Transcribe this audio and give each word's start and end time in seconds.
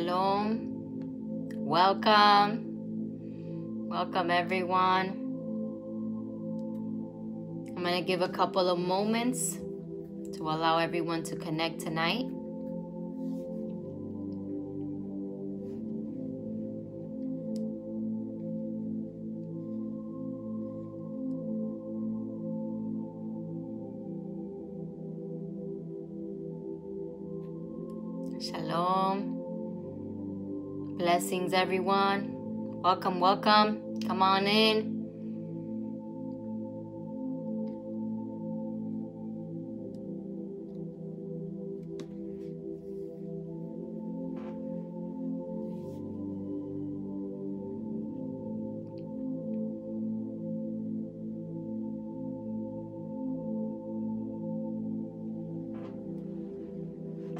Shalom. 0.00 1.50
Welcome. 1.56 2.64
Welcome, 3.90 4.30
everyone. 4.30 5.08
I'm 7.76 7.82
going 7.82 7.98
to 7.98 8.06
give 8.06 8.22
a 8.22 8.28
couple 8.30 8.66
of 8.70 8.78
moments 8.78 9.58
to 10.36 10.40
allow 10.40 10.78
everyone 10.78 11.22
to 11.24 11.36
connect 11.36 11.80
tonight. 11.80 12.29
Blessings, 31.50 31.62
everyone. 31.62 32.30
Welcome, 32.80 33.18
welcome. 33.18 33.98
Come 34.06 34.22
on 34.22 34.46
in. 34.46 34.98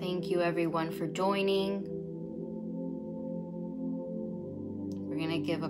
Thank 0.01 0.31
you, 0.31 0.43
everyone, 0.43 0.91
for 0.91 1.07
joining. 1.07 1.90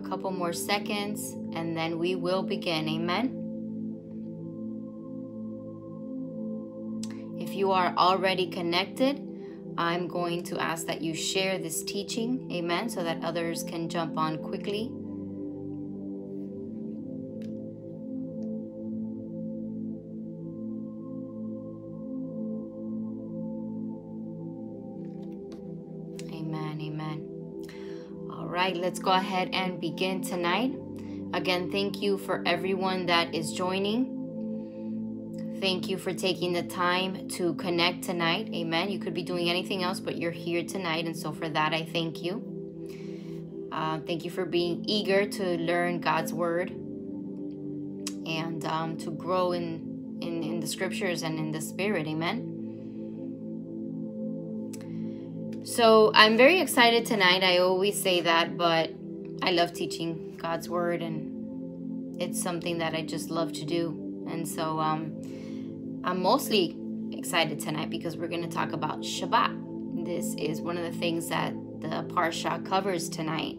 A 0.04 0.08
couple 0.08 0.30
more 0.30 0.52
seconds 0.52 1.32
and 1.54 1.76
then 1.76 1.98
we 1.98 2.14
will 2.14 2.42
begin. 2.42 2.88
Amen. 2.88 3.36
If 7.38 7.54
you 7.54 7.72
are 7.72 7.94
already 7.96 8.46
connected, 8.46 9.26
I'm 9.78 10.08
going 10.08 10.42
to 10.44 10.60
ask 10.60 10.86
that 10.86 11.00
you 11.00 11.14
share 11.14 11.58
this 11.58 11.82
teaching. 11.82 12.50
Amen. 12.52 12.88
So 12.88 13.02
that 13.02 13.24
others 13.24 13.62
can 13.62 13.88
jump 13.88 14.18
on 14.18 14.38
quickly. 14.38 14.92
Right, 28.60 28.76
let's 28.76 28.98
go 28.98 29.10
ahead 29.10 29.48
and 29.54 29.80
begin 29.80 30.20
tonight. 30.20 30.74
Again, 31.32 31.70
thank 31.70 32.02
you 32.02 32.18
for 32.18 32.42
everyone 32.44 33.06
that 33.06 33.34
is 33.34 33.54
joining. 33.54 34.18
Thank 35.62 35.88
you 35.88 35.96
for 35.96 36.12
taking 36.12 36.52
the 36.52 36.64
time 36.64 37.26
to 37.28 37.54
connect 37.54 38.04
tonight. 38.04 38.50
Amen. 38.52 38.90
You 38.90 38.98
could 38.98 39.14
be 39.14 39.22
doing 39.22 39.48
anything 39.48 39.82
else, 39.82 39.98
but 39.98 40.18
you're 40.18 40.30
here 40.30 40.62
tonight. 40.62 41.06
And 41.06 41.16
so, 41.16 41.32
for 41.32 41.48
that, 41.48 41.72
I 41.72 41.84
thank 41.84 42.22
you. 42.22 43.68
Uh, 43.72 44.00
thank 44.00 44.26
you 44.26 44.30
for 44.30 44.44
being 44.44 44.84
eager 44.86 45.26
to 45.26 45.56
learn 45.56 46.00
God's 46.00 46.34
word 46.34 46.68
and 46.68 48.62
um, 48.66 48.98
to 48.98 49.10
grow 49.10 49.52
in, 49.52 50.18
in, 50.20 50.42
in 50.42 50.60
the 50.60 50.66
scriptures 50.66 51.22
and 51.22 51.38
in 51.38 51.50
the 51.50 51.62
spirit. 51.62 52.06
Amen. 52.06 52.49
So 55.80 56.12
I'm 56.14 56.36
very 56.36 56.60
excited 56.60 57.06
tonight. 57.06 57.42
I 57.42 57.56
always 57.56 57.98
say 57.98 58.20
that, 58.20 58.58
but 58.58 58.92
I 59.42 59.52
love 59.52 59.72
teaching 59.72 60.36
God's 60.36 60.68
word 60.68 61.00
and 61.00 62.20
it's 62.20 62.38
something 62.42 62.76
that 62.76 62.92
I 62.92 63.00
just 63.00 63.30
love 63.30 63.54
to 63.54 63.64
do. 63.64 64.26
And 64.30 64.46
so 64.46 64.78
um, 64.78 66.02
I'm 66.04 66.20
mostly 66.20 66.76
excited 67.12 67.60
tonight 67.60 67.88
because 67.88 68.18
we're 68.18 68.28
going 68.28 68.42
to 68.42 68.54
talk 68.54 68.72
about 68.72 69.00
Shabbat. 69.00 70.04
This 70.04 70.34
is 70.34 70.60
one 70.60 70.76
of 70.76 70.84
the 70.84 70.98
things 70.98 71.30
that 71.30 71.54
the 71.80 72.04
Parsha 72.14 72.62
covers 72.66 73.08
tonight. 73.08 73.58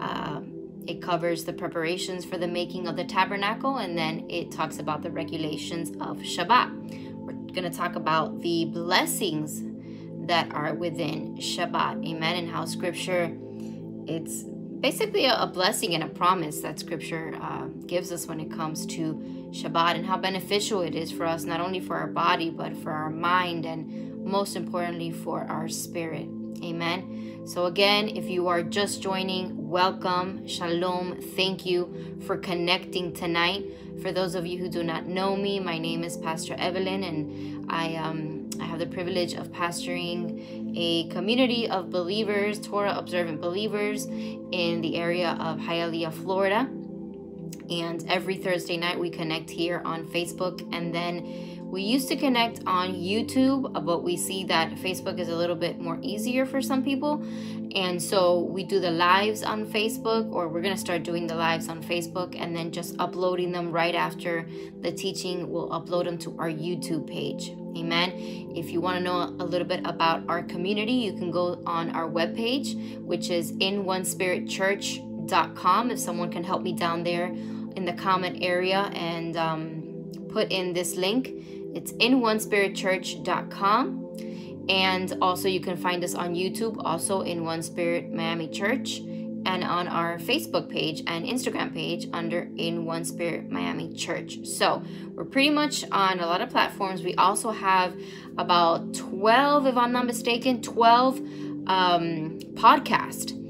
Uh, 0.00 0.40
it 0.88 1.00
covers 1.00 1.44
the 1.44 1.52
preparations 1.52 2.24
for 2.24 2.36
the 2.36 2.48
making 2.48 2.88
of 2.88 2.96
the 2.96 3.04
tabernacle 3.04 3.76
and 3.76 3.96
then 3.96 4.28
it 4.28 4.50
talks 4.50 4.80
about 4.80 5.04
the 5.04 5.10
regulations 5.12 5.90
of 6.00 6.18
Shabbat. 6.18 7.14
We're 7.14 7.34
going 7.52 7.70
to 7.70 7.70
talk 7.70 7.94
about 7.94 8.42
the 8.42 8.64
blessings 8.64 9.62
that 10.26 10.52
are 10.52 10.74
within 10.74 11.36
Shabbat. 11.36 12.06
Amen. 12.06 12.36
And 12.36 12.48
how 12.48 12.64
scripture, 12.64 13.36
it's 14.06 14.44
basically 14.80 15.26
a, 15.26 15.46
blessing 15.46 15.94
and 15.94 16.02
a 16.04 16.08
promise 16.08 16.60
that 16.60 16.78
scripture 16.78 17.34
uh, 17.40 17.66
gives 17.86 18.12
us 18.12 18.26
when 18.26 18.40
it 18.40 18.50
comes 18.50 18.84
to 18.86 19.14
Shabbat 19.50 19.94
and 19.96 20.04
how 20.04 20.18
beneficial 20.18 20.82
it 20.82 20.94
is 20.94 21.10
for 21.10 21.24
us, 21.24 21.44
not 21.44 21.60
only 21.60 21.80
for 21.80 21.96
our 21.96 22.06
body, 22.06 22.50
but 22.50 22.76
for 22.76 22.90
our 22.90 23.10
mind 23.10 23.64
and 23.64 24.24
most 24.24 24.56
importantly 24.56 25.10
for 25.10 25.44
our 25.44 25.68
spirit. 25.68 26.28
Amen. 26.62 27.42
So, 27.46 27.66
again, 27.66 28.08
if 28.08 28.28
you 28.28 28.48
are 28.48 28.62
just 28.62 29.02
joining, 29.02 29.68
welcome, 29.68 30.46
shalom, 30.48 31.20
thank 31.36 31.66
you 31.66 32.18
for 32.26 32.38
connecting 32.38 33.12
tonight. 33.12 33.64
For 34.00 34.12
those 34.12 34.34
of 34.34 34.46
you 34.46 34.58
who 34.58 34.68
do 34.68 34.82
not 34.82 35.06
know 35.06 35.36
me, 35.36 35.60
my 35.60 35.78
name 35.78 36.04
is 36.04 36.16
Pastor 36.16 36.54
Evelyn, 36.58 37.04
and 37.04 37.70
I 37.70 37.96
um, 37.96 38.33
I 38.60 38.64
have 38.64 38.78
the 38.78 38.86
privilege 38.86 39.34
of 39.34 39.50
pastoring 39.52 40.72
a 40.76 41.08
community 41.08 41.68
of 41.68 41.90
believers, 41.90 42.58
Torah 42.58 42.96
observant 42.96 43.40
believers, 43.40 44.06
in 44.06 44.80
the 44.80 44.96
area 44.96 45.36
of 45.40 45.58
Hialeah, 45.58 46.12
Florida. 46.12 46.68
And 47.70 48.04
every 48.08 48.36
Thursday 48.36 48.76
night 48.76 48.98
we 48.98 49.10
connect 49.10 49.48
here 49.48 49.80
on 49.84 50.06
Facebook, 50.06 50.66
and 50.74 50.94
then 50.94 51.53
we 51.74 51.82
used 51.82 52.06
to 52.06 52.14
connect 52.14 52.60
on 52.68 52.94
YouTube, 52.94 53.84
but 53.84 54.04
we 54.04 54.16
see 54.16 54.44
that 54.44 54.76
Facebook 54.76 55.18
is 55.18 55.28
a 55.28 55.34
little 55.34 55.56
bit 55.56 55.80
more 55.80 55.98
easier 56.02 56.46
for 56.46 56.62
some 56.62 56.84
people. 56.84 57.20
And 57.74 58.00
so 58.00 58.42
we 58.42 58.62
do 58.62 58.78
the 58.78 58.92
lives 58.92 59.42
on 59.42 59.66
Facebook, 59.66 60.32
or 60.32 60.46
we're 60.46 60.62
going 60.62 60.76
to 60.76 60.80
start 60.80 61.02
doing 61.02 61.26
the 61.26 61.34
lives 61.34 61.68
on 61.68 61.82
Facebook 61.82 62.40
and 62.40 62.54
then 62.54 62.70
just 62.70 62.94
uploading 63.00 63.50
them 63.50 63.72
right 63.72 63.96
after 63.96 64.48
the 64.82 64.92
teaching. 64.92 65.50
We'll 65.50 65.68
upload 65.70 66.04
them 66.04 66.16
to 66.18 66.38
our 66.38 66.48
YouTube 66.48 67.08
page. 67.08 67.50
Amen. 67.76 68.12
If 68.54 68.70
you 68.70 68.80
want 68.80 68.98
to 68.98 69.02
know 69.02 69.34
a 69.40 69.44
little 69.44 69.66
bit 69.66 69.84
about 69.84 70.22
our 70.28 70.44
community, 70.44 70.92
you 70.92 71.14
can 71.14 71.32
go 71.32 71.60
on 71.66 71.90
our 71.90 72.08
webpage, 72.08 73.00
which 73.00 73.30
is 73.30 73.50
in 73.58 73.84
one 73.84 74.04
spirit 74.04 74.48
church.com. 74.48 75.90
If 75.90 75.98
someone 75.98 76.30
can 76.30 76.44
help 76.44 76.62
me 76.62 76.72
down 76.72 77.02
there 77.02 77.26
in 77.74 77.84
the 77.84 77.94
comment 77.94 78.38
area 78.42 78.92
and 78.94 79.36
um, 79.36 79.84
put 80.28 80.52
in 80.52 80.72
this 80.72 80.94
link, 80.94 81.32
it's 81.74 81.92
in 81.92 82.20
one 82.20 82.40
spirit 82.40 82.76
And 84.66 85.18
also, 85.20 85.48
you 85.48 85.60
can 85.60 85.76
find 85.76 86.02
us 86.02 86.14
on 86.14 86.34
YouTube, 86.34 86.76
also 86.82 87.20
in 87.20 87.44
One 87.44 87.62
Spirit 87.62 88.10
Miami 88.10 88.48
Church, 88.48 89.00
and 89.46 89.62
on 89.62 89.88
our 89.88 90.16
Facebook 90.18 90.70
page 90.70 91.02
and 91.06 91.26
Instagram 91.26 91.74
page 91.74 92.08
under 92.14 92.48
In 92.56 92.86
One 92.86 93.04
Spirit 93.04 93.50
Miami 93.50 93.92
Church. 93.92 94.46
So, 94.46 94.82
we're 95.14 95.26
pretty 95.26 95.50
much 95.50 95.84
on 95.92 96.20
a 96.20 96.26
lot 96.26 96.40
of 96.40 96.48
platforms. 96.48 97.02
We 97.02 97.14
also 97.16 97.50
have 97.50 97.94
about 98.38 98.94
12, 98.94 99.66
if 99.66 99.76
I'm 99.76 99.92
not 99.92 100.06
mistaken, 100.06 100.62
12 100.62 101.18
um, 101.66 102.38
podcasts 102.54 103.43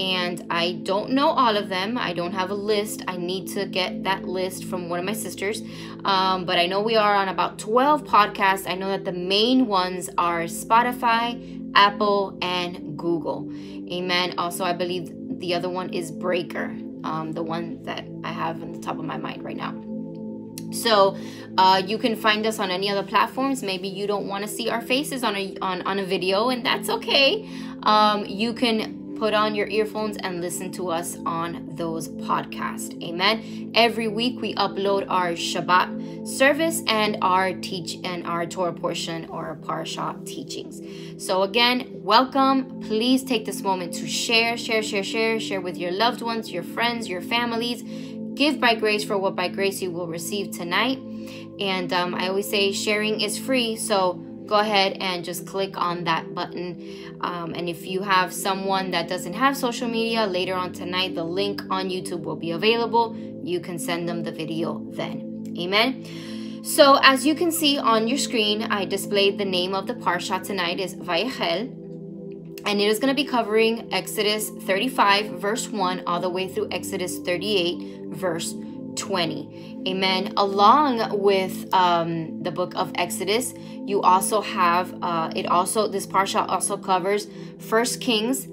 and 0.00 0.46
I 0.48 0.80
don't 0.82 1.10
know 1.10 1.28
all 1.28 1.58
of 1.58 1.68
them. 1.68 1.98
I 1.98 2.14
don't 2.14 2.32
have 2.32 2.50
a 2.50 2.54
list. 2.54 3.02
I 3.06 3.18
need 3.18 3.48
to 3.48 3.66
get 3.66 4.02
that 4.04 4.24
list 4.24 4.64
from 4.64 4.88
one 4.88 4.98
of 4.98 5.04
my 5.04 5.12
sisters. 5.12 5.60
Um, 6.06 6.46
but 6.46 6.58
I 6.58 6.64
know 6.64 6.80
we 6.80 6.96
are 6.96 7.14
on 7.14 7.28
about 7.28 7.58
12 7.58 8.04
podcasts. 8.04 8.68
I 8.68 8.76
know 8.76 8.88
that 8.88 9.04
the 9.04 9.12
main 9.12 9.66
ones 9.66 10.08
are 10.16 10.44
Spotify, 10.44 11.70
Apple, 11.74 12.38
and 12.40 12.98
Google. 12.98 13.52
Amen. 13.92 14.38
Also, 14.38 14.64
I 14.64 14.72
believe 14.72 15.12
the 15.38 15.54
other 15.54 15.68
one 15.68 15.92
is 15.92 16.10
Breaker, 16.10 16.74
um, 17.04 17.32
the 17.34 17.42
one 17.42 17.82
that 17.82 18.06
I 18.24 18.32
have 18.32 18.62
on 18.62 18.72
the 18.72 18.80
top 18.80 18.98
of 18.98 19.04
my 19.04 19.18
mind 19.18 19.44
right 19.44 19.56
now. 19.56 19.74
So 20.72 21.18
uh, 21.58 21.82
you 21.84 21.98
can 21.98 22.16
find 22.16 22.46
us 22.46 22.58
on 22.58 22.70
any 22.70 22.88
other 22.88 23.02
platforms. 23.02 23.62
Maybe 23.62 23.88
you 23.88 24.06
don't 24.06 24.28
want 24.28 24.44
to 24.44 24.48
see 24.48 24.70
our 24.70 24.80
faces 24.80 25.22
on 25.24 25.36
a 25.36 25.56
on, 25.60 25.82
on 25.82 25.98
a 25.98 26.04
video, 26.06 26.48
and 26.48 26.64
that's 26.64 26.88
okay. 26.88 27.46
Um, 27.82 28.24
you 28.24 28.54
can 28.54 28.99
put 29.20 29.34
on 29.34 29.54
your 29.54 29.66
earphones 29.66 30.16
and 30.16 30.40
listen 30.40 30.72
to 30.72 30.88
us 30.88 31.18
on 31.26 31.68
those 31.74 32.08
podcasts. 32.08 32.90
Amen. 33.02 33.70
Every 33.74 34.08
week 34.08 34.40
we 34.40 34.54
upload 34.54 35.04
our 35.10 35.32
Shabbat 35.32 36.26
service 36.26 36.82
and 36.86 37.18
our 37.20 37.52
teach 37.52 37.98
and 38.02 38.26
our 38.26 38.46
Torah 38.46 38.72
portion 38.72 39.26
or 39.26 39.58
Parsha 39.60 40.24
teachings. 40.24 40.80
So 41.22 41.42
again, 41.42 41.90
welcome. 41.92 42.80
Please 42.80 43.22
take 43.22 43.44
this 43.44 43.60
moment 43.60 43.92
to 43.96 44.08
share, 44.08 44.56
share, 44.56 44.82
share, 44.82 45.04
share, 45.04 45.38
share 45.38 45.60
with 45.60 45.76
your 45.76 45.92
loved 45.92 46.22
ones, 46.22 46.50
your 46.50 46.62
friends, 46.62 47.06
your 47.06 47.20
families. 47.20 47.82
Give 48.32 48.58
by 48.58 48.74
grace 48.74 49.04
for 49.04 49.18
what 49.18 49.36
by 49.36 49.48
grace 49.48 49.82
you 49.82 49.90
will 49.90 50.06
receive 50.06 50.50
tonight. 50.50 50.98
And 51.60 51.92
um, 51.92 52.14
I 52.14 52.28
always 52.28 52.48
say 52.48 52.72
sharing 52.72 53.20
is 53.20 53.38
free. 53.38 53.76
So 53.76 54.24
go 54.50 54.56
ahead 54.56 54.96
and 55.00 55.24
just 55.24 55.46
click 55.46 55.78
on 55.78 56.04
that 56.04 56.34
button. 56.34 57.16
Um, 57.20 57.54
and 57.54 57.68
if 57.68 57.86
you 57.86 58.02
have 58.02 58.34
someone 58.34 58.90
that 58.90 59.08
doesn't 59.08 59.34
have 59.34 59.56
social 59.56 59.88
media, 59.88 60.26
later 60.26 60.54
on 60.54 60.72
tonight, 60.72 61.14
the 61.14 61.24
link 61.24 61.62
on 61.70 61.88
YouTube 61.88 62.22
will 62.22 62.36
be 62.36 62.50
available. 62.50 63.16
You 63.44 63.60
can 63.60 63.78
send 63.78 64.08
them 64.08 64.24
the 64.24 64.32
video 64.32 64.84
then. 64.90 65.44
Amen. 65.56 66.04
So 66.64 66.98
as 67.02 67.24
you 67.24 67.36
can 67.36 67.52
see 67.52 67.78
on 67.78 68.08
your 68.08 68.18
screen, 68.18 68.64
I 68.64 68.84
displayed 68.84 69.38
the 69.38 69.44
name 69.44 69.72
of 69.72 69.86
the 69.86 69.94
parsha 69.94 70.42
tonight 70.42 70.80
is 70.80 70.96
Vayakhel. 70.96 71.76
And 72.66 72.80
it 72.80 72.88
is 72.88 72.98
going 72.98 73.14
to 73.14 73.22
be 73.22 73.24
covering 73.24 73.88
Exodus 73.92 74.50
35, 74.50 75.40
verse 75.40 75.68
1, 75.68 76.02
all 76.06 76.20
the 76.20 76.28
way 76.28 76.46
through 76.48 76.68
Exodus 76.72 77.18
38, 77.20 78.08
verse 78.08 78.52
20. 79.00 79.82
Amen. 79.88 80.32
Along 80.36 81.18
with 81.18 81.72
um, 81.74 82.42
the 82.42 82.50
book 82.50 82.74
of 82.76 82.92
Exodus, 82.94 83.54
you 83.86 84.02
also 84.02 84.42
have 84.42 84.94
uh, 85.02 85.32
it 85.34 85.46
also 85.46 85.88
this 85.88 86.06
parsha 86.06 86.46
also 86.46 86.76
covers 86.76 87.26
First 87.58 88.00
Kings. 88.00 88.46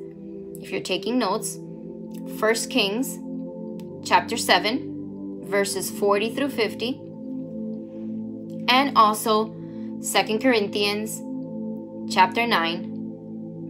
If 0.62 0.72
you're 0.72 0.82
taking 0.82 1.20
notes, 1.20 1.60
First 2.40 2.70
Kings, 2.70 3.20
chapter 4.08 4.38
seven, 4.38 5.44
verses 5.46 5.92
40 5.92 6.34
through 6.34 6.50
50, 6.50 6.94
and 8.70 8.98
also 8.98 9.54
Second 10.00 10.42
Corinthians, 10.42 11.22
chapter 12.10 12.48
nine, 12.48 12.94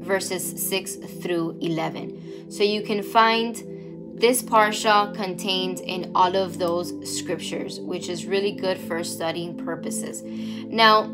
verses 0.03 0.43
6 0.69 0.95
through 1.21 1.57
11. 1.59 2.51
So 2.51 2.63
you 2.63 2.83
can 2.83 3.01
find 3.01 3.55
this 4.19 4.41
parsha 4.41 5.13
contained 5.15 5.79
in 5.79 6.11
all 6.15 6.35
of 6.35 6.57
those 6.57 6.91
scriptures, 7.17 7.79
which 7.79 8.09
is 8.09 8.25
really 8.25 8.51
good 8.51 8.79
for 8.79 9.03
studying 9.03 9.55
purposes. 9.55 10.23
Now, 10.23 11.07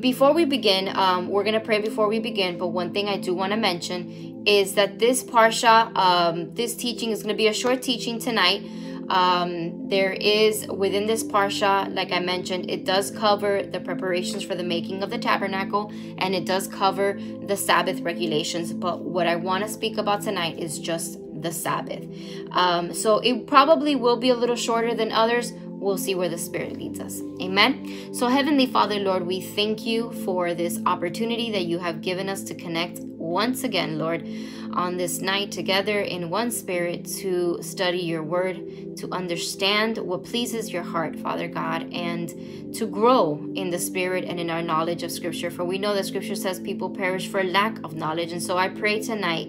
before 0.00 0.32
we 0.32 0.44
begin, 0.44 0.88
um, 0.96 1.28
we're 1.28 1.44
going 1.44 1.54
to 1.54 1.60
pray 1.60 1.80
before 1.80 2.08
we 2.08 2.20
begin, 2.20 2.58
but 2.58 2.68
one 2.68 2.92
thing 2.92 3.08
I 3.08 3.18
do 3.18 3.34
want 3.34 3.52
to 3.52 3.58
mention 3.58 4.44
is 4.46 4.74
that 4.74 4.98
this 4.98 5.22
parsha, 5.22 5.94
um, 5.96 6.54
this 6.54 6.74
teaching 6.74 7.10
is 7.10 7.22
going 7.22 7.34
to 7.34 7.36
be 7.36 7.48
a 7.48 7.54
short 7.54 7.82
teaching 7.82 8.18
tonight. 8.18 8.62
Um, 9.08 9.88
there 9.88 10.12
is 10.12 10.66
within 10.66 11.06
this 11.06 11.24
parsha, 11.24 11.92
like 11.94 12.12
I 12.12 12.20
mentioned, 12.20 12.70
it 12.70 12.84
does 12.84 13.10
cover 13.10 13.62
the 13.62 13.80
preparations 13.80 14.44
for 14.44 14.54
the 14.54 14.64
making 14.64 15.02
of 15.02 15.10
the 15.10 15.18
tabernacle 15.18 15.92
and 16.18 16.34
it 16.34 16.44
does 16.44 16.68
cover 16.68 17.18
the 17.46 17.56
Sabbath 17.56 18.00
regulations. 18.00 18.72
But 18.72 19.04
what 19.04 19.26
I 19.26 19.36
want 19.36 19.64
to 19.64 19.70
speak 19.70 19.98
about 19.98 20.22
tonight 20.22 20.58
is 20.58 20.78
just 20.78 21.18
the 21.42 21.52
Sabbath. 21.52 22.04
Um, 22.50 22.92
so 22.92 23.18
it 23.18 23.46
probably 23.46 23.94
will 23.94 24.16
be 24.16 24.30
a 24.30 24.34
little 24.34 24.56
shorter 24.56 24.94
than 24.94 25.12
others. 25.12 25.52
We'll 25.80 25.98
see 25.98 26.14
where 26.14 26.28
the 26.28 26.38
Spirit 26.38 26.76
leads 26.76 27.00
us. 27.00 27.20
Amen. 27.40 28.12
So, 28.12 28.26
Heavenly 28.26 28.66
Father, 28.66 28.96
Lord, 28.96 29.26
we 29.26 29.40
thank 29.40 29.86
you 29.86 30.12
for 30.24 30.52
this 30.52 30.80
opportunity 30.86 31.50
that 31.52 31.66
you 31.66 31.78
have 31.78 32.00
given 32.00 32.28
us 32.28 32.42
to 32.44 32.54
connect 32.54 33.00
once 33.00 33.62
again, 33.62 33.98
Lord, 33.98 34.26
on 34.72 34.96
this 34.96 35.20
night 35.20 35.52
together 35.52 36.00
in 36.00 36.30
one 36.30 36.50
spirit 36.50 37.04
to 37.18 37.58
study 37.62 37.98
your 37.98 38.22
word, 38.22 38.96
to 38.96 39.08
understand 39.12 39.98
what 39.98 40.24
pleases 40.24 40.72
your 40.72 40.82
heart, 40.82 41.18
Father 41.18 41.46
God, 41.46 41.92
and 41.92 42.74
to 42.74 42.86
grow 42.86 43.44
in 43.54 43.70
the 43.70 43.78
spirit 43.78 44.24
and 44.24 44.40
in 44.40 44.50
our 44.50 44.62
knowledge 44.62 45.02
of 45.02 45.12
Scripture. 45.12 45.50
For 45.50 45.64
we 45.64 45.78
know 45.78 45.94
that 45.94 46.06
Scripture 46.06 46.34
says 46.34 46.58
people 46.58 46.90
perish 46.90 47.28
for 47.28 47.44
lack 47.44 47.78
of 47.84 47.94
knowledge. 47.94 48.32
And 48.32 48.42
so 48.42 48.56
I 48.56 48.68
pray 48.68 49.00
tonight 49.00 49.48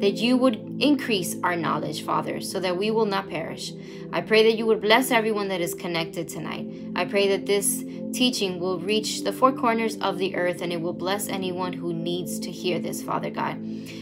that 0.00 0.12
you 0.12 0.36
would 0.36 0.56
increase 0.80 1.36
our 1.42 1.56
knowledge, 1.56 2.02
Father, 2.02 2.40
so 2.40 2.58
that 2.60 2.76
we 2.76 2.90
will 2.90 3.06
not 3.06 3.28
perish. 3.28 3.72
I 4.12 4.22
pray 4.22 4.42
that 4.44 4.56
you 4.56 4.66
would 4.66 4.80
bless 4.80 5.10
everyone 5.10 5.48
that 5.48 5.60
is 5.60 5.74
connected 5.74 6.28
tonight. 6.28 6.66
I 6.96 7.04
pray 7.04 7.28
that 7.28 7.46
this 7.46 7.84
teaching 8.12 8.58
will 8.58 8.80
reach 8.80 9.22
the 9.22 9.32
four 9.32 9.52
corners 9.52 9.96
of 9.98 10.18
the 10.18 10.34
earth 10.34 10.62
and 10.62 10.72
it 10.72 10.80
will 10.80 10.92
bless 10.92 11.28
anyone 11.28 11.72
who 11.72 11.92
needs 11.92 12.40
to 12.40 12.50
hear 12.50 12.78
this, 12.78 13.02
Father 13.02 13.30
God. 13.30 13.58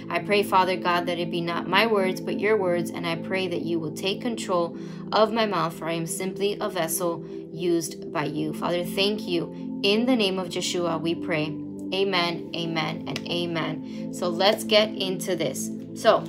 I 0.09 0.21
pray, 0.21 0.43
Father 0.43 0.77
God, 0.77 1.07
that 1.07 1.19
it 1.19 1.31
be 1.31 1.41
not 1.41 1.69
my 1.69 1.87
words, 1.87 2.21
but 2.21 2.41
your 2.41 2.57
words, 2.57 2.91
and 2.91 3.07
I 3.07 3.17
pray 3.17 3.49
that 3.49 3.63
you 3.63 3.79
will 3.79 3.93
take 3.93 4.23
control 4.23 4.79
of 5.13 5.33
my 5.33 5.47
mouth, 5.47 5.75
for 5.75 5.87
I 5.87 5.93
am 5.93 6.07
simply 6.07 6.57
a 6.61 6.71
vessel 6.71 7.27
used 7.53 8.13
by 8.13 8.25
you. 8.25 8.55
Father, 8.55 8.85
thank 8.85 9.29
you. 9.29 9.81
In 9.83 10.07
the 10.07 10.17
name 10.17 10.39
of 10.39 10.49
Yeshua, 10.49 11.01
we 11.01 11.15
pray. 11.15 11.47
Amen, 11.93 12.51
amen, 12.55 13.05
and 13.07 13.19
amen. 13.29 14.13
So 14.13 14.29
let's 14.29 14.65
get 14.65 14.91
into 14.91 15.37
this. 15.37 15.71
So, 15.99 16.23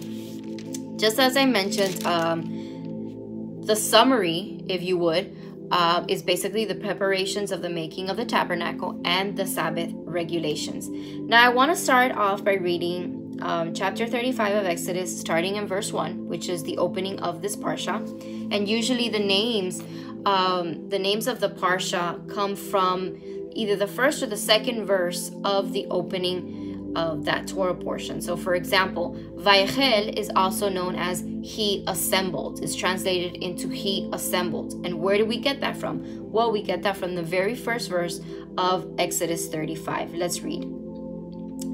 just 0.97 1.19
as 1.19 1.37
I 1.37 1.45
mentioned, 1.45 2.03
um, 2.03 3.61
the 3.61 3.75
summary, 3.75 4.65
if 4.67 4.81
you 4.81 4.97
would, 4.97 5.37
uh, 5.69 6.03
is 6.07 6.23
basically 6.23 6.65
the 6.65 6.73
preparations 6.73 7.51
of 7.51 7.61
the 7.61 7.69
making 7.69 8.09
of 8.09 8.17
the 8.17 8.25
tabernacle 8.25 8.99
and 9.05 9.37
the 9.37 9.45
Sabbath 9.45 9.91
regulations. 9.93 10.89
Now, 10.89 11.45
I 11.45 11.49
want 11.49 11.69
to 11.69 11.77
start 11.77 12.13
off 12.13 12.43
by 12.43 12.53
reading 12.53 13.37
um, 13.43 13.75
chapter 13.75 14.07
35 14.07 14.55
of 14.55 14.65
Exodus, 14.65 15.19
starting 15.19 15.55
in 15.57 15.67
verse 15.67 15.93
1, 15.93 16.27
which 16.27 16.49
is 16.49 16.63
the 16.63 16.75
opening 16.79 17.19
of 17.19 17.43
this 17.43 17.55
parsha. 17.55 17.97
And 18.51 18.67
usually, 18.67 19.07
the 19.07 19.19
names, 19.19 19.83
um, 20.25 20.89
the 20.89 20.97
names 20.97 21.27
of 21.27 21.41
the 21.41 21.49
parsha 21.49 22.27
come 22.27 22.55
from 22.55 23.21
either 23.51 23.75
the 23.75 23.87
first 23.87 24.23
or 24.23 24.25
the 24.25 24.37
second 24.37 24.87
verse 24.87 25.29
of 25.43 25.73
the 25.73 25.85
opening 25.91 26.58
of 26.95 27.25
that 27.25 27.47
Torah 27.47 27.75
portion. 27.75 28.21
So, 28.21 28.35
for 28.35 28.55
example, 28.55 29.15
Vayakhel 29.35 30.17
is 30.17 30.29
also 30.35 30.69
known 30.69 30.95
as 30.95 31.23
He 31.43 31.83
assembled. 31.87 32.63
It's 32.63 32.75
translated 32.75 33.41
into 33.43 33.69
He 33.69 34.09
assembled. 34.13 34.85
And 34.85 34.99
where 34.99 35.17
do 35.17 35.25
we 35.25 35.37
get 35.37 35.61
that 35.61 35.77
from? 35.77 36.03
Well, 36.31 36.51
we 36.51 36.61
get 36.61 36.83
that 36.83 36.97
from 36.97 37.15
the 37.15 37.23
very 37.23 37.55
first 37.55 37.89
verse 37.89 38.21
of 38.57 38.91
Exodus 38.97 39.47
35. 39.47 40.13
Let's 40.13 40.41
read. 40.41 40.63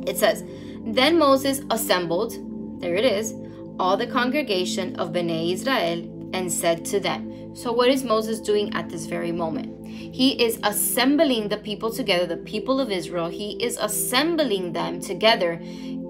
It 0.07 0.17
says, 0.17 0.43
Then 0.85 1.17
Moses 1.17 1.61
assembled, 1.69 2.81
there 2.81 2.95
it 2.95 3.05
is, 3.05 3.33
all 3.79 3.97
the 3.97 4.07
congregation 4.07 4.95
of 4.97 5.11
Bnei 5.11 5.51
Israel 5.51 6.29
and 6.33 6.51
said 6.51 6.85
to 6.85 6.99
them. 6.99 7.55
So, 7.55 7.71
what 7.71 7.89
is 7.89 8.03
Moses 8.03 8.39
doing 8.39 8.73
at 8.73 8.89
this 8.89 9.05
very 9.05 9.31
moment? 9.31 9.74
He 9.85 10.41
is 10.43 10.59
assembling 10.63 11.49
the 11.49 11.57
people 11.57 11.91
together, 11.91 12.25
the 12.25 12.37
people 12.37 12.79
of 12.79 12.91
Israel. 12.91 13.27
He 13.27 13.63
is 13.63 13.77
assembling 13.77 14.73
them 14.73 14.99
together 14.99 15.59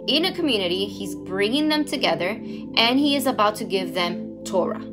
in 0.07 0.25
a 0.25 0.33
community. 0.33 0.85
He's 0.85 1.15
bringing 1.15 1.69
them 1.69 1.85
together 1.85 2.29
and 2.29 2.99
he 2.99 3.15
is 3.15 3.25
about 3.25 3.55
to 3.55 3.65
give 3.65 3.93
them 3.93 4.43
Torah. 4.43 4.83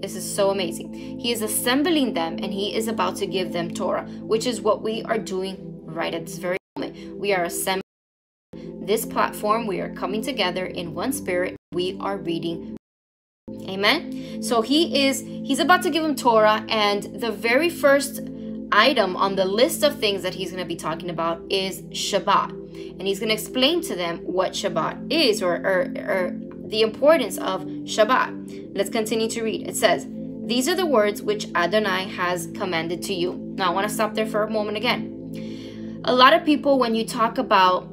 This 0.00 0.14
is 0.14 0.34
so 0.34 0.50
amazing. 0.50 0.92
He 1.18 1.32
is 1.32 1.42
assembling 1.42 2.14
them 2.14 2.34
and 2.34 2.52
he 2.52 2.74
is 2.74 2.86
about 2.86 3.16
to 3.16 3.26
give 3.26 3.52
them 3.52 3.72
Torah, 3.72 4.04
which 4.20 4.46
is 4.46 4.60
what 4.60 4.82
we 4.82 5.02
are 5.04 5.18
doing 5.18 5.56
right 5.84 6.14
at 6.14 6.26
this 6.26 6.38
very 6.38 6.58
moment. 6.76 7.16
We 7.16 7.32
are 7.32 7.44
assembling 7.44 7.82
this 8.86 9.06
platform. 9.06 9.66
We 9.66 9.80
are 9.80 9.92
coming 9.94 10.22
together 10.22 10.66
in 10.66 10.94
one 10.94 11.12
spirit. 11.12 11.56
We 11.72 11.96
are 12.00 12.18
reading 12.18 12.76
Amen. 13.68 14.42
So 14.42 14.60
he 14.60 15.06
is 15.06 15.20
he's 15.20 15.60
about 15.60 15.80
to 15.82 15.90
give 15.90 16.04
him 16.04 16.16
Torah 16.16 16.66
and 16.68 17.04
the 17.04 17.30
very 17.30 17.70
first 17.70 18.18
item 18.72 19.14
on 19.14 19.36
the 19.36 19.44
list 19.44 19.84
of 19.84 20.00
things 20.00 20.22
that 20.22 20.34
he's 20.34 20.50
going 20.50 20.64
to 20.64 20.66
be 20.66 20.74
talking 20.74 21.10
about 21.10 21.40
is 21.48 21.82
Shabbat. 21.82 22.50
And 22.98 23.02
he's 23.02 23.20
going 23.20 23.28
to 23.28 23.34
explain 23.34 23.82
to 23.82 23.94
them 23.94 24.18
what 24.18 24.50
Shabbat 24.50 25.12
is 25.12 25.44
or, 25.44 25.54
or, 25.54 25.80
or 25.96 26.36
the 26.66 26.82
importance 26.82 27.38
of 27.38 27.62
Shabbat. 27.84 28.74
Let's 28.74 28.90
continue 28.90 29.28
to 29.28 29.44
read. 29.44 29.68
It 29.68 29.76
says, 29.76 30.08
These 30.44 30.66
are 30.68 30.74
the 30.74 30.86
words 30.86 31.22
which 31.22 31.46
Adonai 31.54 32.08
has 32.16 32.48
commanded 32.48 33.00
to 33.02 33.14
you. 33.14 33.34
Now, 33.54 33.70
I 33.70 33.74
want 33.74 33.88
to 33.88 33.94
stop 33.94 34.14
there 34.14 34.26
for 34.26 34.42
a 34.42 34.50
moment 34.50 34.76
again. 34.76 36.02
A 36.04 36.12
lot 36.12 36.32
of 36.32 36.44
people, 36.44 36.80
when 36.80 36.96
you 36.96 37.06
talk 37.06 37.38
about 37.38 37.88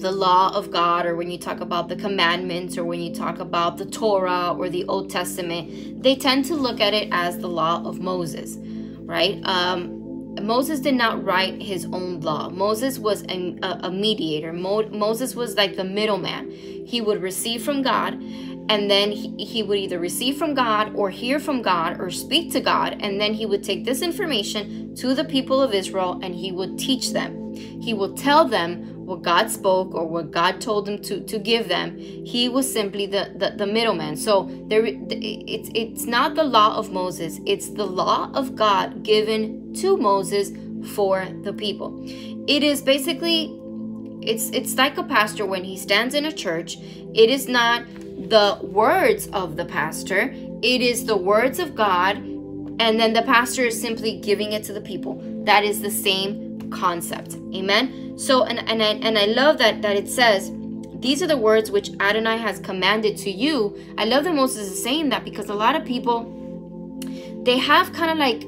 the 0.00 0.12
law 0.12 0.54
of 0.54 0.70
God, 0.70 1.06
or 1.06 1.16
when 1.16 1.30
you 1.30 1.38
talk 1.38 1.60
about 1.60 1.88
the 1.88 1.96
commandments, 1.96 2.76
or 2.78 2.84
when 2.84 3.00
you 3.00 3.14
talk 3.14 3.38
about 3.38 3.78
the 3.78 3.86
Torah 3.86 4.54
or 4.58 4.68
the 4.68 4.84
Old 4.84 5.10
Testament, 5.10 6.02
they 6.02 6.16
tend 6.16 6.44
to 6.46 6.54
look 6.54 6.80
at 6.80 6.94
it 6.94 7.08
as 7.12 7.38
the 7.38 7.48
law 7.48 7.82
of 7.84 8.00
Moses, 8.00 8.56
right? 9.02 9.40
Um, 9.44 9.96
Moses 10.44 10.80
did 10.80 10.94
not 10.94 11.24
write 11.24 11.60
his 11.60 11.84
own 11.86 12.20
law. 12.20 12.48
Moses 12.48 12.98
was 12.98 13.24
a, 13.24 13.58
a 13.62 13.90
mediator. 13.90 14.52
Mo, 14.52 14.88
Moses 14.90 15.34
was 15.34 15.56
like 15.56 15.76
the 15.76 15.84
middleman. 15.84 16.50
He 16.50 17.00
would 17.00 17.20
receive 17.22 17.62
from 17.62 17.82
God, 17.82 18.14
and 18.70 18.90
then 18.90 19.10
he, 19.10 19.44
he 19.44 19.62
would 19.62 19.78
either 19.78 19.98
receive 19.98 20.36
from 20.36 20.54
God 20.54 20.94
or 20.94 21.10
hear 21.10 21.40
from 21.40 21.62
God 21.62 22.00
or 22.00 22.10
speak 22.10 22.52
to 22.52 22.60
God, 22.60 22.98
and 23.00 23.20
then 23.20 23.34
he 23.34 23.46
would 23.46 23.64
take 23.64 23.84
this 23.84 24.02
information 24.02 24.94
to 24.96 25.14
the 25.14 25.24
people 25.24 25.62
of 25.62 25.74
Israel 25.74 26.18
and 26.22 26.34
he 26.34 26.52
would 26.52 26.78
teach 26.78 27.12
them. 27.12 27.54
He 27.54 27.94
will 27.94 28.14
tell 28.14 28.44
them 28.44 28.87
what 29.08 29.22
God 29.22 29.50
spoke 29.50 29.94
or 29.94 30.06
what 30.06 30.30
God 30.30 30.60
told 30.60 30.88
him 30.88 31.00
to, 31.02 31.20
to 31.24 31.38
give 31.38 31.68
them. 31.68 31.96
He 31.98 32.48
was 32.48 32.70
simply 32.70 33.06
the, 33.06 33.32
the, 33.34 33.54
the 33.56 33.66
middleman. 33.66 34.16
So 34.16 34.48
there 34.66 34.84
it's 34.84 35.70
it's 35.74 36.04
not 36.04 36.34
the 36.34 36.44
law 36.44 36.76
of 36.76 36.92
Moses, 36.92 37.40
it's 37.46 37.70
the 37.70 37.86
law 37.86 38.30
of 38.34 38.54
God 38.54 39.02
given 39.02 39.72
to 39.74 39.96
Moses 39.96 40.52
for 40.94 41.26
the 41.42 41.52
people. 41.52 42.04
It 42.46 42.62
is 42.62 42.82
basically 42.82 43.58
it's 44.20 44.50
it's 44.50 44.76
like 44.76 44.98
a 44.98 45.02
pastor 45.02 45.46
when 45.46 45.64
he 45.64 45.76
stands 45.76 46.14
in 46.14 46.26
a 46.26 46.32
church, 46.32 46.76
it 47.14 47.30
is 47.30 47.48
not 47.48 47.86
the 48.28 48.58
words 48.62 49.28
of 49.28 49.56
the 49.56 49.64
pastor, 49.64 50.34
it 50.62 50.82
is 50.82 51.06
the 51.06 51.16
words 51.16 51.58
of 51.58 51.74
God 51.74 52.18
and 52.80 53.00
then 53.00 53.12
the 53.12 53.22
pastor 53.22 53.62
is 53.64 53.80
simply 53.80 54.20
giving 54.20 54.52
it 54.52 54.62
to 54.64 54.72
the 54.72 54.80
people. 54.80 55.20
That 55.44 55.64
is 55.64 55.80
the 55.80 55.90
same 55.90 56.70
concept. 56.70 57.36
Amen. 57.54 58.07
So 58.18 58.44
and 58.44 58.58
and 58.68 58.82
I 58.82 58.94
and 58.94 59.16
I 59.16 59.26
love 59.26 59.58
that 59.58 59.80
that 59.82 59.96
it 59.96 60.08
says 60.08 60.52
these 61.00 61.22
are 61.22 61.28
the 61.28 61.36
words 61.36 61.70
which 61.70 61.90
Adonai 62.00 62.36
has 62.36 62.58
commanded 62.58 63.16
to 63.18 63.30
you. 63.30 63.78
I 63.96 64.04
love 64.04 64.24
that 64.24 64.34
Moses 64.34 64.72
is 64.72 64.82
saying 64.82 65.10
that 65.10 65.24
because 65.24 65.48
a 65.48 65.54
lot 65.54 65.76
of 65.76 65.84
people 65.84 66.34
they 67.44 67.56
have 67.58 67.92
kind 67.92 68.10
of 68.10 68.18
like 68.18 68.42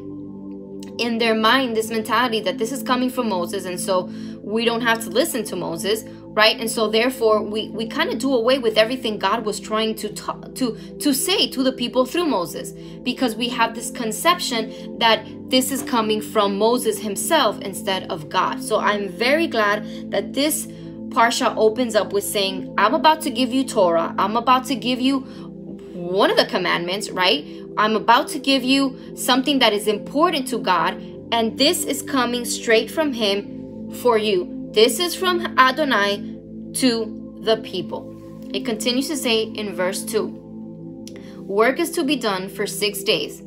in 0.99 1.19
their 1.19 1.35
mind 1.35 1.77
this 1.77 1.89
mentality 1.89 2.41
that 2.41 2.59
this 2.59 2.73
is 2.73 2.83
coming 2.83 3.09
from 3.09 3.29
Moses 3.29 3.65
and 3.65 3.79
so 3.81 4.11
we 4.43 4.65
don't 4.65 4.81
have 4.81 5.03
to 5.05 5.09
listen 5.09 5.45
to 5.45 5.57
Moses 5.57 6.03
right? 6.33 6.59
And 6.61 6.71
so 6.71 6.89
therefore 6.89 7.43
we 7.43 7.69
we 7.71 7.87
kind 7.87 8.11
of 8.11 8.19
do 8.19 8.35
away 8.35 8.59
with 8.59 8.79
everything 8.79 9.19
god 9.19 9.45
was 9.45 9.59
trying 9.59 9.95
to 9.97 10.09
talk, 10.09 10.55
to 10.55 10.77
to 10.99 11.13
say 11.13 11.49
to 11.49 11.63
the 11.63 11.73
people 11.73 12.07
through 12.07 12.27
moses. 12.27 12.73
Because 13.03 13.35
we 13.35 13.49
have 13.49 13.75
this 13.75 13.91
conception 13.91 14.99
that 14.99 15.27
this 15.51 15.73
is 15.73 15.83
coming 15.83 16.21
from 16.21 16.57
moses 16.57 16.99
himself 16.99 17.61
instead 17.61 18.11
of 18.11 18.29
god. 18.29 18.63
So 18.63 18.79
i'm 18.79 19.09
very 19.09 19.47
glad 19.47 20.11
that 20.11 20.33
this 20.33 20.67
parsha 21.09 21.53
opens 21.57 21.97
up 21.97 22.13
with 22.13 22.23
saying 22.23 22.73
i'm 22.79 22.95
about 22.95 23.21
to 23.23 23.31
give 23.31 23.53
you 23.53 23.65
torah. 23.65 24.15
I'm 24.17 24.37
about 24.37 24.65
to 24.67 24.77
give 24.77 25.01
you 25.01 25.21
one 25.93 26.31
of 26.31 26.37
the 26.37 26.47
commandments 26.47 27.11
right? 27.11 27.45
I'm 27.77 27.95
about 27.95 28.29
to 28.29 28.39
give 28.39 28.63
you 28.65 29.17
something 29.17 29.59
that 29.61 29.73
is 29.73 29.89
important 29.89 30.47
to 30.49 30.59
god 30.59 30.95
and 31.33 31.59
this 31.59 31.85
is 31.85 32.03
coming 32.03 32.45
straight 32.45 32.91
from 32.91 33.13
him 33.13 33.91
for 34.03 34.17
you 34.19 34.60
this 34.73 35.01
is 35.01 35.17
from 35.17 35.59
Adonai 35.59 36.39
to 36.75 37.41
the 37.43 37.57
people. 37.59 38.17
It 38.55 38.65
continues 38.65 39.09
to 39.09 39.17
say 39.17 39.43
in 39.43 39.75
verse 39.75 40.05
2 40.05 40.27
Work 41.39 41.81
is 41.81 41.91
to 41.93 42.05
be 42.05 42.15
done 42.15 42.49
for 42.49 42.67
six 42.67 43.03
days, 43.03 43.43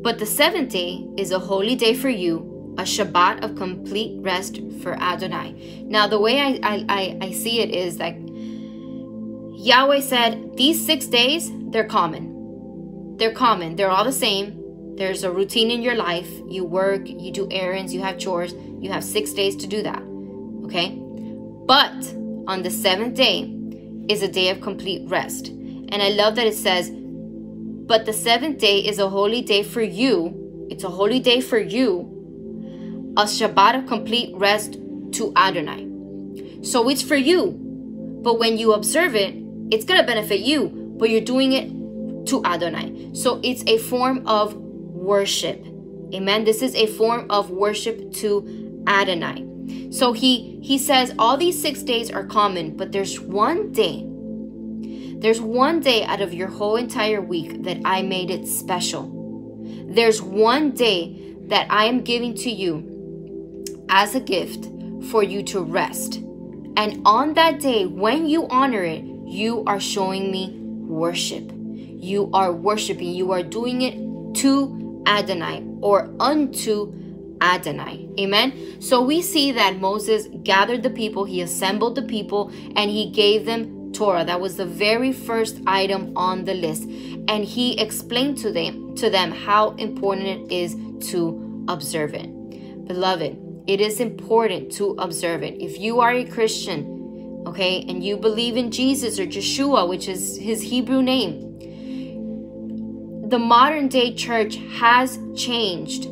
but 0.00 0.18
the 0.18 0.24
seventh 0.24 0.72
day 0.72 1.06
is 1.18 1.30
a 1.30 1.38
holy 1.38 1.76
day 1.76 1.92
for 1.92 2.08
you, 2.08 2.74
a 2.78 2.82
Shabbat 2.82 3.44
of 3.44 3.56
complete 3.56 4.18
rest 4.22 4.62
for 4.82 4.94
Adonai. 4.94 5.84
Now, 5.84 6.06
the 6.06 6.18
way 6.18 6.40
I, 6.40 6.58
I, 6.88 7.18
I, 7.20 7.32
see 7.32 7.60
it 7.60 7.70
is 7.70 7.98
that 7.98 8.16
Yahweh 9.58 10.00
said, 10.00 10.56
These 10.56 10.84
six 10.86 11.06
days, 11.06 11.50
they're 11.70 11.84
common. 11.84 13.16
They're 13.18 13.34
common. 13.34 13.76
They're 13.76 13.90
all 13.90 14.04
the 14.04 14.12
same. 14.12 14.58
There's 14.98 15.24
a 15.24 15.30
routine 15.30 15.70
in 15.70 15.80
your 15.82 15.94
life. 15.94 16.28
You 16.48 16.64
work, 16.64 17.08
you 17.08 17.32
do 17.32 17.48
errands, 17.50 17.94
you 17.94 18.00
have 18.00 18.18
chores 18.18 18.52
you 18.80 18.90
have 18.90 19.02
six 19.02 19.32
days 19.32 19.56
to 19.56 19.66
do 19.66 19.82
that. 19.82 20.02
Okay? 20.64 20.96
But 21.66 22.14
on 22.46 22.62
the 22.62 22.70
seventh 22.70 23.14
day 23.14 23.52
is 24.08 24.22
a 24.22 24.28
day 24.28 24.50
of 24.50 24.60
complete 24.60 25.08
rest. 25.08 25.48
And 25.48 26.02
I 26.02 26.10
love 26.10 26.36
that 26.36 26.46
it 26.46 26.54
says, 26.54 26.90
But 26.90 28.06
the 28.06 28.12
seventh 28.12 28.58
day 28.58 28.80
is 28.80 28.98
a 28.98 29.08
holy 29.08 29.42
day 29.42 29.62
for 29.62 29.82
you. 29.82 30.66
It's 30.70 30.84
a 30.84 30.88
holy 30.88 31.18
day 31.18 31.40
for 31.40 31.58
you. 31.58 32.14
A 33.16 33.24
Shabbat 33.24 33.82
of 33.82 33.86
complete 33.86 34.34
rest 34.36 34.74
to 35.12 35.32
Adonai. 35.36 35.86
So 36.62 36.88
it's 36.88 37.02
for 37.02 37.16
you. 37.16 37.56
But 38.22 38.38
when 38.38 38.58
you 38.58 38.72
observe 38.74 39.14
it, 39.14 39.34
it's 39.70 39.84
going 39.84 40.00
to 40.00 40.06
benefit 40.06 40.40
you. 40.40 40.68
But 40.98 41.10
you're 41.10 41.20
doing 41.20 41.52
it 41.52 42.26
to 42.28 42.44
Adonai. 42.44 43.10
So 43.14 43.40
it's 43.42 43.64
a 43.66 43.78
form 43.78 44.26
of 44.26 44.54
worship. 45.08 45.58
Amen. 46.14 46.44
This 46.44 46.60
is 46.62 46.74
a 46.74 46.86
form 46.86 47.26
of 47.30 47.50
worship 47.50 48.12
to 48.20 48.28
Adonai. 48.86 49.46
So 49.90 50.12
he 50.12 50.60
he 50.62 50.78
says 50.78 51.14
all 51.18 51.36
these 51.36 51.60
6 51.60 51.82
days 51.82 52.10
are 52.10 52.24
common, 52.24 52.76
but 52.76 52.92
there's 52.92 53.18
one 53.20 53.72
day. 53.72 54.04
There's 55.22 55.40
one 55.40 55.80
day 55.80 56.04
out 56.04 56.20
of 56.20 56.32
your 56.32 56.48
whole 56.48 56.76
entire 56.76 57.20
week 57.20 57.62
that 57.64 57.78
I 57.84 58.02
made 58.02 58.30
it 58.30 58.46
special. 58.46 59.04
There's 59.88 60.20
one 60.22 60.72
day 60.72 61.00
that 61.48 61.66
I 61.70 61.86
am 61.86 62.02
giving 62.02 62.34
to 62.44 62.50
you 62.50 62.72
as 63.88 64.14
a 64.14 64.20
gift 64.20 64.68
for 65.10 65.22
you 65.22 65.42
to 65.52 65.60
rest. 65.60 66.16
And 66.76 67.00
on 67.04 67.34
that 67.34 67.58
day, 67.60 67.86
when 67.86 68.28
you 68.28 68.46
honor 68.48 68.84
it, 68.84 69.02
you 69.26 69.64
are 69.66 69.80
showing 69.80 70.30
me 70.30 70.54
worship. 71.02 71.50
You 72.10 72.30
are 72.32 72.52
worshiping. 72.52 73.12
You 73.14 73.32
are 73.32 73.42
doing 73.42 73.82
it 73.82 73.94
to 74.42 74.52
Adonai 75.08 75.64
or 75.80 76.14
unto 76.20 76.92
Adonai. 77.40 78.08
Amen. 78.18 78.80
So 78.80 79.00
we 79.00 79.22
see 79.22 79.52
that 79.52 79.80
Moses 79.80 80.28
gathered 80.42 80.82
the 80.82 80.90
people, 80.90 81.24
he 81.24 81.40
assembled 81.40 81.94
the 81.94 82.02
people, 82.02 82.52
and 82.76 82.90
he 82.90 83.10
gave 83.10 83.46
them 83.46 83.92
Torah. 83.92 84.24
That 84.24 84.40
was 84.40 84.56
the 84.56 84.66
very 84.66 85.12
first 85.12 85.60
item 85.66 86.16
on 86.16 86.44
the 86.44 86.54
list. 86.54 86.84
And 87.28 87.44
he 87.44 87.78
explained 87.80 88.38
to 88.38 88.52
them 88.52 88.94
to 88.96 89.08
them 89.10 89.30
how 89.30 89.70
important 89.76 90.26
it 90.28 90.52
is 90.54 90.76
to 91.10 91.64
observe 91.68 92.14
it. 92.14 92.28
Beloved, 92.86 93.38
it 93.66 93.80
is 93.80 94.00
important 94.00 94.72
to 94.72 94.96
observe 94.98 95.42
it. 95.42 95.60
If 95.60 95.78
you 95.78 96.00
are 96.00 96.12
a 96.12 96.24
Christian, 96.24 97.44
okay, 97.46 97.84
and 97.88 98.02
you 98.02 98.16
believe 98.16 98.56
in 98.56 98.70
Jesus 98.70 99.18
or 99.18 99.26
Yeshua, 99.26 99.88
which 99.88 100.08
is 100.08 100.38
his 100.38 100.62
Hebrew 100.62 101.02
name, 101.02 101.47
the 103.28 103.38
modern 103.38 103.88
day 103.88 104.14
church 104.14 104.56
has 104.78 105.18
changed 105.36 106.04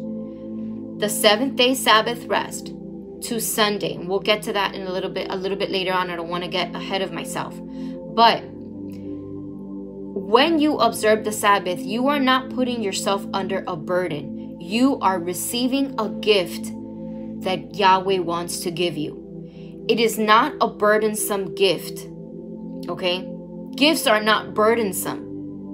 the 1.00 1.08
seventh 1.08 1.56
day 1.56 1.74
Sabbath 1.74 2.26
rest 2.26 2.74
to 3.22 3.40
Sunday. 3.40 3.96
We'll 3.96 4.20
get 4.20 4.42
to 4.42 4.52
that 4.52 4.74
in 4.74 4.86
a 4.86 4.92
little 4.92 5.08
bit 5.08 5.28
a 5.30 5.36
little 5.36 5.56
bit 5.56 5.70
later 5.70 5.94
on. 5.94 6.10
I 6.10 6.16
don't 6.16 6.28
want 6.28 6.44
to 6.44 6.50
get 6.50 6.74
ahead 6.76 7.00
of 7.00 7.12
myself. 7.12 7.54
But 8.14 8.42
when 10.14 10.58
you 10.58 10.76
observe 10.76 11.24
the 11.24 11.32
Sabbath, 11.32 11.80
you 11.80 12.08
are 12.08 12.20
not 12.20 12.50
putting 12.50 12.82
yourself 12.82 13.26
under 13.32 13.64
a 13.66 13.76
burden. 13.76 14.60
You 14.60 14.98
are 15.00 15.18
receiving 15.18 15.98
a 15.98 16.10
gift 16.10 16.66
that 17.44 17.76
Yahweh 17.76 18.18
wants 18.18 18.60
to 18.60 18.70
give 18.70 18.98
you. 18.98 19.22
It 19.88 20.00
is 20.00 20.18
not 20.18 20.54
a 20.60 20.68
burdensome 20.68 21.54
gift. 21.54 22.08
Okay? 22.90 23.26
Gifts 23.74 24.06
are 24.06 24.22
not 24.22 24.52
burdensome. 24.52 25.25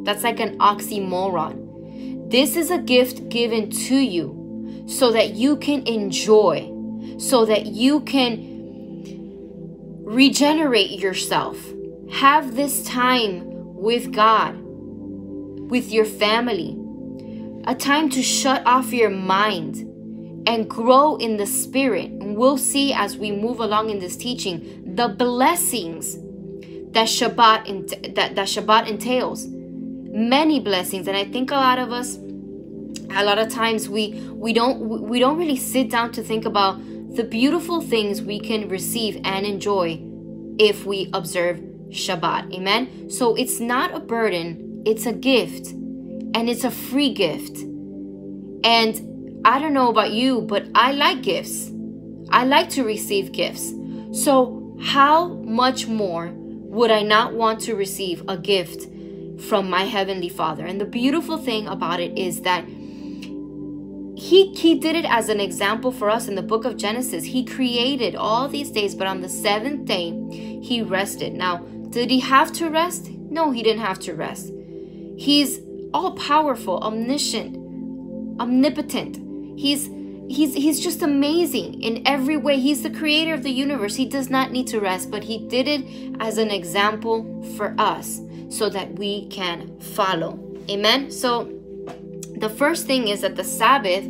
That's 0.05 0.25
like 0.25 0.41
an 0.41 0.59
oxymoron. 0.59 2.31
This 2.31 2.57
is 2.57 2.71
a 2.71 2.79
gift 2.79 3.29
given 3.29 3.71
to 3.71 3.97
you 3.97 4.85
so 4.87 5.13
that 5.13 5.35
you 5.35 5.57
can 5.57 5.87
enjoy, 5.87 6.71
so 7.19 7.45
that 7.45 7.67
you 7.67 8.01
can 8.01 8.53
regenerate 10.05 10.99
yourself. 10.99 11.59
Have 12.11 12.57
this 12.57 12.85
time 12.85 13.43
with 13.75 14.13
God, 14.13 14.57
with 15.71 15.93
your 15.93 16.05
family, 16.05 16.79
a 17.67 17.75
time 17.75 18.11
to 18.11 18.23
shut 18.23 18.63
off 18.67 18.93
your 18.93 19.11
mind 19.11 19.89
and 20.47 20.69
grow 20.69 21.17
in 21.17 21.37
the 21.37 21.47
spirit. 21.47 22.11
And 22.11 22.37
we'll 22.37 22.59
see 22.59 22.93
as 22.93 23.17
we 23.17 23.31
move 23.31 23.61
along 23.61 23.91
in 23.91 23.99
this 23.99 24.17
teaching 24.17 24.95
the 24.95 25.09
blessings 25.09 26.17
that 26.93 27.09
Shabbat 27.09 28.15
that, 28.15 28.35
that 28.35 28.49
Shabbat 28.49 28.89
entails. 28.89 29.47
Many 30.13 30.61
blessings, 30.61 31.09
and 31.09 31.17
I 31.17 31.25
think 31.25 31.51
a 31.51 31.55
lot 31.55 31.79
of 31.79 31.91
us 31.91 32.19
a 33.15 33.25
lot 33.25 33.39
of 33.39 33.49
times 33.51 33.89
we 33.89 34.13
we 34.33 34.53
don't 34.53 34.79
we 35.09 35.19
don't 35.19 35.37
really 35.37 35.57
sit 35.57 35.91
down 35.91 36.13
to 36.13 36.23
think 36.23 36.45
about 36.45 36.81
the 37.15 37.25
beautiful 37.25 37.81
things 37.81 38.23
we 38.23 38.41
can 38.41 38.69
receive 38.69 39.21
and 39.25 39.45
enjoy 39.45 40.01
if 40.59 40.87
we 40.87 41.11
observe 41.13 41.59
Shabbat. 41.91 42.55
Amen. 42.55 43.11
So 43.11 43.35
it's 43.35 43.61
not 43.61 43.95
a 43.95 44.01
burden, 44.01 44.83
it's 44.87 45.07
a 45.07 45.13
gift. 45.13 45.73
And 46.35 46.49
it's 46.49 46.65
a 46.65 46.71
free 46.71 47.13
gift. 47.13 47.59
And 48.65 49.43
I 49.45 49.59
don't 49.59 49.75
know 49.75 49.91
about 49.91 50.13
you, 50.13 50.41
but 50.41 50.67
I 50.75 50.93
like 50.93 51.23
gifts. 51.23 51.71
I 52.31 52.45
like 52.45 52.71
to 52.71 52.85
receive 52.85 53.33
gifts. 53.33 53.75
So 54.13 54.79
how 54.81 55.29
much 55.29 55.87
more 55.87 56.31
would 56.33 56.91
I 56.91 57.03
not 57.03 57.35
want 57.35 57.61
to 57.63 57.75
receive 57.75 58.25
a 58.29 58.39
gift 58.39 58.87
from 59.49 59.69
my 59.69 59.85
heavenly 59.85 60.29
Father? 60.29 60.65
And 60.65 60.81
the 60.81 60.85
beautiful 60.85 61.37
thing 61.37 61.67
about 61.67 62.01
it 62.01 62.17
is 62.19 62.43
that 62.43 62.65
he 64.23 64.53
he 64.55 64.79
did 64.79 64.95
it 64.95 65.05
as 65.07 65.29
an 65.29 65.41
example 65.41 65.91
for 65.91 66.09
us 66.09 66.29
in 66.29 66.35
the 66.35 66.43
book 66.43 66.65
of 66.65 66.77
Genesis. 66.77 67.25
He 67.25 67.45
created 67.45 68.15
all 68.15 68.49
these 68.49 68.71
days, 68.71 68.95
but 68.95 69.07
on 69.07 69.21
the 69.21 69.29
seventh 69.29 69.85
day 69.87 70.11
he 70.63 70.83
rested. 70.83 71.33
Now, 71.33 71.59
did 71.91 72.11
he 72.11 72.21
have 72.21 72.53
to 72.53 72.71
rest? 72.71 73.11
No, 73.11 73.51
he 73.51 73.63
didn't 73.63 73.83
have 73.83 73.99
to 74.01 74.15
rest. 74.15 74.53
He's 75.17 75.61
all 75.93 76.13
powerful, 76.13 76.79
omniscient, 76.79 77.57
omnipotent. 78.41 79.17
He's 79.59 79.91
he's 80.29 80.55
he's 80.55 80.81
just 80.81 81.03
amazing 81.03 81.83
in 81.83 82.07
every 82.07 82.37
way. 82.37 82.61
He's 82.61 82.83
the 82.83 82.91
creator 82.91 83.35
of 83.35 83.43
the 83.43 83.51
universe. 83.51 83.97
He 83.97 84.07
does 84.07 84.31
not 84.31 84.53
need 84.53 84.67
to 84.69 84.81
rest, 84.81 85.11
but 85.11 85.25
he 85.25 85.39
did 85.49 85.67
it 85.67 85.85
as 86.21 86.39
an 86.39 86.51
example 86.51 87.43
for 87.57 87.75
us 87.79 88.21
so 88.53 88.69
that 88.69 88.99
we 88.99 89.27
can 89.29 89.81
follow. 89.81 90.39
Amen. 90.71 91.11
So 91.11 91.45
the 92.37 92.51
first 92.51 92.87
thing 92.87 93.09
is 93.09 93.23
that 93.23 93.37
the 93.37 93.45
Sabbath 93.45 94.05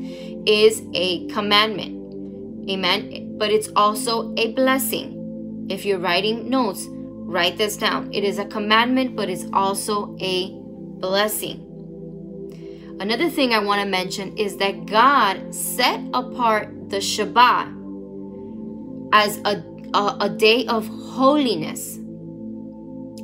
is 0.47 0.83
a 0.95 1.27
commandment. 1.29 2.69
Amen. 2.69 3.39
But 3.39 3.51
it's 3.51 3.69
also 3.77 4.35
a 4.37 4.53
blessing. 4.53 5.67
If 5.71 5.85
you're 5.85 5.99
writing 5.99 6.51
notes, 6.51 6.87
write 6.91 7.57
this 7.57 7.77
down. 7.77 8.13
It 8.13 8.25
is 8.25 8.39
a 8.39 8.45
commandment, 8.45 9.17
but 9.17 9.29
it's 9.31 9.47
also 9.53 10.17
a 10.21 10.51
blessing. 11.01 11.69
Another 13.01 13.29
thing 13.31 13.53
I 13.53 13.59
want 13.59 13.81
to 13.81 13.89
mention 13.89 14.37
is 14.37 14.57
that 14.59 14.87
God 14.87 15.55
set 15.55 16.01
apart 16.15 16.91
the 16.91 16.99
Shabbat 16.99 17.79
as 19.13 19.39
a, 19.45 19.65
a, 19.95 20.17
a 20.21 20.29
day 20.29 20.67
of 20.67 20.87
holiness. 20.87 21.92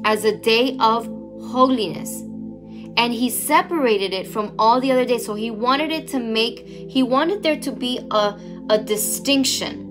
As 0.05 0.25
a 0.25 0.37
day 0.37 0.77
of 0.81 1.07
holiness. 1.51 2.23
And 2.97 3.13
he 3.13 3.31
separated 3.31 4.13
it 4.13 4.27
from 4.27 4.55
all 4.59 4.81
the 4.81 4.91
other 4.91 5.05
days. 5.05 5.25
So 5.25 5.35
he 5.35 5.51
wanted 5.51 5.93
it 5.93 6.09
to 6.09 6.19
make, 6.19 6.67
he 6.67 7.03
wanted 7.03 7.43
there 7.43 7.59
to 7.61 7.73
be 7.73 8.01
a, 8.11 8.39
a 8.71 8.79
distinction. 8.79 9.85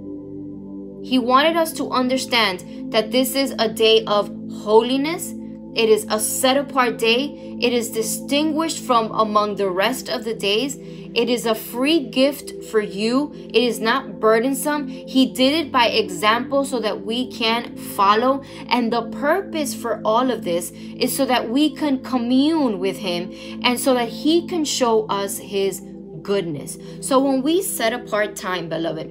He 1.04 1.20
wanted 1.20 1.56
us 1.56 1.72
to 1.74 1.90
understand 1.90 2.92
that 2.92 3.12
this 3.12 3.36
is 3.36 3.56
a 3.60 3.70
day 3.70 4.04
of 4.06 4.30
holiness 4.52 5.34
it 5.78 5.90
is 5.90 6.08
a 6.10 6.20
set 6.20 6.58
apart 6.58 6.98
day. 6.98 7.58
It 7.62 7.72
is 7.72 7.92
distinguished 7.92 8.80
from 8.80 9.12
among 9.12 9.58
the 9.58 9.70
rest 9.70 10.10
of 10.10 10.24
the 10.24 10.34
days. 10.34 10.76
It 10.76 11.30
is 11.30 11.46
a 11.46 11.54
free 11.54 12.00
gift 12.00 12.64
for 12.66 12.82
you. 12.82 13.32
It 13.36 13.64
is 13.64 13.80
not 13.80 14.20
burdensome. 14.20 14.88
He 14.88 15.32
did 15.32 15.54
it 15.54 15.72
by 15.72 15.90
example 15.90 16.66
so 16.66 16.80
that 16.80 17.06
we 17.06 17.32
can 17.32 17.78
follow. 17.78 18.42
And 18.70 18.92
the 18.92 19.04
purpose 19.04 19.76
for 19.76 20.02
all 20.04 20.32
of 20.32 20.44
this 20.44 20.72
is 20.72 21.16
so 21.16 21.26
that 21.26 21.48
we 21.48 21.76
can 21.76 22.04
commune 22.04 22.80
with 22.80 22.98
Him 22.98 23.32
and 23.64 23.80
so 23.80 23.94
that 23.94 24.10
He 24.10 24.48
can 24.48 24.66
show 24.66 25.06
us 25.10 25.38
His 25.38 25.84
goodness. 26.24 26.80
So 27.02 27.20
when 27.20 27.44
we 27.44 27.62
set 27.62 27.94
apart 27.94 28.36
time, 28.36 28.68
beloved, 28.68 29.10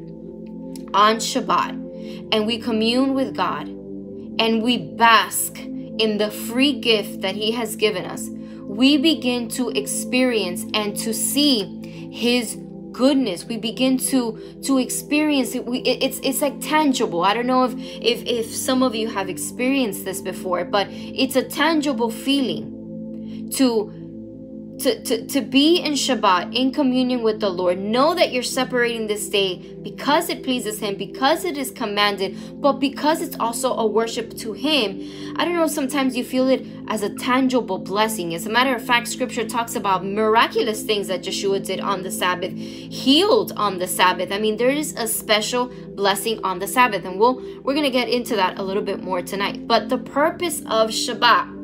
on 0.95 1.19
Shabbat, 1.19 2.29
and 2.33 2.45
we 2.45 2.59
commune 2.59 3.15
with 3.15 3.37
God, 3.37 3.69
and 4.39 4.63
we 4.63 4.79
bask 4.79 5.59
in 5.99 6.19
the 6.19 6.31
free 6.31 6.73
gift 6.73 7.21
that 7.21 7.35
He 7.35 7.53
has 7.53 7.77
given 7.77 8.05
us, 8.05 8.29
we 8.63 8.97
begin 8.99 9.49
to 9.51 9.71
experience 9.71 10.65
and 10.75 10.97
to 10.99 11.13
see 11.15 12.11
His 12.13 12.59
goodness. 12.93 13.45
We 13.45 13.59
begin 13.59 13.99
to 13.99 14.59
to 14.63 14.79
experience 14.79 15.55
it. 15.55 15.67
We 15.67 15.79
it, 15.81 16.03
it's 16.03 16.19
it's 16.21 16.41
like 16.41 16.61
tangible. 16.61 17.23
I 17.23 17.35
don't 17.35 17.47
know 17.47 17.65
if 17.65 17.75
if 17.77 18.25
if 18.25 18.55
some 18.55 18.83
of 18.83 18.95
you 18.95 19.09
have 19.09 19.29
experienced 19.29 20.05
this 20.05 20.21
before 20.21 20.65
but 20.65 20.89
it's 20.91 21.37
a 21.37 21.43
tangible 21.43 22.11
feeling 22.11 23.51
to 23.57 24.06
to, 24.87 25.03
to, 25.03 25.27
to 25.27 25.41
be 25.41 25.79
in 25.79 25.95
Shabbat, 25.95 26.55
in 26.55 26.71
communion 26.71 27.25
with 27.25 27.41
the 27.41 27.49
Lord. 27.49 27.77
Know 27.77 28.15
that 28.15 28.33
you're 28.33 28.45
separating 28.45 29.09
this 29.09 29.29
day 29.29 29.75
because 29.83 30.29
it 30.29 30.45
pleases 30.45 30.79
Him, 30.79 30.95
because 30.95 31.45
it 31.45 31.59
is 31.59 31.73
commanded, 31.73 32.61
but 32.61 32.75
because 32.75 33.21
it's 33.21 33.35
also 33.41 33.75
a 33.75 33.85
worship 33.85 34.37
to 34.37 34.53
Him. 34.53 35.35
I 35.37 35.45
don't 35.45 35.55
know, 35.55 35.67
sometimes 35.67 36.17
you 36.17 36.23
feel 36.23 36.49
it 36.49 36.65
as 36.87 37.03
a 37.03 37.13
tangible 37.13 37.79
blessing. 37.79 38.33
As 38.33 38.47
a 38.47 38.51
matter 38.51 38.77
of 38.77 38.87
fact, 38.87 39.09
scripture 39.09 39.45
talks 39.45 39.75
about 39.75 40.05
miraculous 40.05 40.85
things 40.85 41.09
that 41.09 41.23
Yeshua 41.23 41.67
did 41.67 41.81
on 41.81 42.05
the 42.05 42.11
Sabbath, 42.13 42.53
healed 42.53 43.55
on 43.57 43.79
the 43.79 43.89
Sabbath. 43.89 44.31
I 44.31 44.39
mean, 44.39 44.57
there 44.57 44.71
is 44.71 44.95
a 44.95 45.09
special 45.09 45.67
blessing 45.97 46.39
on 46.45 46.61
the 46.61 46.69
Sabbath, 46.69 47.05
and 47.05 47.19
we'll 47.19 47.43
we're 47.65 47.75
gonna 47.75 47.91
get 47.91 48.09
into 48.09 48.37
that 48.37 48.61
a 48.61 48.63
little 48.63 48.85
bit 48.85 49.03
more 49.03 49.21
tonight. 49.21 49.67
But 49.67 49.89
the 49.89 49.99
purpose 49.99 50.61
of 50.61 50.91
Shabbat 50.91 51.56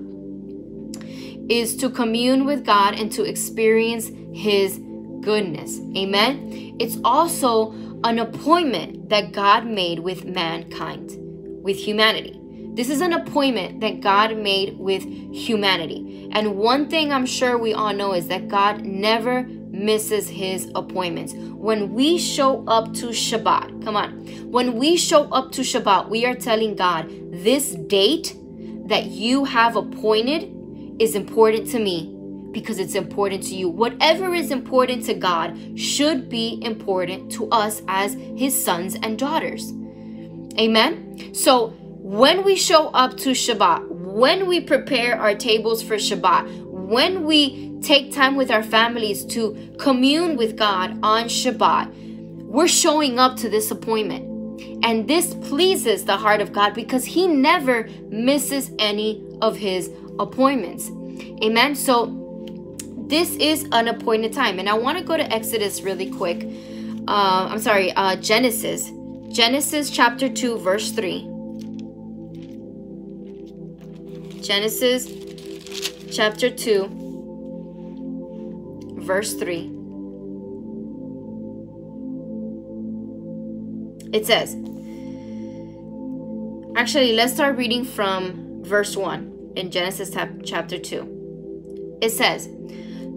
is 1.49 1.77
to 1.77 1.91
commune 1.91 2.45
with 2.45 2.65
God 2.65 2.99
and 2.99 3.11
to 3.13 3.25
experience 3.25 4.11
His 4.33 4.79
goodness. 5.21 5.81
Amen. 5.97 6.77
It's 6.79 6.99
also 7.05 7.73
an 8.05 8.19
appointment 8.19 9.09
that 9.09 9.33
God 9.33 9.67
made 9.67 10.01
with 10.01 10.25
mankind, 10.25 11.17
with 11.63 11.77
humanity. 11.77 12.39
This 12.75 12.89
is 12.89 13.01
an 13.03 13.13
appointment 13.13 13.81
that 13.81 14.01
God 14.01 14.37
made 14.37 14.79
with 14.79 15.05
humanity. 15.05 16.29
And 16.33 16.57
one 16.57 16.89
thing 16.89 17.13
I'm 17.13 17.27
sure 17.27 17.59
we 17.59 17.75
all 17.75 17.93
know 17.93 18.15
is 18.15 18.29
that 18.29 18.49
God 18.49 18.85
never 18.85 19.43
misses 19.43 20.29
his 20.29 20.71
appointments. 20.75 21.35
When 21.35 21.93
we 21.93 22.19
show 22.19 22.65
up 22.67 22.95
to 22.95 23.07
Shabbat, 23.09 23.85
come 23.85 23.97
on, 23.97 24.27
when 24.51 24.79
we 24.79 24.97
show 24.97 25.25
up 25.25 25.53
to 25.53 25.63
Shabbat, 25.63 26.09
we 26.09 26.25
are 26.25 26.35
telling 26.35 26.75
God, 26.75 27.11
this 27.31 27.73
date 27.73 28.37
that 28.87 29.07
you 29.07 29.45
have 29.45 29.77
appointed 29.77 30.55
is 30.99 31.15
important 31.15 31.69
to 31.71 31.79
me 31.79 32.15
because 32.53 32.79
it's 32.79 32.95
important 32.95 33.43
to 33.45 33.55
you. 33.55 33.69
Whatever 33.69 34.35
is 34.35 34.51
important 34.51 35.05
to 35.07 35.15
God 35.15 35.79
should 35.79 36.29
be 36.29 36.61
important 36.63 37.33
to 37.33 37.49
us 37.51 37.83
as 37.89 38.15
His 38.37 38.63
sons 38.63 38.97
and 39.03 39.19
daughters. 39.19 39.73
Amen? 40.59 41.35
So 41.35 41.69
when 41.99 42.45
we 42.45 42.57
show 42.57 42.89
up 42.89 43.17
to 43.19 43.31
Shabbat, 43.31 43.89
when 43.89 44.47
we 44.47 44.61
prepare 44.61 45.19
our 45.19 45.35
tables 45.35 45.83
for 45.83 45.97
Shabbat, 45.97 46.67
when 46.67 47.25
we 47.25 47.79
take 47.81 48.13
time 48.13 48.37
with 48.37 48.51
our 48.51 48.63
families 48.63 49.25
to 49.25 49.75
commune 49.79 50.37
with 50.37 50.57
God 50.57 50.99
on 51.03 51.25
Shabbat, 51.25 52.45
we're 52.45 52.69
showing 52.69 53.19
up 53.19 53.37
to 53.39 53.49
this 53.49 53.71
appointment. 53.71 54.29
And 54.85 55.09
this 55.09 55.35
pleases 55.35 56.05
the 56.05 56.17
heart 56.17 56.41
of 56.41 56.53
God 56.53 56.75
because 56.75 57.05
He 57.05 57.27
never 57.27 57.89
misses 58.09 58.71
any 58.79 59.25
of 59.41 59.57
His 59.57 59.91
appointments. 60.19 60.91
Amen. 61.43 61.75
So 61.75 62.19
this 63.13 63.37
is 63.37 63.67
an 63.73 63.89
appointed 63.89 64.33
time. 64.33 64.59
And 64.59 64.69
I 64.69 64.75
want 64.75 64.97
to 64.99 65.05
go 65.05 65.17
to 65.17 65.33
Exodus 65.33 65.83
really 65.83 66.11
quick. 66.11 66.49
Uh, 67.07 67.49
I'm 67.51 67.59
sorry, 67.59 67.93
uh, 67.93 68.17
Genesis. 68.17 68.91
Genesis 69.29 69.91
chapter 69.91 70.29
2, 70.29 70.59
verse 70.59 70.93
3. 70.93 71.29
Genesis 74.41 75.09
chapter 76.11 76.49
2, 76.51 76.89
verse 79.01 79.35
3. 79.35 79.71
It 84.13 84.27
says, 84.27 84.57
actually, 86.77 87.13
let's 87.13 87.33
start 87.33 87.57
reading 87.57 87.85
from 87.85 88.63
verse 88.63 88.97
1 88.97 89.32
in 89.57 89.71
Genesis 89.71 90.15
chapter 90.45 90.79
2. 90.79 91.99
It 92.01 92.11
says, 92.11 92.49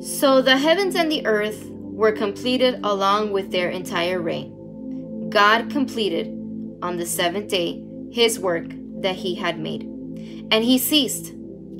So 0.01 0.41
the 0.41 0.57
heavens 0.57 0.95
and 0.95 1.11
the 1.11 1.25
earth 1.25 1.69
were 1.69 2.11
completed 2.11 2.79
along 2.83 3.31
with 3.31 3.51
their 3.51 3.69
entire 3.69 4.21
reign. 4.21 5.29
God 5.29 5.69
completed 5.69 6.27
on 6.81 6.97
the 6.97 7.05
seventh 7.05 7.47
day 7.47 7.83
his 8.11 8.39
work 8.39 8.67
that 9.01 9.15
he 9.15 9.35
had 9.35 9.59
made. 9.59 9.83
And 10.51 10.63
he 10.63 10.77
ceased 10.77 11.33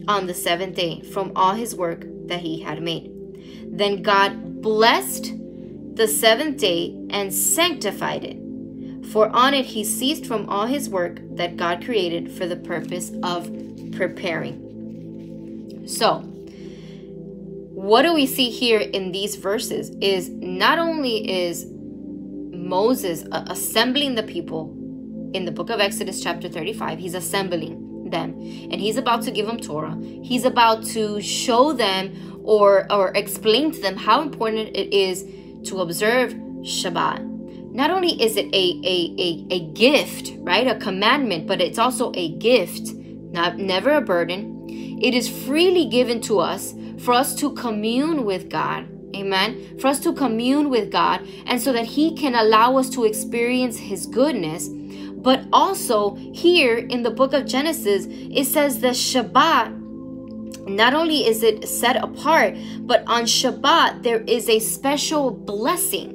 on 0.08 0.28
the 0.28 0.34
seventh 0.34 0.76
day 0.76 1.02
from 1.02 1.32
all 1.36 1.54
his 1.54 1.76
work 1.76 2.06
that 2.28 2.42
he 2.42 2.62
had 2.62 2.82
made. 2.82 3.12
Then 3.68 4.02
God 4.02 4.62
blessed 4.62 5.34
the 5.94 6.08
seventh 6.08 6.58
day 6.58 6.96
and 7.10 7.34
sanctified 7.34 8.24
it. 8.24 9.06
For 9.12 9.30
on 9.30 9.54
it 9.54 9.66
he 9.66 9.84
ceased 9.84 10.26
from 10.26 10.50
all 10.50 10.66
his 10.66 10.90
work 10.90 11.20
that 11.36 11.58
God 11.58 11.86
created 11.86 12.32
for 12.32 12.46
the 12.48 12.56
purpose 12.56 13.12
of 13.24 13.50
preparing. 13.96 15.84
So, 15.88 16.20
what 17.76 18.02
do 18.02 18.14
we 18.14 18.26
see 18.26 18.50
here 18.50 18.80
in 18.80 19.12
these 19.12 19.36
verses 19.36 19.90
is 20.02 20.30
not 20.30 20.80
only 20.80 21.48
is 21.48 21.68
Moses 21.70 23.26
assembling 23.32 24.16
the 24.16 24.24
people 24.24 24.72
in 25.34 25.46
the 25.46 25.52
book 25.52 25.70
of 25.70 25.80
Exodus 25.80 26.22
chapter 26.22 26.50
35, 26.50 26.98
he's 26.98 27.14
assembling 27.14 28.10
them 28.10 28.32
and 28.72 28.76
he's 28.76 28.98
about 28.98 29.22
to 29.24 29.32
give 29.32 29.46
them 29.46 29.60
Torah. 29.60 29.98
He's 30.24 30.46
about 30.46 30.84
to 30.88 31.22
show 31.22 31.74
them 31.74 32.42
or 32.44 32.92
or 32.92 33.12
explain 33.16 33.72
to 33.72 33.82
them 33.82 33.98
how 33.98 34.22
important 34.22 34.70
it 34.70 34.94
is 34.94 35.26
to 35.70 35.82
observe 35.82 36.34
Shabbat. 36.62 37.24
Not 37.72 37.92
only 37.92 38.22
is 38.22 38.38
it 38.38 38.46
a, 38.54 38.80
a, 38.86 39.14
a, 39.20 39.46
a 39.52 39.60
gift, 39.74 40.32
right? 40.38 40.66
A 40.66 40.76
commandment, 40.76 41.46
but 41.46 41.60
it's 41.60 41.78
also 41.78 42.14
a 42.16 42.30
gift 42.38 42.88
not 43.36 43.60
never 43.60 43.92
a 43.92 44.02
burden. 44.02 44.66
It 45.02 45.14
is 45.14 45.30
freely 45.30 45.86
given 45.86 46.20
to 46.22 46.40
us 46.40 46.74
for 46.98 47.14
us 47.14 47.36
to 47.36 47.54
commune 47.54 48.26
with 48.26 48.50
God. 48.50 48.88
Amen. 49.16 49.78
For 49.80 49.88
us 49.88 50.00
to 50.00 50.14
commune 50.14 50.70
with 50.70 50.92
God 50.92 51.28
and 51.46 51.62
so 51.62 51.72
that 51.74 51.86
He 51.86 52.16
can 52.16 52.34
allow 52.34 52.78
us 52.78 52.90
to 52.92 53.06
experience 53.06 53.78
His 53.78 54.08
goodness. 54.08 54.70
But 54.70 55.46
also, 55.54 56.16
here 56.34 56.78
in 56.78 57.04
the 57.04 57.12
book 57.12 57.34
of 57.34 57.46
Genesis, 57.46 58.08
it 58.10 58.46
says 58.46 58.80
that 58.80 58.94
Shabbat 58.94 59.82
not 60.68 60.94
only 60.94 61.28
is 61.28 61.44
it 61.44 61.68
set 61.68 61.96
apart, 61.96 62.56
but 62.80 63.04
on 63.08 63.24
Shabbat 63.24 64.04
there 64.04 64.22
is 64.22 64.50
a 64.50 64.60
special 64.60 65.32
blessing. 65.32 66.14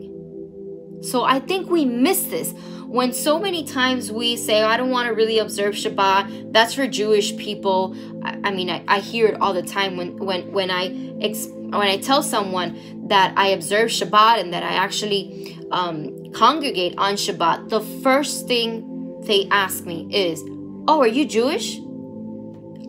So 1.02 1.24
I 1.24 1.40
think 1.40 1.70
we 1.70 1.85
miss 1.85 2.24
this 2.24 2.52
when 2.90 3.12
so 3.12 3.38
many 3.38 3.62
times 3.62 4.11
we 4.11 4.37
say, 4.37 4.64
I 4.64 4.76
don't 4.76 4.90
want 4.90 5.07
to 5.07 5.14
really 5.14 5.38
observe 5.38 5.74
Shabbat, 5.74 6.53
that's 6.53 6.74
for 6.74 6.88
Jewish 6.88 7.37
people. 7.37 7.94
I, 8.24 8.40
I 8.42 8.50
mean, 8.50 8.68
I, 8.68 8.83
I, 8.88 8.98
hear 8.98 9.29
it 9.29 9.40
all 9.40 9.55
the 9.55 9.62
time 9.62 9.96
when, 9.96 10.16
when, 10.16 10.50
when 10.50 10.72
I 10.72 10.88
when 10.88 11.87
I 11.87 11.98
tell 11.98 12.20
someone 12.20 13.07
that 13.07 13.33
I 13.37 13.48
observe 13.48 13.90
Shabbat 13.90 14.40
and 14.40 14.53
that 14.53 14.64
I 14.64 14.72
actually 14.72 15.57
um, 15.70 16.33
congregate 16.33 16.94
on 16.98 17.14
Shabbat, 17.14 17.68
the 17.68 17.81
first 18.03 18.48
thing 18.48 19.20
they 19.20 19.46
ask 19.53 19.85
me 19.85 20.09
is, 20.11 20.42
"Oh, 20.88 20.98
are 21.00 21.07
you 21.07 21.26
Jewish?" 21.26 21.79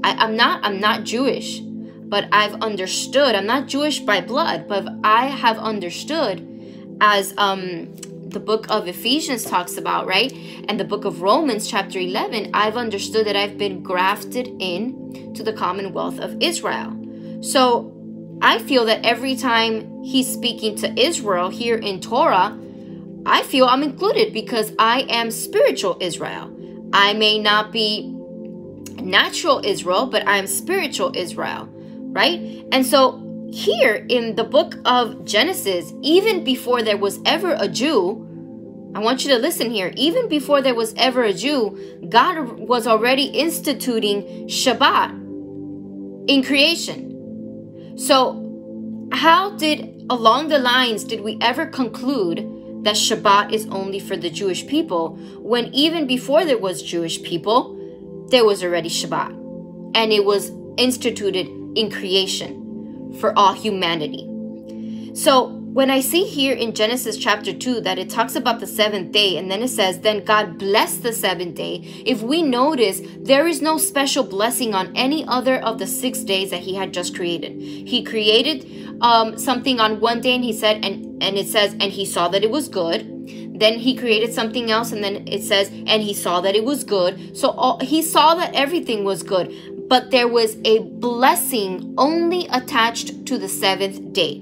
I, 0.03 0.15
I'm 0.17 0.35
not. 0.35 0.65
I'm 0.65 0.79
not 0.79 1.03
Jewish, 1.03 1.59
but 1.59 2.27
I've 2.31 2.55
understood. 2.55 3.35
I'm 3.35 3.45
not 3.45 3.67
Jewish 3.67 3.99
by 3.99 4.21
blood, 4.21 4.67
but 4.67 4.87
I 5.03 5.27
have 5.27 5.59
understood 5.59 6.47
as 7.01 7.35
um 7.37 7.93
the 8.31 8.39
book 8.39 8.65
of 8.69 8.87
Ephesians 8.87 9.43
talks 9.43 9.77
about, 9.77 10.07
right? 10.07 10.31
And 10.67 10.79
the 10.79 10.85
book 10.85 11.05
of 11.05 11.21
Romans, 11.21 11.69
chapter 11.69 11.99
11, 11.99 12.51
I've 12.53 12.77
understood 12.77 13.27
that 13.27 13.35
I've 13.35 13.57
been 13.57 13.83
grafted 13.83 14.47
in 14.59 15.33
to 15.35 15.43
the 15.43 15.53
commonwealth 15.53 16.19
of 16.19 16.41
Israel. 16.41 16.97
So 17.41 17.93
I 18.41 18.59
feel 18.59 18.85
that 18.85 19.05
every 19.05 19.35
time 19.35 20.03
he's 20.03 20.31
speaking 20.31 20.75
to 20.77 20.99
Israel 20.99 21.49
here 21.49 21.77
in 21.77 21.99
Torah, 21.99 22.57
I 23.25 23.43
feel 23.43 23.65
I'm 23.65 23.83
included 23.83 24.33
because 24.33 24.73
I 24.79 25.01
am 25.09 25.29
spiritual 25.29 25.97
Israel. 25.99 26.57
I 26.93 27.13
may 27.13 27.37
not 27.37 27.71
be 27.71 28.07
natural 29.01 29.61
Israel, 29.63 30.07
but 30.07 30.27
I'm 30.27 30.47
spiritual 30.47 31.11
Israel, 31.15 31.67
right? 31.71 32.39
And 32.71 32.85
so 32.85 33.30
here 33.51 34.05
in 34.07 34.35
the 34.35 34.43
book 34.43 34.75
of 34.85 35.25
Genesis, 35.25 35.93
even 36.01 36.43
before 36.43 36.81
there 36.81 36.97
was 36.97 37.19
ever 37.25 37.53
a 37.59 37.67
Jew, 37.67 38.27
I 38.95 38.99
want 38.99 39.23
you 39.23 39.31
to 39.31 39.37
listen 39.37 39.71
here. 39.71 39.93
Even 39.95 40.27
before 40.27 40.61
there 40.61 40.75
was 40.75 40.93
ever 40.95 41.23
a 41.23 41.33
Jew, 41.33 41.77
God 42.09 42.59
was 42.59 42.87
already 42.87 43.25
instituting 43.25 44.47
Shabbat 44.47 45.11
in 46.29 46.43
creation. 46.43 47.97
So, 47.97 49.09
how 49.13 49.51
did, 49.57 50.05
along 50.09 50.47
the 50.47 50.59
lines, 50.59 51.03
did 51.03 51.21
we 51.21 51.37
ever 51.41 51.65
conclude 51.65 52.37
that 52.83 52.95
Shabbat 52.95 53.51
is 53.51 53.67
only 53.67 53.99
for 53.99 54.15
the 54.15 54.29
Jewish 54.29 54.65
people 54.65 55.17
when 55.39 55.73
even 55.73 56.07
before 56.07 56.45
there 56.45 56.57
was 56.57 56.81
Jewish 56.81 57.21
people, 57.21 58.27
there 58.29 58.45
was 58.45 58.63
already 58.63 58.89
Shabbat 58.89 59.31
and 59.93 60.13
it 60.13 60.23
was 60.23 60.51
instituted 60.77 61.47
in 61.75 61.91
creation? 61.91 62.60
For 63.19 63.37
all 63.37 63.53
humanity. 63.53 64.27
So, 65.13 65.57
when 65.71 65.89
I 65.89 66.01
see 66.01 66.25
here 66.25 66.53
in 66.53 66.73
Genesis 66.73 67.15
chapter 67.15 67.53
2 67.53 67.79
that 67.81 67.97
it 67.97 68.09
talks 68.09 68.35
about 68.35 68.59
the 68.59 68.67
seventh 68.67 69.13
day 69.13 69.37
and 69.37 69.49
then 69.49 69.63
it 69.63 69.69
says, 69.69 70.01
Then 70.01 70.25
God 70.25 70.57
blessed 70.57 71.01
the 71.01 71.13
seventh 71.13 71.55
day, 71.55 72.03
if 72.05 72.21
we 72.21 72.41
notice, 72.41 73.01
there 73.17 73.47
is 73.47 73.61
no 73.61 73.77
special 73.77 74.25
blessing 74.25 74.75
on 74.75 74.91
any 74.97 75.25
other 75.25 75.63
of 75.63 75.79
the 75.79 75.87
six 75.87 76.19
days 76.19 76.49
that 76.49 76.59
He 76.59 76.75
had 76.75 76.93
just 76.93 77.15
created. 77.15 77.61
He 77.61 78.03
created 78.03 78.99
um, 78.99 79.37
something 79.37 79.79
on 79.79 80.01
one 80.01 80.19
day 80.19 80.35
and 80.35 80.43
He 80.43 80.51
said, 80.51 80.83
and, 80.83 81.23
and 81.23 81.37
it 81.37 81.47
says, 81.47 81.71
And 81.73 81.83
He 81.83 82.05
saw 82.05 82.27
that 82.27 82.43
it 82.43 82.51
was 82.51 82.67
good. 82.67 83.07
Then 83.57 83.79
He 83.79 83.95
created 83.95 84.33
something 84.33 84.69
else 84.71 84.91
and 84.91 85.01
then 85.01 85.25
it 85.25 85.41
says, 85.41 85.69
And 85.69 86.03
He 86.03 86.13
saw 86.13 86.41
that 86.41 86.53
it 86.53 86.65
was 86.65 86.83
good. 86.83 87.37
So 87.37 87.51
all, 87.51 87.79
He 87.79 88.01
saw 88.01 88.35
that 88.35 88.53
everything 88.53 89.05
was 89.05 89.23
good 89.23 89.55
but 89.91 90.09
there 90.09 90.29
was 90.29 90.55
a 90.63 90.79
blessing 90.79 91.93
only 91.97 92.47
attached 92.47 93.25
to 93.25 93.37
the 93.37 93.49
seventh 93.49 94.13
day. 94.13 94.41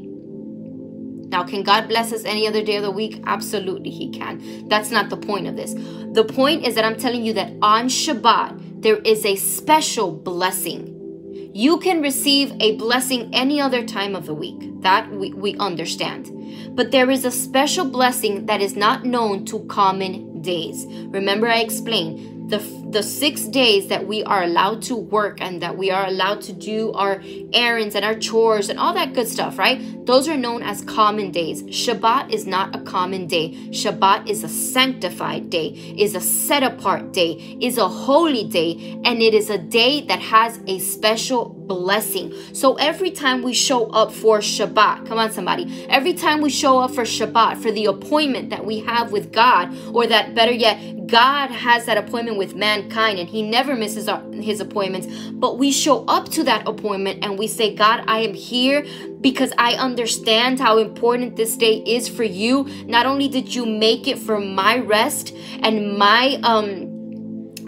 Now, 1.29 1.43
can 1.43 1.63
God 1.63 1.87
bless 1.87 2.13
us 2.13 2.23
any 2.23 2.47
other 2.47 2.63
day 2.63 2.75
of 2.75 2.83
the 2.83 2.91
week? 2.91 3.23
Absolutely, 3.25 3.89
He 3.89 4.11
can. 4.11 4.67
That's 4.67 4.91
not 4.91 5.09
the 5.09 5.17
point 5.17 5.47
of 5.47 5.55
this. 5.55 5.73
The 6.13 6.23
point 6.23 6.67
is 6.67 6.75
that 6.75 6.85
I'm 6.85 6.97
telling 6.97 7.25
you 7.25 7.33
that 7.33 7.51
on 7.63 7.87
Shabbat, 7.87 8.83
there 8.83 8.97
is 8.97 9.25
a 9.25 9.35
special 9.37 10.11
blessing. 10.11 11.51
You 11.55 11.79
can 11.79 12.03
receive 12.03 12.53
a 12.59 12.75
blessing 12.75 13.31
any 13.33 13.59
other 13.59 13.83
time 13.83 14.15
of 14.15 14.27
the 14.27 14.35
week. 14.35 14.81
That 14.83 15.09
we, 15.09 15.33
we 15.33 15.57
understand. 15.57 16.75
But 16.75 16.91
there 16.91 17.09
is 17.09 17.25
a 17.25 17.31
special 17.31 17.85
blessing 17.85 18.45
that 18.45 18.61
is 18.61 18.75
not 18.75 19.03
known 19.03 19.45
to 19.45 19.61
common 19.61 20.43
days. 20.43 20.85
Remember, 21.07 21.47
I 21.47 21.61
explained 21.61 22.38
the, 22.49 22.59
the 22.89 23.03
six 23.03 23.43
days 23.43 23.87
that 23.87 24.07
we 24.07 24.23
are 24.23 24.43
allowed 24.43 24.81
to 24.83 24.95
work 24.95 25.39
and 25.39 25.61
that 25.61 25.77
we 25.77 25.91
are 25.91 26.07
allowed 26.07 26.41
to 26.41 26.53
do 26.53 26.91
our 26.93 27.21
errands 27.53 27.95
and 27.95 28.03
our 28.03 28.15
chores 28.15 28.69
and 28.69 28.79
all 28.79 28.93
that 28.93 29.13
good 29.13 29.27
stuff, 29.27 29.57
right? 29.57 30.05
Those 30.05 30.27
are 30.27 30.37
known 30.37 30.63
as 30.63 30.81
common 30.81 31.31
days. 31.31 31.63
Shabbat 31.63 32.31
is 32.33 32.47
not 32.47 32.75
a 32.75 32.79
common 32.81 33.27
day. 33.27 33.51
Shabbat 33.69 34.27
is 34.27 34.43
a 34.43 34.49
sanctified 34.49 35.49
day, 35.49 35.67
is 35.97 36.15
a 36.15 36.21
set 36.21 36.63
apart 36.63 37.13
day, 37.13 37.57
is 37.61 37.77
a 37.77 37.87
holy 37.87 38.47
day, 38.47 38.99
and 39.05 39.21
it 39.21 39.33
is 39.33 39.49
a 39.49 39.57
day 39.57 40.01
that 40.07 40.19
has 40.19 40.59
a 40.67 40.79
special 40.79 41.58
blessing. 41.69 42.33
So 42.51 42.73
every 42.75 43.11
time 43.11 43.41
we 43.43 43.53
show 43.53 43.85
up 43.91 44.11
for 44.11 44.39
Shabbat, 44.39 45.07
come 45.07 45.19
on, 45.19 45.31
somebody, 45.31 45.87
every 45.87 46.13
time 46.13 46.41
we 46.41 46.49
show 46.49 46.79
up 46.79 46.91
for 46.91 47.03
Shabbat, 47.03 47.61
for 47.61 47.71
the 47.71 47.85
appointment 47.85 48.49
that 48.49 48.65
we 48.65 48.79
have 48.79 49.13
with 49.13 49.31
God, 49.31 49.73
or 49.93 50.07
that 50.07 50.35
better 50.35 50.51
yet, 50.51 51.07
God 51.07 51.49
has 51.51 51.85
that 51.85 51.97
appointment 51.97 52.37
with 52.37 52.55
mankind 52.55 53.19
and 53.19 53.29
he 53.29 53.41
never 53.41 53.75
misses 53.75 54.07
our, 54.07 54.21
his 54.33 54.59
appointments. 54.59 55.07
But 55.31 55.57
we 55.57 55.71
show 55.71 56.05
up 56.05 56.29
to 56.29 56.43
that 56.43 56.67
appointment 56.67 57.23
and 57.23 57.37
we 57.37 57.47
say, 57.47 57.73
God, 57.73 58.03
I 58.07 58.19
am 58.19 58.33
here 58.33 58.85
because 59.21 59.51
I 59.57 59.73
understand 59.73 60.59
how 60.59 60.77
important 60.77 61.35
this 61.35 61.55
day 61.55 61.77
is 61.77 62.07
for 62.07 62.23
you. 62.23 62.63
Not 62.85 63.05
only 63.05 63.27
did 63.27 63.53
you 63.53 63.65
make 63.65 64.07
it 64.07 64.17
for 64.17 64.39
my 64.39 64.79
rest 64.79 65.35
and 65.61 65.97
my, 65.97 66.39
um, 66.43 66.88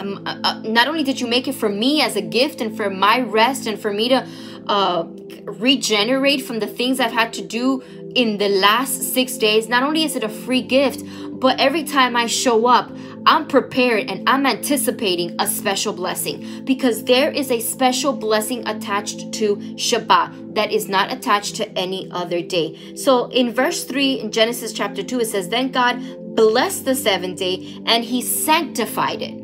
um 0.01 0.23
uh, 0.25 0.37
uh, 0.43 0.61
not 0.63 0.87
only 0.87 1.03
did 1.03 1.19
you 1.19 1.27
make 1.27 1.47
it 1.47 1.55
for 1.55 1.69
me 1.69 2.01
as 2.01 2.15
a 2.15 2.21
gift 2.21 2.61
and 2.61 2.75
for 2.75 2.89
my 2.89 3.21
rest 3.21 3.67
and 3.67 3.79
for 3.79 3.93
me 3.93 4.09
to 4.09 4.27
uh, 4.67 5.03
regenerate 5.43 6.41
from 6.41 6.59
the 6.59 6.67
things 6.67 6.99
I've 6.99 7.11
had 7.11 7.33
to 7.33 7.41
do 7.41 7.81
in 8.15 8.37
the 8.37 8.49
last 8.49 9.01
six 9.01 9.37
days, 9.37 9.69
not 9.69 9.83
only 9.83 10.03
is 10.03 10.15
it 10.15 10.23
a 10.23 10.29
free 10.29 10.61
gift, 10.61 11.03
but 11.39 11.59
every 11.59 11.83
time 11.83 12.15
I 12.15 12.27
show 12.27 12.67
up, 12.67 12.91
I'm 13.25 13.47
prepared 13.47 14.09
and 14.09 14.27
I'm 14.29 14.45
anticipating 14.45 15.35
a 15.39 15.47
special 15.47 15.93
blessing 15.93 16.63
because 16.65 17.03
there 17.03 17.31
is 17.31 17.51
a 17.51 17.59
special 17.59 18.13
blessing 18.13 18.67
attached 18.67 19.31
to 19.33 19.55
Shabbat 19.55 20.55
that 20.55 20.71
is 20.71 20.87
not 20.87 21.11
attached 21.11 21.55
to 21.55 21.69
any 21.77 22.09
other 22.11 22.41
day. 22.41 22.95
So 22.95 23.25
in 23.27 23.53
verse 23.53 23.83
3 23.85 24.19
in 24.19 24.31
Genesis 24.31 24.73
chapter 24.73 25.03
2, 25.03 25.21
it 25.21 25.27
says, 25.27 25.49
Then 25.49 25.71
God 25.71 26.35
blessed 26.35 26.85
the 26.85 26.95
seventh 26.95 27.39
day 27.39 27.81
and 27.85 28.03
he 28.03 28.21
sanctified 28.21 29.21
it. 29.21 29.40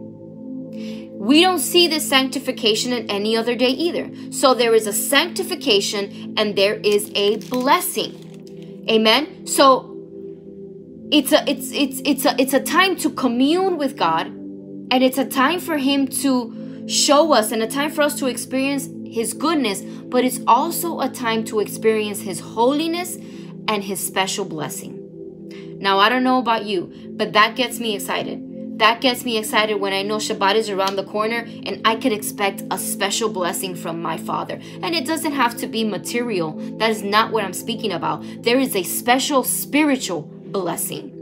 We 1.19 1.41
don't 1.41 1.59
see 1.59 1.87
this 1.87 2.07
sanctification 2.07 2.93
in 2.93 3.09
any 3.09 3.35
other 3.35 3.55
day 3.55 3.69
either. 3.69 4.09
So 4.31 4.53
there 4.53 4.73
is 4.73 4.85
a 4.85 4.93
sanctification 4.93 6.35
and 6.37 6.55
there 6.55 6.75
is 6.75 7.11
a 7.15 7.37
blessing. 7.49 8.85
Amen. 8.89 9.47
So 9.47 9.93
it's 11.11 11.31
a 11.31 11.49
it's 11.49 11.71
it's 11.71 12.01
it's 12.05 12.25
a 12.25 12.39
it's 12.39 12.53
a 12.53 12.61
time 12.61 12.95
to 12.97 13.09
commune 13.09 13.77
with 13.77 13.97
God 13.97 14.27
and 14.27 15.03
it's 15.03 15.17
a 15.17 15.25
time 15.25 15.59
for 15.59 15.77
him 15.77 16.07
to 16.07 16.85
show 16.87 17.33
us 17.33 17.51
and 17.51 17.61
a 17.63 17.67
time 17.67 17.91
for 17.91 18.03
us 18.03 18.17
to 18.19 18.27
experience 18.27 18.87
his 19.05 19.33
goodness, 19.33 19.81
but 19.81 20.23
it's 20.23 20.39
also 20.47 20.99
a 20.99 21.09
time 21.09 21.43
to 21.45 21.59
experience 21.59 22.21
his 22.21 22.39
holiness 22.39 23.15
and 23.67 23.83
his 23.83 23.99
special 23.99 24.45
blessing. 24.45 25.77
Now, 25.79 25.99
I 25.99 26.09
don't 26.09 26.23
know 26.23 26.39
about 26.39 26.65
you, 26.65 26.91
but 27.11 27.33
that 27.33 27.55
gets 27.55 27.79
me 27.79 27.95
excited. 27.95 28.46
That 28.77 29.01
gets 29.01 29.25
me 29.25 29.39
excited 29.39 29.75
when 29.81 29.91
I 29.91 30.03
know 30.03 30.17
Shabbat 30.17 30.53
is 30.53 30.69
around 30.69 30.97
the 30.97 31.03
corner 31.03 31.47
and 31.65 31.81
I 31.83 31.95
could 31.95 32.11
expect 32.11 32.61
a 32.69 32.77
special 32.77 33.27
blessing 33.27 33.75
from 33.75 34.03
my 34.03 34.17
Father. 34.17 34.59
And 34.83 34.93
it 34.93 35.07
doesn't 35.07 35.31
have 35.31 35.57
to 35.57 35.67
be 35.67 35.83
material. 35.83 36.51
That 36.77 36.91
is 36.91 37.01
not 37.01 37.31
what 37.31 37.43
I'm 37.43 37.53
speaking 37.53 37.91
about. 37.91 38.23
There 38.43 38.59
is 38.59 38.75
a 38.75 38.83
special 38.83 39.43
spiritual 39.43 40.21
blessing. 40.21 41.13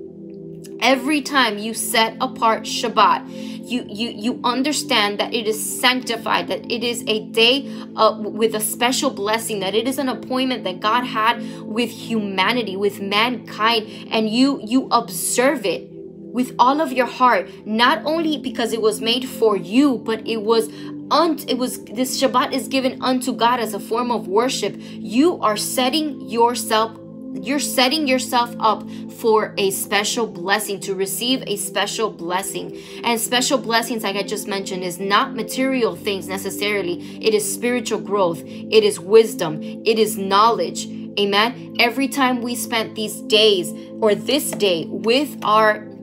Every 0.82 1.22
time 1.22 1.58
you 1.58 1.74
set 1.74 2.18
apart 2.20 2.63
Shabbat, 2.63 3.30
you 3.65 3.86
you 3.88 4.10
you 4.10 4.41
understand 4.44 5.18
that 5.22 5.34
it 5.34 5.48
is 5.48 5.58
sanctified, 5.80 6.50
that 6.50 6.70
it 6.70 6.84
is 6.84 7.06
a 7.08 7.22
day 7.28 7.74
uh, 7.96 8.20
with 8.20 8.54
a 8.54 8.60
special 8.60 9.10
blessing, 9.10 9.62
that 9.62 9.74
it 9.74 9.88
is 9.88 9.98
an 9.98 10.10
appointment 10.10 10.65
that 10.65 10.82
God 10.82 11.06
had 11.06 11.41
with 11.62 11.89
humanity, 11.89 12.76
with 12.76 13.00
mankind, 13.00 13.88
and 14.12 14.30
you 14.30 14.60
you 14.62 14.89
observe 14.91 15.65
it 15.65 15.94
with 16.36 16.54
all 16.60 16.82
of 16.82 16.91
your 16.91 17.06
heart, 17.06 17.50
not 17.65 18.02
only 18.04 18.38
because 18.38 18.74
it 18.74 18.82
was 18.82 19.00
made 19.00 19.26
for 19.26 19.56
you, 19.56 20.00
but 20.00 20.28
it 20.28 20.41
was 20.41 20.67
it 21.48 21.58
was 21.58 21.82
this 21.86 22.21
Shabbat 22.21 22.52
is 22.52 22.67
given 22.67 23.02
unto 23.02 23.32
God 23.32 23.62
as 23.62 23.74
a 23.74 23.80
form 23.80 24.12
of 24.12 24.28
worship. 24.28 24.76
You 24.78 25.39
are 25.41 25.56
setting 25.56 26.30
yourself 26.30 27.00
you're 27.41 27.60
setting 27.60 28.08
yourself 28.08 28.56
up 28.60 28.89
for 29.19 29.54
a 29.58 29.69
special 29.69 30.26
blessing 30.26 30.80
to 30.82 30.95
receive 30.95 31.43
a 31.48 31.58
special 31.58 32.10
blessing. 32.10 32.82
And 33.04 33.19
special 33.19 33.58
blessings 33.58 34.04
like 34.04 34.15
i 34.15 34.24
just 34.24 34.48
mentioned 34.48 34.84
is 34.84 35.00
not 35.00 35.36
material 35.36 35.95
things 35.95 36.28
necessarily. 36.28 36.95
It 37.21 37.34
is 37.34 37.43
spiritual 37.60 38.00
growth. 38.00 38.41
It 38.45 38.84
is 38.84 39.00
wisdom. 39.00 39.62
It 39.62 40.00
is 40.00 40.17
knowledge. 40.17 40.88
Amen? 41.19 41.76
Every 41.80 42.08
time 42.08 42.41
we 42.41 42.56
spent 42.56 42.95
these 42.95 43.21
days 43.21 43.74
or 44.02 44.15
this 44.15 44.52
day 44.52 44.86
with 44.88 45.38
our 45.43 45.94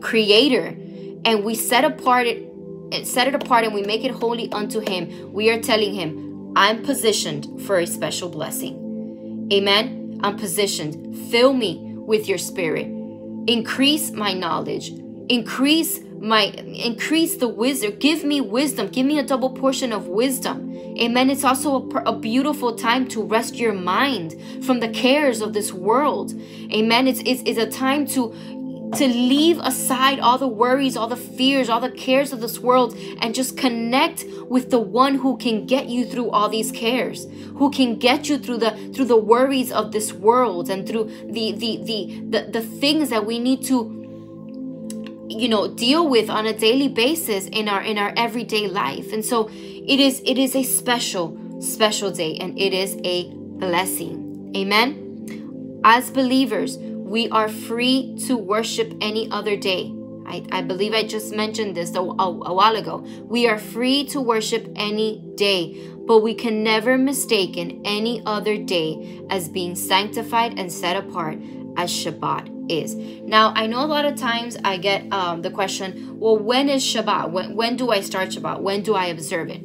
creator 0.00 0.76
and 1.24 1.44
we 1.44 1.54
set 1.54 1.84
apart 1.84 2.26
it 2.26 2.42
and 2.92 3.06
set 3.06 3.26
it 3.26 3.34
apart 3.34 3.64
and 3.64 3.74
we 3.74 3.82
make 3.82 4.04
it 4.04 4.12
holy 4.12 4.50
unto 4.52 4.80
him 4.80 5.32
we 5.32 5.50
are 5.50 5.60
telling 5.60 5.92
him 5.92 6.52
i'm 6.56 6.82
positioned 6.82 7.60
for 7.62 7.78
a 7.78 7.86
special 7.86 8.28
blessing 8.28 9.48
amen 9.52 9.96
I'm 10.22 10.36
positioned. 10.36 11.16
Fill 11.30 11.52
me 11.52 11.94
with 11.96 12.28
your 12.28 12.38
spirit. 12.38 12.86
Increase 13.46 14.10
my 14.12 14.32
knowledge. 14.32 14.90
Increase 15.28 16.00
my 16.18 16.44
increase 16.44 17.36
the 17.36 17.48
wisdom. 17.48 17.96
Give 17.98 18.24
me 18.24 18.40
wisdom. 18.40 18.88
Give 18.88 19.04
me 19.04 19.18
a 19.18 19.22
double 19.22 19.50
portion 19.50 19.92
of 19.92 20.08
wisdom. 20.08 20.72
Amen. 20.98 21.28
It's 21.28 21.44
also 21.44 21.90
a, 21.90 22.04
a, 22.04 22.18
beautiful 22.18 22.74
time 22.74 23.06
to 23.08 23.22
rest 23.22 23.56
your 23.56 23.74
mind 23.74 24.34
from 24.64 24.80
the 24.80 24.88
cares 24.88 25.42
of 25.42 25.52
this 25.52 25.70
world. 25.70 26.32
Amen. 26.72 27.06
It's, 27.06 27.20
it's, 27.26 27.42
it's 27.44 27.58
a 27.58 27.70
time 27.70 28.06
to 28.08 28.32
to 28.94 29.08
leave 29.08 29.58
aside 29.58 30.20
all 30.20 30.38
the 30.38 30.48
worries, 30.48 30.96
all 30.96 31.08
the 31.08 31.16
fears, 31.16 31.68
all 31.68 31.80
the 31.80 31.90
cares 31.90 32.32
of 32.32 32.40
this 32.40 32.58
world 32.58 32.96
and 33.20 33.34
just 33.34 33.56
connect 33.56 34.24
with 34.48 34.70
the 34.70 34.78
one 34.78 35.16
who 35.16 35.36
can 35.36 35.66
get 35.66 35.88
you 35.88 36.04
through 36.04 36.30
all 36.30 36.48
these 36.48 36.70
cares, 36.70 37.26
who 37.56 37.70
can 37.70 37.98
get 37.98 38.28
you 38.28 38.38
through 38.38 38.58
the 38.58 38.70
through 38.94 39.06
the 39.06 39.16
worries 39.16 39.72
of 39.72 39.92
this 39.92 40.12
world 40.12 40.70
and 40.70 40.86
through 40.88 41.04
the 41.28 41.52
the 41.52 41.82
the 41.84 42.22
the, 42.30 42.50
the 42.52 42.62
things 42.62 43.10
that 43.10 43.26
we 43.26 43.38
need 43.38 43.64
to 43.64 43.92
you 45.28 45.48
know 45.48 45.68
deal 45.74 46.08
with 46.08 46.30
on 46.30 46.46
a 46.46 46.52
daily 46.52 46.88
basis 46.88 47.46
in 47.48 47.68
our 47.68 47.82
in 47.82 47.98
our 47.98 48.12
everyday 48.16 48.68
life. 48.68 49.12
And 49.12 49.24
so 49.24 49.48
it 49.52 50.00
is 50.00 50.22
it 50.24 50.38
is 50.38 50.54
a 50.54 50.62
special 50.62 51.36
special 51.60 52.10
day 52.10 52.36
and 52.36 52.56
it 52.58 52.72
is 52.72 52.96
a 53.04 53.30
blessing. 53.34 54.52
Amen. 54.56 55.02
As 55.84 56.10
believers, 56.10 56.78
we 57.06 57.28
are 57.30 57.48
free 57.48 58.16
to 58.26 58.36
worship 58.36 58.92
any 59.00 59.30
other 59.30 59.56
day. 59.56 59.94
I, 60.26 60.44
I 60.50 60.62
believe 60.62 60.92
I 60.92 61.04
just 61.04 61.32
mentioned 61.32 61.76
this 61.76 61.94
a, 61.94 62.00
a, 62.00 62.02
a 62.02 62.52
while 62.52 62.74
ago. 62.74 63.06
We 63.22 63.46
are 63.46 63.58
free 63.58 64.04
to 64.06 64.20
worship 64.20 64.68
any 64.74 65.22
day, 65.36 65.88
but 66.04 66.18
we 66.18 66.34
can 66.34 66.64
never 66.64 66.98
mistake 66.98 67.56
in 67.56 67.80
any 67.84 68.22
other 68.26 68.58
day 68.58 69.22
as 69.30 69.48
being 69.48 69.76
sanctified 69.76 70.58
and 70.58 70.70
set 70.70 70.96
apart 70.96 71.38
as 71.76 71.92
Shabbat 71.92 72.68
is. 72.68 72.96
Now, 72.96 73.52
I 73.54 73.68
know 73.68 73.84
a 73.84 73.86
lot 73.86 74.04
of 74.04 74.16
times 74.16 74.56
I 74.64 74.76
get 74.76 75.12
um, 75.12 75.42
the 75.42 75.50
question, 75.50 76.18
well, 76.18 76.36
when 76.36 76.68
is 76.68 76.82
Shabbat? 76.82 77.30
When, 77.30 77.54
when 77.54 77.76
do 77.76 77.92
I 77.92 78.00
start 78.00 78.30
Shabbat? 78.30 78.62
When 78.62 78.82
do 78.82 78.96
I 78.96 79.06
observe 79.06 79.48
it? 79.48 79.62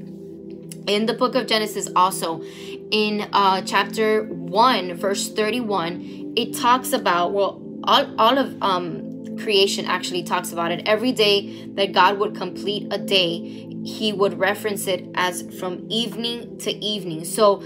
In 0.87 1.07
the 1.07 1.13
book 1.13 1.33
of 1.33 1.47
Genesis, 1.47 1.89
also 1.95 2.43
in 2.91 3.27
uh, 3.33 3.61
chapter 3.61 4.25
1, 4.25 4.93
verse 4.95 5.29
31, 5.29 6.20
it 6.35 6.53
talks 6.55 6.93
about 6.93 7.31
well 7.33 7.61
all, 7.83 8.19
all 8.19 8.37
of 8.37 8.55
um 8.61 9.37
creation 9.37 9.85
actually 9.85 10.23
talks 10.23 10.51
about 10.51 10.71
it 10.71 10.81
every 10.85 11.11
day 11.11 11.65
that 11.73 11.91
god 11.93 12.19
would 12.19 12.35
complete 12.35 12.87
a 12.91 12.97
day 12.97 13.67
he 13.83 14.13
would 14.13 14.37
reference 14.37 14.85
it 14.87 15.07
as 15.15 15.41
from 15.59 15.85
evening 15.89 16.57
to 16.59 16.71
evening 16.71 17.25
so 17.25 17.63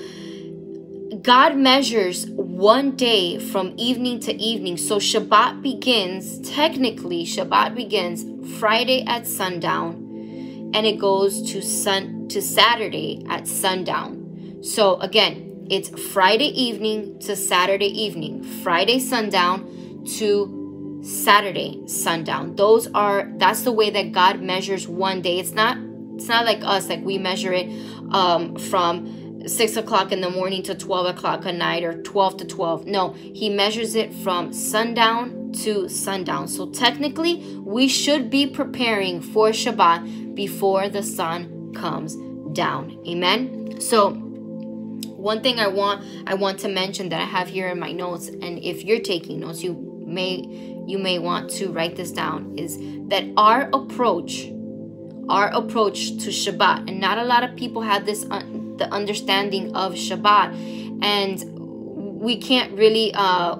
God 1.21 1.55
measures 1.57 2.27
one 2.29 2.95
day 2.95 3.39
from 3.39 3.73
evening 3.77 4.19
to 4.21 4.33
evening. 4.35 4.77
So 4.77 4.97
Shabbat 4.97 5.61
begins, 5.61 6.39
technically, 6.47 7.25
Shabbat 7.25 7.73
begins 7.73 8.59
Friday 8.59 9.03
at 9.07 9.25
sundown 9.25 10.05
and 10.75 10.85
it 10.85 10.99
goes 10.99 11.41
to 11.51 11.61
sun 11.61 12.27
to 12.27 12.41
Saturday 12.41 13.23
at 13.29 13.47
sundown. 13.47 14.59
So 14.61 14.99
again, 14.99 15.44
it's 15.69 15.89
Friday 16.11 16.49
evening 16.49 17.19
to 17.19 17.35
Saturday 17.35 17.87
evening, 17.87 18.43
Friday 18.43 18.99
sundown 18.99 20.03
to 20.17 21.01
Saturday 21.03 21.81
sundown. 21.87 22.55
Those 22.55 22.87
are 22.93 23.31
that's 23.37 23.63
the 23.63 23.71
way 23.71 23.89
that 23.89 24.11
God 24.11 24.41
measures 24.41 24.87
one 24.87 25.21
day. 25.21 25.39
It's 25.39 25.53
not 25.53 25.77
it's 26.15 26.27
not 26.27 26.45
like 26.45 26.63
us, 26.63 26.87
like 26.87 27.03
we 27.03 27.17
measure 27.17 27.51
it 27.51 27.67
um, 28.11 28.55
from 28.55 29.47
six 29.47 29.75
o'clock 29.75 30.11
in 30.11 30.21
the 30.21 30.29
morning 30.29 30.63
to 30.63 30.75
12 30.75 31.15
o'clock 31.15 31.45
at 31.45 31.55
night 31.55 31.83
or 31.83 32.01
12 32.01 32.37
to 32.37 32.45
12. 32.45 32.85
No, 32.85 33.13
he 33.13 33.49
measures 33.49 33.95
it 33.95 34.13
from 34.13 34.53
sundown 34.53 35.51
to 35.63 35.89
sundown. 35.89 36.47
So 36.47 36.69
technically, 36.69 37.57
we 37.59 37.87
should 37.87 38.29
be 38.29 38.47
preparing 38.47 39.21
for 39.21 39.49
Shabbat 39.49 40.35
before 40.35 40.89
the 40.89 41.03
sun 41.03 41.73
comes 41.73 42.15
down. 42.53 42.97
Amen. 43.07 43.79
So 43.79 44.24
one 45.25 45.41
thing 45.41 45.59
I 45.59 45.67
want 45.67 46.05
I 46.27 46.35
want 46.35 46.59
to 46.59 46.69
mention 46.69 47.09
that 47.09 47.19
I 47.19 47.25
have 47.25 47.47
here 47.47 47.67
in 47.69 47.79
my 47.79 47.91
notes, 47.91 48.27
and 48.27 48.59
if 48.59 48.85
you're 48.85 48.99
taking 48.99 49.39
notes, 49.39 49.63
you 49.63 49.73
may 50.05 50.45
you 50.85 50.99
may 50.99 51.17
want 51.17 51.49
to 51.57 51.71
write 51.71 51.95
this 51.95 52.11
down, 52.11 52.55
is 52.59 52.77
that 53.09 53.23
our 53.35 53.67
approach, 53.73 54.51
our 55.27 55.47
approach 55.47 56.09
to 56.23 56.29
Shabbat, 56.29 56.87
and 56.87 56.99
not 56.99 57.17
a 57.17 57.23
lot 57.23 57.43
of 57.43 57.55
people 57.55 57.81
have 57.81 58.05
this 58.05 58.23
un- 58.29 58.77
the 58.77 58.87
understanding 58.93 59.75
of 59.75 59.95
Shabbat, 59.95 60.53
and 61.03 61.43
we 62.21 62.37
can't 62.37 62.71
really 62.77 63.11
uh, 63.15 63.55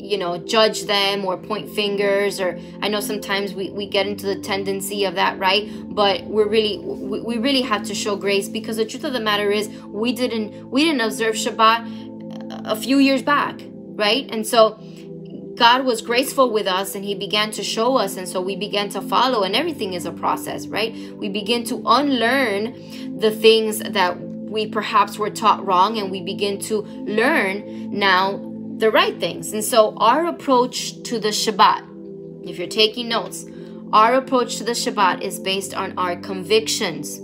you 0.00 0.16
know 0.16 0.38
judge 0.38 0.84
them 0.84 1.24
or 1.24 1.36
point 1.36 1.68
fingers 1.70 2.40
or 2.40 2.58
i 2.82 2.88
know 2.88 3.00
sometimes 3.00 3.54
we, 3.54 3.70
we 3.70 3.86
get 3.86 4.06
into 4.06 4.26
the 4.26 4.38
tendency 4.40 5.04
of 5.04 5.14
that 5.14 5.38
right 5.38 5.68
but 5.94 6.24
we're 6.24 6.48
really 6.48 6.78
we, 6.78 7.20
we 7.20 7.38
really 7.38 7.62
have 7.62 7.82
to 7.82 7.94
show 7.94 8.16
grace 8.16 8.48
because 8.48 8.76
the 8.76 8.84
truth 8.84 9.04
of 9.04 9.12
the 9.12 9.20
matter 9.20 9.50
is 9.50 9.68
we 9.88 10.12
didn't 10.12 10.70
we 10.70 10.84
didn't 10.84 11.00
observe 11.00 11.34
shabbat 11.34 12.66
a 12.66 12.76
few 12.76 12.98
years 12.98 13.22
back 13.22 13.60
right 13.96 14.26
and 14.30 14.46
so 14.46 14.78
God 15.56 15.84
was 15.84 16.00
graceful 16.00 16.50
with 16.50 16.66
us 16.66 16.94
and 16.94 17.04
he 17.04 17.14
began 17.14 17.50
to 17.50 17.62
show 17.62 17.98
us 17.98 18.16
and 18.16 18.26
so 18.26 18.40
we 18.40 18.56
began 18.56 18.88
to 18.90 19.02
follow 19.02 19.42
and 19.42 19.54
everything 19.54 19.92
is 19.92 20.06
a 20.06 20.10
process, 20.10 20.66
right? 20.66 20.94
We 21.16 21.28
begin 21.28 21.64
to 21.64 21.82
unlearn 21.84 23.18
the 23.18 23.30
things 23.30 23.80
that 23.80 24.18
we 24.18 24.66
perhaps 24.66 25.18
were 25.18 25.28
taught 25.28 25.64
wrong 25.66 25.98
and 25.98 26.10
we 26.10 26.22
begin 26.22 26.58
to 26.60 26.80
learn 26.80 27.90
now 27.90 28.49
the 28.80 28.90
right 28.90 29.18
things. 29.20 29.52
And 29.52 29.64
so, 29.64 29.94
our 29.98 30.26
approach 30.26 31.02
to 31.04 31.20
the 31.20 31.28
Shabbat, 31.28 32.48
if 32.48 32.58
you're 32.58 32.66
taking 32.66 33.08
notes, 33.08 33.46
our 33.92 34.14
approach 34.14 34.56
to 34.56 34.64
the 34.64 34.72
Shabbat 34.72 35.22
is 35.22 35.38
based 35.38 35.74
on 35.74 35.96
our 35.98 36.16
convictions. 36.16 37.20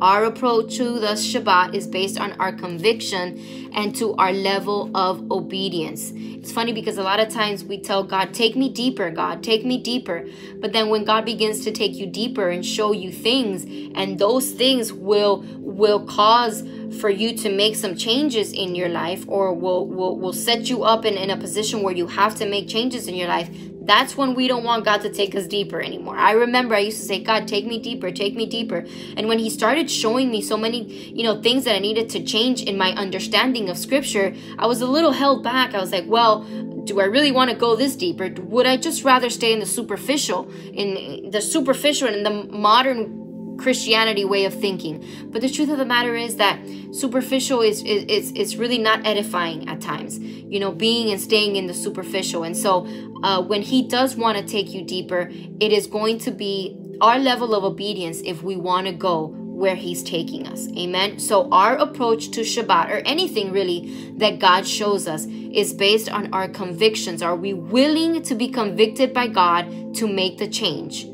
Our 0.00 0.24
approach 0.24 0.76
to 0.76 0.98
the 0.98 1.14
Shabbat 1.14 1.74
is 1.74 1.86
based 1.86 2.18
on 2.18 2.32
our 2.32 2.52
conviction 2.52 3.70
and 3.74 3.94
to 3.96 4.14
our 4.14 4.32
level 4.32 4.90
of 4.94 5.30
obedience. 5.30 6.12
It's 6.14 6.50
funny 6.50 6.72
because 6.72 6.98
a 6.98 7.02
lot 7.02 7.20
of 7.20 7.28
times 7.28 7.64
we 7.64 7.78
tell 7.78 8.02
God, 8.02 8.34
Take 8.34 8.56
me 8.56 8.68
deeper, 8.68 9.10
God, 9.10 9.42
take 9.42 9.64
me 9.64 9.78
deeper. 9.78 10.26
But 10.56 10.72
then 10.72 10.88
when 10.88 11.04
God 11.04 11.24
begins 11.24 11.64
to 11.64 11.70
take 11.70 11.94
you 11.94 12.06
deeper 12.06 12.50
and 12.50 12.66
show 12.66 12.92
you 12.92 13.12
things, 13.12 13.64
and 13.94 14.18
those 14.18 14.50
things 14.50 14.92
will 14.92 15.44
will 15.58 16.04
cause 16.04 16.64
for 17.00 17.08
you 17.08 17.36
to 17.38 17.50
make 17.50 17.74
some 17.74 17.96
changes 17.96 18.52
in 18.52 18.74
your 18.74 18.88
life 18.88 19.24
or 19.28 19.54
will 19.54 19.86
will, 19.86 20.18
will 20.18 20.32
set 20.32 20.68
you 20.68 20.84
up 20.84 21.04
in, 21.04 21.14
in 21.14 21.30
a 21.30 21.36
position 21.36 21.82
where 21.82 21.94
you 21.94 22.08
have 22.08 22.34
to 22.36 22.46
make 22.46 22.68
changes 22.68 23.08
in 23.08 23.14
your 23.14 23.28
life 23.28 23.48
that's 23.86 24.16
when 24.16 24.34
we 24.34 24.48
don't 24.48 24.64
want 24.64 24.84
God 24.84 25.02
to 25.02 25.10
take 25.10 25.34
us 25.34 25.46
deeper 25.46 25.80
anymore. 25.80 26.16
I 26.16 26.32
remember 26.32 26.74
I 26.74 26.80
used 26.80 26.98
to 27.00 27.06
say, 27.06 27.22
God, 27.22 27.46
take 27.46 27.66
me 27.66 27.78
deeper, 27.78 28.10
take 28.10 28.34
me 28.34 28.46
deeper. 28.46 28.84
And 29.16 29.28
when 29.28 29.38
He 29.38 29.50
started 29.50 29.90
showing 29.90 30.30
me 30.30 30.40
so 30.40 30.56
many, 30.56 30.84
you 30.84 31.22
know, 31.22 31.42
things 31.42 31.64
that 31.64 31.74
I 31.74 31.78
needed 31.78 32.08
to 32.10 32.24
change 32.24 32.62
in 32.62 32.78
my 32.78 32.92
understanding 32.92 33.68
of 33.68 33.76
Scripture, 33.76 34.34
I 34.58 34.66
was 34.66 34.80
a 34.80 34.86
little 34.86 35.12
held 35.12 35.42
back. 35.42 35.74
I 35.74 35.80
was 35.80 35.92
like, 35.92 36.04
well, 36.06 36.44
do 36.84 37.00
I 37.00 37.04
really 37.04 37.32
want 37.32 37.50
to 37.50 37.56
go 37.56 37.76
this 37.76 37.96
deeper? 37.96 38.30
Would 38.42 38.66
I 38.66 38.76
just 38.76 39.04
rather 39.04 39.30
stay 39.30 39.52
in 39.52 39.60
the 39.60 39.66
superficial, 39.66 40.50
in 40.72 41.30
the 41.30 41.40
superficial 41.40 42.08
and 42.08 42.16
in 42.18 42.22
the 42.24 42.56
modern 42.56 43.23
Christianity 43.58 44.24
way 44.24 44.44
of 44.44 44.54
thinking. 44.54 45.04
But 45.30 45.42
the 45.42 45.48
truth 45.48 45.70
of 45.70 45.78
the 45.78 45.84
matter 45.84 46.14
is 46.14 46.36
that 46.36 46.58
superficial 46.92 47.60
is 47.60 47.82
is 47.82 48.32
is 48.32 48.56
really 48.56 48.78
not 48.78 49.06
edifying 49.06 49.68
at 49.68 49.80
times. 49.80 50.18
You 50.18 50.60
know, 50.60 50.72
being 50.72 51.10
and 51.10 51.20
staying 51.20 51.56
in 51.56 51.66
the 51.66 51.74
superficial. 51.74 52.44
And 52.44 52.56
so, 52.56 52.86
uh, 53.22 53.42
when 53.42 53.62
He 53.62 53.88
does 53.88 54.16
want 54.16 54.38
to 54.38 54.44
take 54.44 54.72
you 54.72 54.84
deeper, 54.84 55.30
it 55.60 55.72
is 55.72 55.86
going 55.86 56.18
to 56.20 56.30
be 56.30 56.76
our 57.00 57.18
level 57.18 57.54
of 57.54 57.64
obedience 57.64 58.20
if 58.24 58.42
we 58.42 58.56
want 58.56 58.86
to 58.86 58.92
go 58.92 59.26
where 59.26 59.74
He's 59.74 60.02
taking 60.02 60.46
us. 60.46 60.68
Amen. 60.76 61.18
So, 61.18 61.48
our 61.50 61.76
approach 61.76 62.30
to 62.32 62.40
Shabbat 62.40 62.90
or 62.90 62.98
anything 63.06 63.52
really 63.52 64.12
that 64.18 64.38
God 64.38 64.66
shows 64.66 65.08
us 65.08 65.26
is 65.26 65.72
based 65.72 66.10
on 66.10 66.32
our 66.32 66.48
convictions. 66.48 67.22
Are 67.22 67.36
we 67.36 67.54
willing 67.54 68.22
to 68.22 68.34
be 68.34 68.48
convicted 68.48 69.12
by 69.14 69.28
God 69.28 69.94
to 69.94 70.06
make 70.06 70.38
the 70.38 70.48
change? 70.48 71.06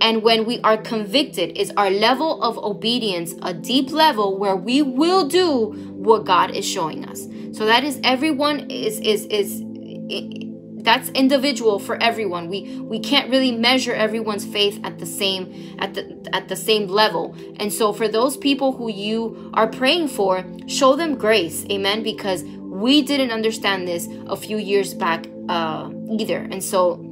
And 0.00 0.22
when 0.22 0.46
we 0.46 0.60
are 0.60 0.76
convicted, 0.76 1.56
is 1.58 1.72
our 1.76 1.90
level 1.90 2.42
of 2.42 2.56
obedience 2.58 3.34
a 3.42 3.52
deep 3.52 3.90
level 3.90 4.38
where 4.38 4.56
we 4.56 4.82
will 4.82 5.28
do 5.28 5.72
what 5.92 6.24
God 6.24 6.54
is 6.54 6.66
showing 6.66 7.04
us. 7.04 7.28
So 7.52 7.66
that 7.66 7.84
is 7.84 8.00
everyone 8.02 8.70
is 8.70 9.00
is 9.00 9.26
is 9.26 9.62
that's 10.82 11.10
individual 11.10 11.78
for 11.78 12.02
everyone. 12.02 12.48
We 12.48 12.80
we 12.80 12.98
can't 12.98 13.30
really 13.30 13.52
measure 13.52 13.92
everyone's 13.92 14.46
faith 14.46 14.80
at 14.84 14.98
the 14.98 15.06
same 15.06 15.76
at 15.78 15.94
the 15.94 16.28
at 16.32 16.48
the 16.48 16.56
same 16.56 16.86
level. 16.86 17.34
And 17.58 17.72
so 17.72 17.92
for 17.92 18.08
those 18.08 18.36
people 18.36 18.72
who 18.72 18.90
you 18.90 19.50
are 19.54 19.66
praying 19.66 20.08
for, 20.08 20.44
show 20.66 20.96
them 20.96 21.16
grace. 21.16 21.64
Amen 21.70 22.02
because 22.02 22.44
we 22.44 23.02
didn't 23.02 23.30
understand 23.30 23.86
this 23.86 24.08
a 24.26 24.36
few 24.36 24.56
years 24.56 24.94
back 24.94 25.26
uh, 25.48 25.90
either. 26.10 26.38
And 26.50 26.62
so 26.62 27.09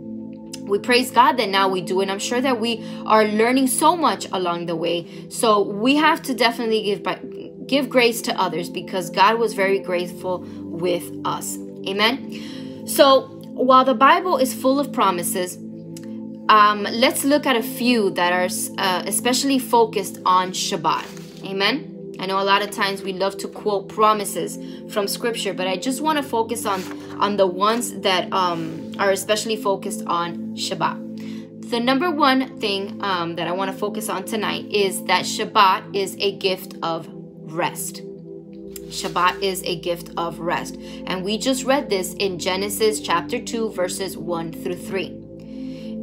we 0.69 0.79
praise 0.79 1.11
God 1.11 1.37
that 1.39 1.49
now 1.49 1.69
we 1.69 1.81
do. 1.81 2.01
And 2.01 2.11
I'm 2.11 2.19
sure 2.19 2.41
that 2.41 2.61
we 2.61 2.85
are 3.07 3.25
learning 3.25 3.67
so 3.69 3.97
much 3.97 4.27
along 4.33 4.67
the 4.67 4.77
way. 4.77 5.29
So 5.29 5.63
we 5.63 5.97
have 5.97 6.23
to 6.23 6.35
definitely 6.35 6.83
give 6.83 7.03
by, 7.03 7.21
give 7.67 7.89
grace 7.89 8.23
to 8.23 8.41
others 8.41 8.69
because 8.71 9.11
God 9.11 9.39
was 9.39 9.55
very 9.55 9.79
grateful 9.79 10.39
with 10.65 11.11
us. 11.25 11.57
Amen. 11.87 12.87
So 12.87 13.29
while 13.55 13.85
the 13.85 13.95
Bible 13.95 14.39
is 14.39 14.55
full 14.55 14.79
of 14.81 14.93
promises, 14.93 15.57
um, 16.49 16.85
let's 16.85 17.25
look 17.25 17.45
at 17.47 17.57
a 17.57 17.63
few 17.63 18.11
that 18.11 18.33
are 18.33 18.49
uh, 18.79 19.03
especially 19.07 19.59
focused 19.59 20.19
on 20.25 20.53
Shabbat. 20.53 21.45
Amen. 21.45 21.95
I 22.21 22.27
know 22.27 22.41
a 22.41 22.43
lot 22.43 22.63
of 22.63 22.71
times 22.71 23.03
we 23.03 23.13
love 23.13 23.37
to 23.39 23.49
quote 23.49 23.89
promises 23.89 24.59
from 24.93 25.07
scripture, 25.07 25.55
but 25.55 25.69
I 25.69 25.77
just 25.77 26.01
want 26.01 26.17
to 26.19 26.23
focus 26.23 26.67
on 26.67 26.83
on 27.21 27.37
the 27.37 27.47
ones 27.47 27.93
that 28.01 28.33
um, 28.33 28.88
are 28.99 29.11
especially 29.11 29.57
focused 29.57 30.05
on 30.07 30.55
Shabbat. 30.55 31.09
The 31.71 31.81
number 31.81 32.11
one 32.11 32.59
thing 32.59 32.99
um, 33.03 33.37
that 33.37 33.47
I 33.47 33.53
want 33.53 33.71
to 33.71 33.77
focus 33.77 34.09
on 34.09 34.25
tonight 34.25 34.65
is 34.71 35.05
that 35.05 35.25
Shabbat 35.25 35.95
is 35.95 36.17
a 36.19 36.37
gift 36.37 36.75
of 36.83 37.07
rest. 37.53 38.03
Shabbat 38.89 39.43
is 39.43 39.63
a 39.65 39.79
gift 39.79 40.11
of 40.17 40.39
rest. 40.39 40.77
And 41.07 41.23
we 41.23 41.37
just 41.37 41.65
read 41.65 41.91
this 41.91 42.15
in 42.15 42.39
Genesis 42.39 43.01
chapter 43.01 43.39
2, 43.39 43.71
verses 43.73 44.17
1 44.17 44.53
through 44.53 44.77
3. 44.77 45.11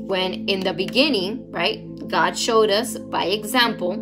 When 0.05 0.47
in 0.47 0.59
the 0.59 0.73
beginning, 0.73 1.51
right, 1.51 1.83
God 2.07 2.37
showed 2.37 2.69
us 2.69 2.97
by 2.97 3.25
example 3.25 3.97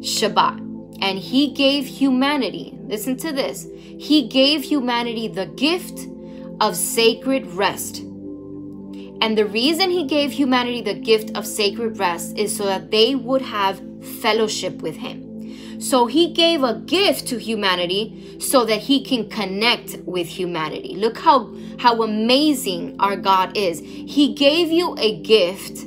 Shabbat. 0.00 0.58
And 1.02 1.18
He 1.18 1.52
gave 1.52 1.86
humanity, 1.86 2.76
listen 2.82 3.16
to 3.18 3.32
this, 3.32 3.68
He 3.76 4.26
gave 4.26 4.64
humanity 4.64 5.28
the 5.28 5.46
gift 5.46 6.08
of 6.60 6.76
sacred 6.76 7.46
rest. 7.46 8.02
And 9.20 9.36
the 9.36 9.46
reason 9.46 9.90
He 9.90 10.04
gave 10.04 10.32
humanity 10.32 10.80
the 10.82 10.94
gift 10.94 11.36
of 11.36 11.46
sacred 11.46 11.98
rest 11.98 12.36
is 12.36 12.56
so 12.56 12.64
that 12.64 12.90
they 12.90 13.14
would 13.14 13.42
have 13.42 13.80
fellowship 14.20 14.82
with 14.82 14.96
Him. 14.96 15.26
So 15.78 16.06
he 16.06 16.32
gave 16.32 16.62
a 16.62 16.74
gift 16.74 17.28
to 17.28 17.38
humanity 17.38 18.38
so 18.40 18.64
that 18.64 18.80
he 18.80 19.04
can 19.04 19.28
connect 19.28 19.98
with 20.06 20.26
humanity. 20.26 20.94
Look 20.96 21.18
how 21.18 21.54
how 21.78 22.02
amazing 22.02 22.96
our 22.98 23.16
God 23.16 23.56
is. 23.56 23.80
He 23.80 24.34
gave 24.34 24.70
you 24.70 24.94
a 24.98 25.20
gift 25.20 25.86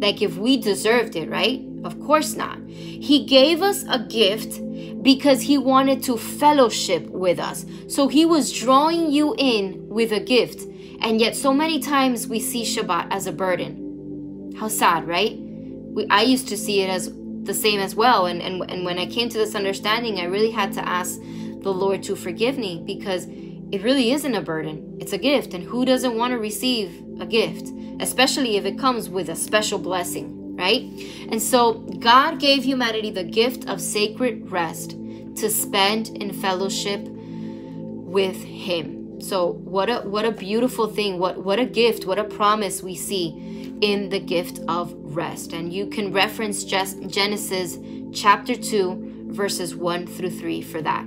like 0.00 0.20
if 0.20 0.36
we 0.36 0.56
deserved 0.56 1.16
it, 1.16 1.30
right? 1.30 1.64
Of 1.84 1.98
course 2.00 2.34
not. 2.34 2.58
He 2.68 3.24
gave 3.24 3.62
us 3.62 3.84
a 3.88 4.00
gift 4.00 4.60
because 5.02 5.40
he 5.40 5.58
wanted 5.58 6.02
to 6.04 6.16
fellowship 6.16 7.08
with 7.08 7.38
us. 7.38 7.64
So 7.88 8.08
he 8.08 8.24
was 8.24 8.52
drawing 8.52 9.10
you 9.10 9.34
in 9.38 9.88
with 9.88 10.12
a 10.12 10.20
gift. 10.20 10.66
And 11.02 11.20
yet 11.20 11.34
so 11.34 11.52
many 11.52 11.80
times 11.80 12.28
we 12.28 12.38
see 12.38 12.62
Shabbat 12.62 13.08
as 13.10 13.26
a 13.26 13.32
burden. 13.32 14.54
How 14.58 14.68
sad, 14.68 15.06
right? 15.06 15.36
We, 15.36 16.06
I 16.08 16.22
used 16.22 16.46
to 16.48 16.56
see 16.56 16.80
it 16.80 16.88
as 16.88 17.12
the 17.42 17.52
same 17.52 17.80
as 17.80 17.96
well. 17.96 18.26
And, 18.26 18.40
and, 18.40 18.70
and 18.70 18.84
when 18.84 18.98
I 18.98 19.06
came 19.06 19.28
to 19.28 19.36
this 19.36 19.56
understanding, 19.56 20.20
I 20.20 20.24
really 20.24 20.52
had 20.52 20.72
to 20.74 20.88
ask 20.88 21.20
the 21.20 21.72
Lord 21.72 22.04
to 22.04 22.14
forgive 22.14 22.56
me 22.56 22.82
because 22.86 23.26
it 23.26 23.82
really 23.82 24.12
isn't 24.12 24.34
a 24.34 24.40
burden. 24.40 24.96
It's 25.00 25.12
a 25.12 25.18
gift. 25.18 25.54
And 25.54 25.64
who 25.64 25.84
doesn't 25.84 26.16
want 26.16 26.32
to 26.32 26.38
receive 26.38 27.04
a 27.20 27.26
gift, 27.26 27.72
especially 27.98 28.56
if 28.56 28.64
it 28.64 28.78
comes 28.78 29.08
with 29.08 29.28
a 29.28 29.34
special 29.34 29.80
blessing, 29.80 30.56
right? 30.56 30.82
And 31.30 31.42
so 31.42 31.74
God 31.98 32.38
gave 32.38 32.62
humanity 32.62 33.10
the 33.10 33.24
gift 33.24 33.68
of 33.68 33.80
sacred 33.80 34.52
rest 34.52 34.90
to 35.36 35.50
spend 35.50 36.10
in 36.10 36.32
fellowship 36.32 37.00
with 37.02 38.44
Him. 38.44 39.01
So 39.22 39.52
what 39.52 39.88
a 39.88 40.00
what 40.00 40.24
a 40.24 40.32
beautiful 40.32 40.88
thing, 40.88 41.18
what 41.18 41.44
what 41.44 41.60
a 41.60 41.64
gift, 41.64 42.06
what 42.06 42.18
a 42.18 42.24
promise 42.24 42.82
we 42.82 42.96
see 42.96 43.72
in 43.80 44.08
the 44.08 44.18
gift 44.18 44.58
of 44.66 44.92
rest. 44.94 45.52
And 45.52 45.72
you 45.72 45.86
can 45.86 46.12
reference 46.12 46.64
just 46.64 47.00
Genesis 47.06 47.78
chapter 48.12 48.54
2, 48.54 49.28
verses 49.30 49.76
1 49.76 50.06
through 50.06 50.30
3 50.30 50.62
for 50.62 50.82
that. 50.82 51.04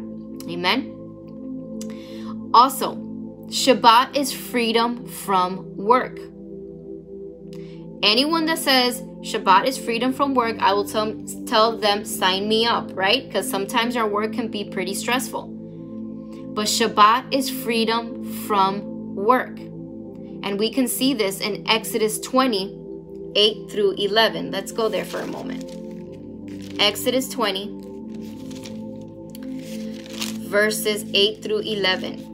Amen. 0.49 0.91
Also, 2.53 2.95
Shabbat 3.47 4.15
is 4.15 4.31
freedom 4.31 5.05
from 5.05 5.75
work. 5.75 6.19
Anyone 8.01 8.45
that 8.45 8.59
says 8.59 9.01
Shabbat 9.21 9.65
is 9.67 9.77
freedom 9.77 10.13
from 10.13 10.33
work, 10.33 10.57
I 10.59 10.73
will 10.73 10.87
tell, 10.87 11.21
tell 11.45 11.77
them 11.77 12.05
sign 12.05 12.47
me 12.47 12.65
up, 12.65 12.91
right? 12.95 13.25
Because 13.27 13.49
sometimes 13.49 13.95
our 13.95 14.07
work 14.07 14.33
can 14.33 14.49
be 14.49 14.63
pretty 14.63 14.93
stressful. 14.93 15.54
But 16.55 16.67
Shabbat 16.67 17.33
is 17.33 17.49
freedom 17.49 18.23
from 18.47 19.13
work. 19.13 19.59
And 19.59 20.57
we 20.57 20.71
can 20.71 20.87
see 20.87 21.13
this 21.13 21.41
in 21.41 21.67
Exodus 21.67 22.17
20, 22.21 22.79
8 23.35 23.69
through 23.69 23.91
11. 23.97 24.51
Let's 24.51 24.71
go 24.71 24.87
there 24.87 25.03
for 25.03 25.19
a 25.19 25.27
moment. 25.27 25.69
Exodus 26.79 27.27
20, 27.27 27.81
verses 30.47 31.03
8 31.13 31.43
through 31.43 31.59
11. 31.59 32.31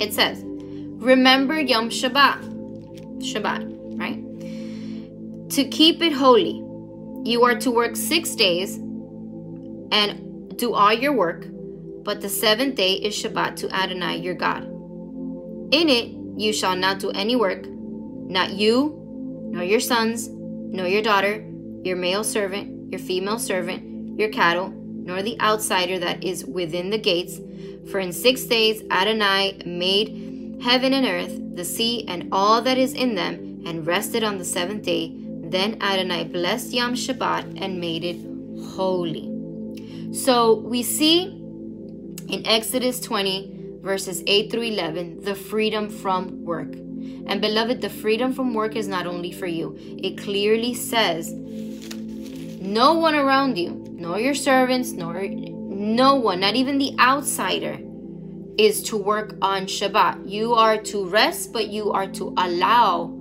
It 0.00 0.12
says, 0.12 0.42
Remember 0.44 1.58
Yom 1.58 1.88
Shabbat, 1.88 2.42
Shabbat? 3.22 3.77
To 5.50 5.64
keep 5.64 6.02
it 6.02 6.12
holy, 6.12 6.62
you 7.24 7.42
are 7.44 7.58
to 7.60 7.70
work 7.70 7.96
six 7.96 8.34
days 8.34 8.76
and 8.76 10.58
do 10.58 10.74
all 10.74 10.92
your 10.92 11.14
work, 11.14 11.46
but 12.04 12.20
the 12.20 12.28
seventh 12.28 12.74
day 12.74 12.92
is 12.92 13.14
Shabbat 13.14 13.56
to 13.56 13.74
Adonai 13.74 14.18
your 14.18 14.34
God. 14.34 14.64
In 14.64 15.88
it 15.88 16.08
you 16.36 16.52
shall 16.52 16.76
not 16.76 16.98
do 16.98 17.10
any 17.12 17.34
work, 17.34 17.66
not 17.66 18.50
you, 18.50 18.94
nor 19.50 19.64
your 19.64 19.80
sons, 19.80 20.28
nor 20.28 20.86
your 20.86 21.02
daughter, 21.02 21.42
your 21.82 21.96
male 21.96 22.24
servant, 22.24 22.92
your 22.92 23.00
female 23.00 23.38
servant, 23.38 24.18
your 24.18 24.28
cattle, 24.28 24.68
nor 24.68 25.22
the 25.22 25.40
outsider 25.40 25.98
that 25.98 26.22
is 26.22 26.44
within 26.44 26.90
the 26.90 26.98
gates. 26.98 27.40
For 27.90 28.00
in 28.00 28.12
six 28.12 28.44
days 28.44 28.82
Adonai 28.90 29.62
made 29.64 30.60
heaven 30.62 30.92
and 30.92 31.06
earth, 31.06 31.56
the 31.56 31.64
sea, 31.64 32.06
and 32.06 32.28
all 32.32 32.60
that 32.60 32.76
is 32.76 32.92
in 32.92 33.14
them, 33.14 33.62
and 33.64 33.86
rested 33.86 34.22
on 34.22 34.36
the 34.36 34.44
seventh 34.44 34.82
day. 34.82 35.14
Then 35.50 35.78
Adonai 35.80 36.24
blessed 36.24 36.72
Yom 36.72 36.94
Shabbat 36.94 37.62
and 37.62 37.80
made 37.80 38.04
it 38.04 38.18
holy. 38.74 39.32
So 40.12 40.54
we 40.54 40.82
see 40.82 41.24
in 42.28 42.46
Exodus 42.46 43.00
20, 43.00 43.78
verses 43.80 44.22
8 44.26 44.50
through 44.50 44.62
11, 44.62 45.22
the 45.22 45.34
freedom 45.34 45.88
from 45.88 46.44
work. 46.44 46.74
And 46.74 47.40
beloved, 47.40 47.80
the 47.80 47.88
freedom 47.88 48.32
from 48.32 48.52
work 48.52 48.76
is 48.76 48.88
not 48.88 49.06
only 49.06 49.32
for 49.32 49.46
you, 49.46 49.76
it 49.78 50.18
clearly 50.18 50.74
says, 50.74 51.32
no 51.32 52.94
one 52.94 53.14
around 53.14 53.56
you, 53.56 53.84
nor 53.92 54.18
your 54.18 54.34
servants, 54.34 54.92
nor 54.92 55.26
no 55.26 56.16
one, 56.16 56.40
not 56.40 56.56
even 56.56 56.76
the 56.76 56.94
outsider, 56.98 57.78
is 58.58 58.82
to 58.82 58.96
work 58.96 59.36
on 59.40 59.66
Shabbat. 59.66 60.28
You 60.28 60.54
are 60.54 60.76
to 60.76 61.06
rest, 61.06 61.52
but 61.52 61.68
you 61.68 61.92
are 61.92 62.08
to 62.08 62.34
allow 62.36 63.14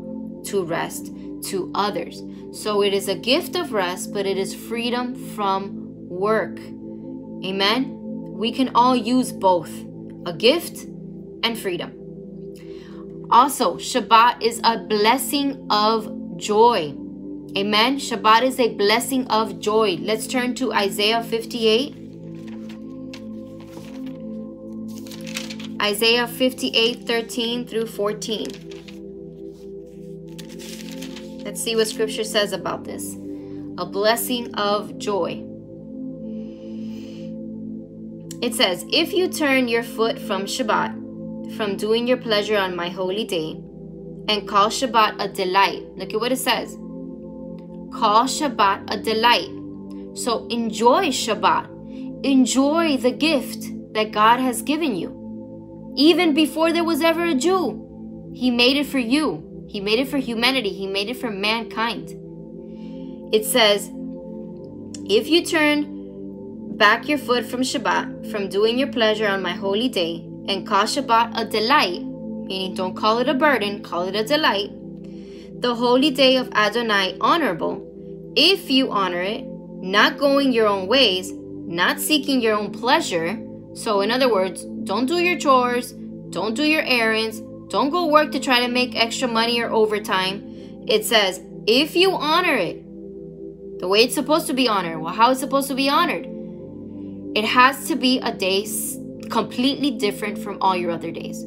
to 0.46 0.63
rest 0.66 1.13
to 1.43 1.71
others. 1.76 2.21
So 2.52 2.82
it 2.82 2.93
is 2.93 3.08
a 3.08 3.15
gift 3.15 3.56
of 3.56 3.73
rest, 3.73 4.13
but 4.13 4.26
it 4.26 4.38
is 4.38 4.54
freedom 4.54 5.15
from 5.36 5.88
work. 6.08 6.60
Amen. 7.45 7.93
We 8.38 8.52
can 8.52 8.71
all 8.76 8.95
use 8.95 9.32
both 9.32 9.71
a 10.26 10.34
gift 10.34 10.86
and 11.43 11.57
freedom. 11.57 11.93
Also, 13.30 13.76
Shabbat 13.76 14.41
is 14.41 14.62
a 14.64 14.78
blessing 14.78 15.68
of 15.70 16.38
joy. 16.38 16.95
Amen. 17.57 17.97
Shabbat 17.97 18.43
is 18.43 18.59
a 18.59 18.74
blessing 18.76 19.28
of 19.28 19.59
joy. 19.59 19.97
Let's 20.01 20.28
turn 20.28 20.55
to 20.55 20.74
Isaiah 20.74 21.24
58. 21.24 21.95
Isaiah 25.82 26.28
58 26.28 27.05
13 27.05 27.68
through 27.68 27.88
14. 27.88 28.76
Let's 31.48 31.64
see 31.64 31.78
what 31.78 31.88
scripture 31.88 32.26
says 32.26 32.52
about 32.52 32.84
this. 32.84 33.16
A 33.78 33.86
blessing 33.86 34.54
of 34.56 34.98
joy. 34.98 35.45
It 38.41 38.54
says, 38.54 38.84
If 38.91 39.14
you 39.14 39.30
turn 39.30 39.70
your 39.70 39.84
foot 39.84 40.20
from 40.20 40.43
Shabbat, 40.43 41.56
from 41.56 41.78
doing 41.78 42.06
your 42.06 42.18
pleasure 42.18 42.58
on 42.58 42.76
my 42.76 42.89
holy 42.89 43.24
day, 43.24 43.52
and 44.28 44.45
call 44.45 44.68
Shabbat 44.68 45.24
a 45.24 45.30
delight, 45.30 45.84
look 45.95 46.14
at 46.14 46.20
what 46.20 46.34
it 46.34 46.39
says. 46.39 46.74
Call 47.93 48.26
Shabbat 48.26 48.93
a 48.93 49.02
delight. 49.02 49.48
So 50.18 50.48
enjoy 50.48 51.12
Shabbat. 51.12 52.26
Enjoy 52.26 52.98
the 52.98 53.12
gift 53.12 53.93
that 53.93 54.12
God 54.12 54.41
has 54.41 54.62
given 54.62 54.98
you. 54.98 55.93
Even 55.95 56.34
before 56.34 56.74
there 56.74 56.84
was 56.84 57.02
ever 57.02 57.24
a 57.24 57.36
Jew, 57.36 58.34
He 58.36 58.52
made 58.52 58.76
it 58.76 58.88
for 58.88 59.00
you. 59.00 59.47
He 59.68 59.80
made 59.80 59.99
it 59.99 60.07
for 60.07 60.18
humanity. 60.18 60.70
He 60.70 60.88
made 60.88 61.09
it 61.09 61.18
for 61.18 61.30
mankind. 61.30 62.15
It 63.34 63.45
says, 63.45 63.89
If 65.09 65.28
you 65.28 65.45
turn 65.45 66.78
back 66.78 67.07
your 67.07 67.18
foot 67.18 67.45
from 67.45 67.61
Shabbat, 67.61 68.32
from 68.32 68.49
doing 68.49 68.80
your 68.80 68.91
pleasure 68.91 69.28
on 69.28 69.41
my 69.41 69.53
holy 69.53 69.89
day, 69.89 70.24
and 70.47 70.65
call 70.65 70.86
Shabbat 70.86 71.38
a 71.38 71.45
delight, 71.45 72.01
meaning 72.01 72.76
don't 72.76 72.95
call 72.95 73.18
it 73.20 73.28
a 73.28 73.34
burden, 73.34 73.84
call 73.84 74.03
it 74.03 74.15
a 74.15 74.24
delight, 74.24 74.72
the 75.61 75.76
holy 75.76 76.11
day 76.11 76.38
of 76.38 76.49
Adonai 76.53 77.18
honorable, 77.20 77.84
if 78.36 78.70
you 78.70 78.91
honor 78.91 79.22
it, 79.22 79.43
not 79.45 80.18
going 80.18 80.53
your 80.53 80.68
own 80.68 80.88
ways, 80.88 81.32
not 81.34 81.99
seeking 81.99 82.39
your 82.41 82.55
own 82.55 82.72
pleasure. 82.72 83.38
So, 83.74 84.01
in 84.01 84.11
other 84.11 84.32
words, 84.32 84.65
don't 84.84 85.07
do 85.07 85.18
your 85.18 85.38
chores, 85.38 85.93
don't 86.30 86.53
do 86.53 86.63
your 86.63 86.84
errands, 86.84 87.41
Don't 87.70 87.89
go 87.89 88.07
work 88.07 88.32
to 88.32 88.39
try 88.39 88.61
to 88.61 88.68
make 88.68 88.95
extra 88.95 89.28
money 89.28 89.59
or 89.61 89.70
overtime. 89.70 90.86
It 90.88 91.05
says, 91.05 91.41
if 91.68 91.95
you 91.95 92.13
honor 92.13 92.55
it, 92.55 92.82
the 93.80 93.88
way 93.88 94.03
it's 94.03 94.15
supposed 94.15 94.47
to 94.47 94.53
be 94.53 94.68
honored. 94.68 94.99
Well, 94.99 95.13
how 95.13 95.32
it's 95.32 95.39
supposed 95.39 95.68
to 95.68 95.76
be 95.76 95.89
honored? 95.89 96.26
It 97.36 97.45
has 97.45 97.88
to 97.89 97.95
be 97.95 98.20
a 98.20 98.32
day 98.32 98.65
completely 99.30 99.91
different 99.91 100.38
from 100.38 100.57
all 100.61 100.76
your 100.76 100.91
other 100.91 101.11
days. 101.11 101.43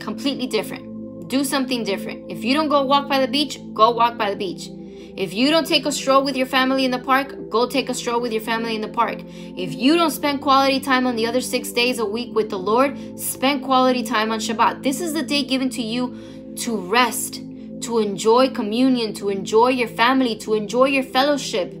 Completely 0.00 0.46
different. 0.46 1.28
Do 1.28 1.44
something 1.44 1.82
different. 1.82 2.30
If 2.30 2.44
you 2.44 2.52
don't 2.54 2.68
go 2.68 2.84
walk 2.84 3.08
by 3.08 3.18
the 3.18 3.26
beach, 3.26 3.58
go 3.72 3.90
walk 3.90 4.18
by 4.18 4.30
the 4.30 4.36
beach. 4.36 4.68
If 5.16 5.34
you 5.34 5.50
don't 5.50 5.66
take 5.66 5.84
a 5.84 5.92
stroll 5.92 6.24
with 6.24 6.36
your 6.36 6.46
family 6.46 6.84
in 6.84 6.90
the 6.90 6.98
park, 6.98 7.50
go 7.50 7.68
take 7.68 7.90
a 7.90 7.94
stroll 7.94 8.20
with 8.20 8.32
your 8.32 8.40
family 8.40 8.74
in 8.74 8.80
the 8.80 8.88
park. 8.88 9.20
If 9.56 9.74
you 9.74 9.96
don't 9.96 10.10
spend 10.10 10.40
quality 10.40 10.80
time 10.80 11.06
on 11.06 11.16
the 11.16 11.26
other 11.26 11.40
six 11.40 11.70
days 11.70 11.98
a 11.98 12.04
week 12.04 12.34
with 12.34 12.48
the 12.48 12.58
Lord, 12.58 12.96
spend 13.20 13.62
quality 13.62 14.02
time 14.02 14.32
on 14.32 14.38
Shabbat. 14.38 14.82
This 14.82 15.00
is 15.00 15.12
the 15.12 15.22
day 15.22 15.42
given 15.42 15.68
to 15.70 15.82
you 15.82 16.54
to 16.56 16.76
rest, 16.76 17.42
to 17.82 17.98
enjoy 17.98 18.48
communion, 18.50 19.12
to 19.14 19.28
enjoy 19.28 19.68
your 19.68 19.88
family, 19.88 20.36
to 20.36 20.54
enjoy 20.54 20.86
your 20.86 21.02
fellowship. 21.02 21.72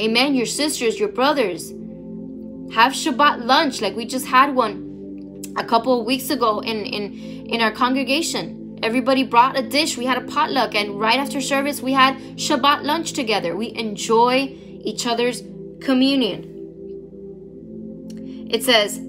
Amen. 0.00 0.34
Your 0.34 0.46
sisters, 0.46 0.98
your 0.98 1.10
brothers. 1.10 1.70
Have 2.72 2.92
Shabbat 2.92 3.44
lunch 3.44 3.82
like 3.82 3.94
we 3.94 4.06
just 4.06 4.26
had 4.26 4.54
one 4.54 5.42
a 5.56 5.64
couple 5.64 6.00
of 6.00 6.06
weeks 6.06 6.30
ago 6.30 6.60
in, 6.60 6.84
in, 6.84 7.46
in 7.46 7.60
our 7.60 7.70
congregation. 7.70 8.63
Everybody 8.84 9.24
brought 9.24 9.58
a 9.58 9.62
dish. 9.62 9.96
We 9.96 10.04
had 10.04 10.18
a 10.18 10.26
potluck. 10.26 10.74
And 10.74 11.00
right 11.00 11.18
after 11.18 11.40
service, 11.40 11.80
we 11.80 11.94
had 11.94 12.18
Shabbat 12.36 12.82
lunch 12.82 13.14
together. 13.14 13.56
We 13.56 13.74
enjoy 13.74 14.54
each 14.84 15.06
other's 15.06 15.42
communion. 15.80 16.50
It 18.50 18.62
says, 18.62 19.00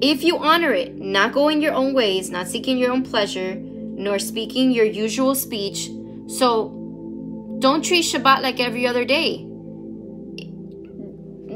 If 0.00 0.24
you 0.24 0.38
honor 0.38 0.72
it, 0.72 0.96
not 0.98 1.34
going 1.34 1.60
your 1.60 1.74
own 1.74 1.92
ways, 1.92 2.30
not 2.30 2.48
seeking 2.48 2.78
your 2.78 2.90
own 2.90 3.02
pleasure, 3.02 3.54
nor 3.56 4.18
speaking 4.18 4.70
your 4.70 4.86
usual 4.86 5.34
speech. 5.34 5.90
So 6.26 7.58
don't 7.58 7.84
treat 7.84 8.06
Shabbat 8.06 8.40
like 8.40 8.60
every 8.60 8.86
other 8.86 9.04
day. 9.04 9.46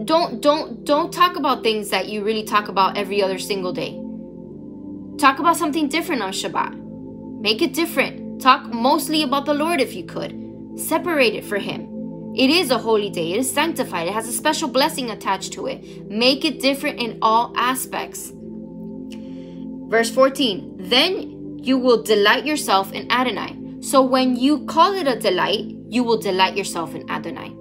Don't 0.04 0.42
don't 0.42 0.84
don't 0.84 1.10
talk 1.10 1.36
about 1.36 1.62
things 1.62 1.88
that 1.88 2.10
you 2.10 2.22
really 2.22 2.44
talk 2.44 2.68
about 2.68 2.98
every 2.98 3.22
other 3.22 3.38
single 3.38 3.72
day. 3.72 3.98
Talk 5.16 5.38
about 5.38 5.56
something 5.56 5.88
different 5.88 6.20
on 6.20 6.32
Shabbat. 6.32 6.85
Make 7.40 7.62
it 7.62 7.74
different. 7.74 8.40
Talk 8.40 8.72
mostly 8.72 9.22
about 9.22 9.46
the 9.46 9.54
Lord 9.54 9.80
if 9.80 9.94
you 9.94 10.04
could. 10.04 10.34
Separate 10.76 11.34
it 11.34 11.44
for 11.44 11.58
Him. 11.58 12.34
It 12.36 12.50
is 12.50 12.70
a 12.70 12.78
holy 12.78 13.08
day. 13.08 13.32
It 13.32 13.38
is 13.38 13.52
sanctified. 13.52 14.08
It 14.08 14.12
has 14.12 14.28
a 14.28 14.32
special 14.32 14.68
blessing 14.68 15.10
attached 15.10 15.52
to 15.54 15.66
it. 15.66 16.10
Make 16.10 16.44
it 16.44 16.60
different 16.60 17.00
in 17.00 17.18
all 17.22 17.52
aspects. 17.56 18.32
Verse 19.88 20.10
14 20.10 20.76
Then 20.78 21.58
you 21.62 21.78
will 21.78 22.02
delight 22.02 22.44
yourself 22.44 22.92
in 22.92 23.10
Adonai. 23.10 23.56
So 23.80 24.02
when 24.02 24.36
you 24.36 24.66
call 24.66 24.94
it 24.94 25.06
a 25.06 25.18
delight, 25.18 25.76
you 25.88 26.02
will 26.02 26.18
delight 26.18 26.56
yourself 26.56 26.94
in 26.94 27.08
Adonai. 27.08 27.54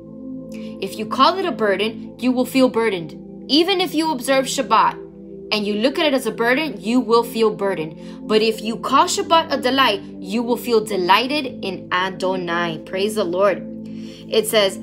If 0.82 0.98
you 0.98 1.06
call 1.06 1.38
it 1.38 1.46
a 1.46 1.52
burden, 1.52 2.18
you 2.20 2.32
will 2.32 2.46
feel 2.46 2.68
burdened. 2.68 3.16
Even 3.48 3.80
if 3.80 3.94
you 3.94 4.12
observe 4.12 4.46
Shabbat, 4.46 5.05
and 5.52 5.66
you 5.66 5.76
look 5.76 6.00
at 6.00 6.06
it 6.06 6.14
as 6.14 6.26
a 6.26 6.32
burden, 6.32 6.80
you 6.80 7.00
will 7.00 7.24
feel 7.24 7.50
burdened. 7.50 8.28
But 8.28 8.42
if 8.42 8.62
you 8.62 8.78
call 8.78 9.06
Shabbat 9.06 9.52
a 9.52 9.62
delight, 9.62 10.02
you 10.20 10.42
will 10.44 10.58
feel 10.58 10.84
delighted 10.84 11.64
in 11.64 11.88
Adonai. 11.92 12.80
Praise 12.86 13.16
the 13.16 13.24
Lord. 13.24 13.64
It 14.30 14.48
says, 14.48 14.80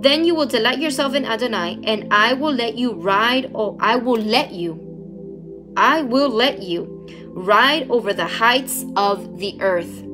Then 0.00 0.24
you 0.24 0.34
will 0.34 0.46
delight 0.46 0.78
yourself 0.78 1.14
in 1.14 1.24
Adonai, 1.24 1.80
and 1.84 2.12
I 2.12 2.32
will 2.34 2.52
let 2.52 2.76
you 2.76 2.92
ride, 2.92 3.50
or 3.54 3.76
I 3.80 3.96
will 3.96 4.20
let 4.20 4.52
you, 4.52 5.72
I 5.76 6.02
will 6.02 6.30
let 6.30 6.62
you 6.62 7.06
ride 7.30 7.90
over 7.90 8.12
the 8.12 8.26
heights 8.26 8.84
of 8.96 9.38
the 9.38 9.60
earth. 9.60 10.04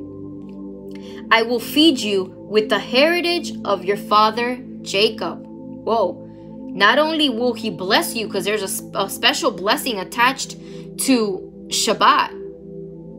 I 1.31 1.41
will 1.41 1.59
feed 1.59 1.99
you 1.99 2.25
with 2.37 2.69
the 2.69 2.79
heritage 2.79 3.53
of 3.65 3.83
your 3.83 3.97
father 3.97 4.57
Jacob. 4.81 5.43
Whoa. 5.45 6.24
Not 6.75 6.99
only 6.99 7.29
will 7.29 7.53
he 7.53 7.69
bless 7.69 8.13
you 8.15 8.27
because 8.27 8.43
there's 8.43 8.81
a, 8.81 8.99
a 8.99 9.09
special 9.09 9.49
blessing 9.49 9.97
attached 9.97 10.57
to 11.05 11.67
Shabbat. 11.67 12.33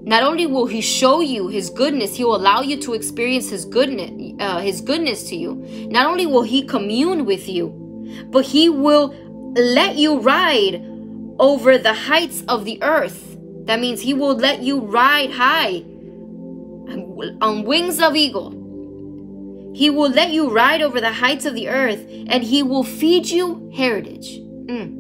Not 0.05 0.23
only 0.23 0.47
will 0.47 0.67
he 0.67 0.83
show 0.83 1.21
you 1.21 1.49
his 1.49 1.71
goodness, 1.71 2.15
he 2.15 2.23
will 2.23 2.37
allow 2.37 2.61
you 2.61 2.79
to 2.83 2.93
experience 2.93 3.49
his 3.49 3.65
goodness, 3.65 4.35
uh, 4.41 4.61
his 4.61 4.83
goodness 4.83 5.29
to 5.31 5.37
you. 5.37 5.55
Not 5.91 6.07
only 6.07 6.27
will 6.27 6.43
he 6.43 6.65
commune 6.67 7.25
with 7.25 7.49
you, 7.49 7.73
but 8.31 8.45
he 8.45 8.69
will 8.69 9.15
let 9.57 9.97
you 9.97 10.21
ride 10.21 10.85
over 11.39 11.79
the 11.79 11.95
heights 11.95 12.45
of 12.49 12.67
the 12.67 12.79
earth. 12.83 13.39
That 13.65 13.81
means 13.81 14.03
he 14.03 14.13
will 14.13 14.37
let 14.37 14.63
you 14.63 14.81
ride 14.81 15.31
high 15.31 15.83
on 17.41 17.65
wings 17.65 18.01
of 18.01 18.15
eagle. 18.15 18.53
He 19.77 19.91
will 19.91 20.09
let 20.09 20.31
you 20.31 20.49
ride 20.49 20.81
over 20.81 21.03
the 21.03 21.13
heights 21.13 21.45
of 21.45 21.55
the 21.55 21.69
earth, 21.69 22.03
and 22.09 22.43
he 22.43 22.63
will 22.63 22.83
feed 22.83 23.29
you 23.29 23.71
heritage. 23.77 24.39
Mm. 24.39 24.95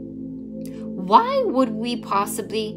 Why 0.83 1.45
would 1.47 1.71
we 1.71 1.97
possibly, 1.97 2.75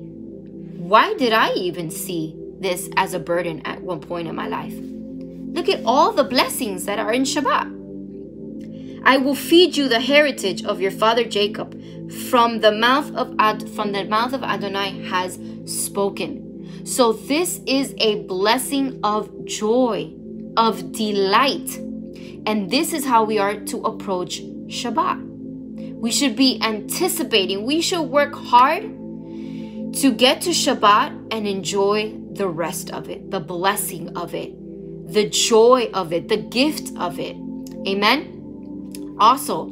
why 0.77 1.13
did 1.15 1.33
I 1.33 1.51
even 1.55 1.91
see 1.91 2.37
this 2.57 2.89
as 2.95 3.13
a 3.13 3.19
burden 3.19 3.61
at 3.65 3.81
one 3.81 3.99
point 3.99 4.29
in 4.29 4.35
my 4.37 4.47
life? 4.47 4.73
Look 4.77 5.67
at 5.67 5.83
all 5.83 6.13
the 6.13 6.23
blessings 6.23 6.85
that 6.85 6.99
are 6.99 7.11
in 7.11 7.23
Shabbat. 7.23 7.67
I 9.03 9.17
will 9.17 9.35
feed 9.35 9.75
you 9.75 9.89
the 9.89 9.99
heritage 9.99 10.63
of 10.63 10.79
your 10.79 10.91
father 10.91 11.25
Jacob. 11.25 11.75
From 12.29 12.61
the 12.61 12.71
mouth 12.71 13.13
of 13.13 13.35
Ad, 13.39 13.69
from 13.71 13.91
the 13.91 14.05
mouth 14.05 14.31
of 14.31 14.41
Adonai 14.41 15.03
has 15.09 15.37
spoken. 15.65 16.85
So 16.85 17.11
this 17.11 17.59
is 17.67 17.93
a 17.97 18.23
blessing 18.23 19.01
of 19.03 19.43
joy, 19.43 20.13
of 20.55 20.93
delight 20.93 21.77
and 22.49 22.71
this 22.71 22.93
is 22.93 23.05
how 23.05 23.23
we 23.23 23.37
are 23.37 23.59
to 23.59 23.77
approach 23.81 24.41
Shabbat. 24.69 25.21
We 25.93 26.09
should 26.11 26.35
be 26.35 26.59
anticipating, 26.63 27.63
we 27.63 27.79
should 27.79 28.01
work 28.01 28.33
hard 28.33 28.81
to 30.01 30.11
get 30.11 30.41
to 30.41 30.49
Shabbat 30.49 31.27
and 31.31 31.47
enjoy 31.47 32.15
the 32.31 32.47
rest 32.47 32.89
of 32.89 33.07
it, 33.07 33.29
the 33.29 33.39
blessing 33.39 34.17
of 34.17 34.33
it, 34.33 34.51
the 35.13 35.29
joy 35.29 35.91
of 35.93 36.11
it, 36.11 36.27
the 36.27 36.37
gift 36.37 36.97
of 36.97 37.19
it. 37.19 37.35
Amen. 37.87 39.15
Also, 39.19 39.71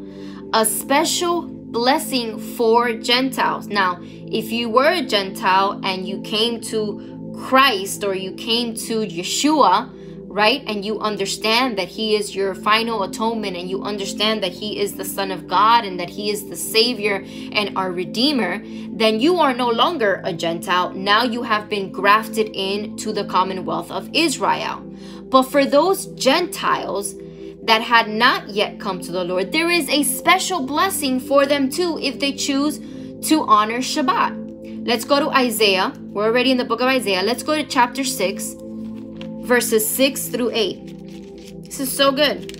a 0.53 0.63
special 0.63 1.47
blessing 1.47 2.37
for 2.57 2.93
Gentiles. 2.93 3.65
Now, 3.65 3.97
if 4.03 4.51
you 4.51 4.69
were 4.69 4.91
a 4.91 5.01
Gentile 5.01 5.81
and 5.83 6.07
you 6.07 6.21
came 6.21 6.61
to 6.69 7.33
Christ 7.47 8.03
or 8.03 8.13
you 8.13 8.33
came 8.33 8.75
to 8.75 8.99
Yeshua, 8.99 9.96
right? 10.27 10.63
And 10.67 10.85
you 10.85 10.99
understand 10.99 11.77
that 11.77 11.87
He 11.87 12.15
is 12.15 12.35
your 12.35 12.53
final 12.53 13.03
atonement, 13.03 13.57
and 13.57 13.69
you 13.69 13.83
understand 13.83 14.43
that 14.43 14.51
He 14.51 14.79
is 14.79 14.93
the 14.93 15.05
Son 15.05 15.31
of 15.31 15.47
God 15.47 15.85
and 15.85 15.99
that 15.99 16.09
He 16.09 16.29
is 16.29 16.49
the 16.49 16.55
Savior 16.55 17.25
and 17.51 17.77
our 17.77 17.91
Redeemer, 17.91 18.61
then 18.91 19.19
you 19.19 19.39
are 19.39 19.53
no 19.53 19.69
longer 19.69 20.21
a 20.23 20.33
Gentile. 20.33 20.93
Now 20.93 21.23
you 21.23 21.43
have 21.43 21.69
been 21.69 21.91
grafted 21.91 22.49
into 22.53 23.11
the 23.11 23.25
commonwealth 23.25 23.91
of 23.91 24.09
Israel. 24.13 24.81
But 25.29 25.43
for 25.43 25.65
those 25.65 26.07
Gentiles, 26.07 27.15
that 27.63 27.81
had 27.81 28.09
not 28.09 28.47
yet 28.49 28.79
come 28.79 29.01
to 29.01 29.11
the 29.11 29.25
Lord, 29.25 29.51
there 29.51 29.69
is 29.69 29.89
a 29.89 30.03
special 30.03 30.65
blessing 30.65 31.19
for 31.19 31.45
them 31.45 31.69
too 31.69 31.99
if 32.01 32.17
they 32.17 32.31
choose 32.31 32.79
to 33.27 33.43
honor 33.43 33.79
Shabbat. 33.79 34.85
Let's 34.87 35.03
go 35.03 35.19
to 35.19 35.29
Isaiah. 35.29 35.91
We're 35.99 36.27
already 36.27 36.51
in 36.51 36.57
the 36.57 36.63
book 36.63 36.79
of 36.79 36.87
Isaiah. 36.87 37.21
Let's 37.21 37.43
go 37.43 37.55
to 37.55 37.65
chapter 37.65 38.05
6 38.05 38.55
verses 39.47 39.87
6 39.87 40.27
through 40.27 40.51
8. 40.53 41.63
This 41.63 41.79
is 41.79 41.89
so 41.89 42.11
good. 42.11 42.51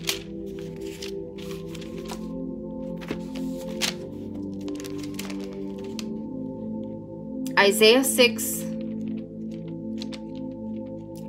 Isaiah 7.60 8.06
6. 8.06 8.62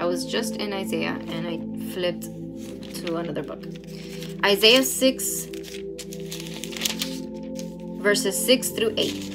I 0.01 0.05
was 0.05 0.25
just 0.25 0.55
in 0.57 0.73
Isaiah 0.73 1.19
and 1.27 1.49
I 1.49 1.59
flipped 1.93 2.29
to 3.03 3.17
another 3.17 3.43
book. 3.43 3.65
Isaiah 4.45 4.85
6, 4.85 5.47
verses 8.01 8.47
6 8.47 8.69
through 8.69 8.95
8. 8.97 9.35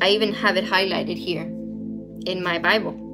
I 0.00 0.10
even 0.10 0.32
have 0.34 0.56
it 0.56 0.64
highlighted 0.64 1.16
here 1.18 1.50
in 2.26 2.44
my 2.44 2.60
Bible. 2.60 3.05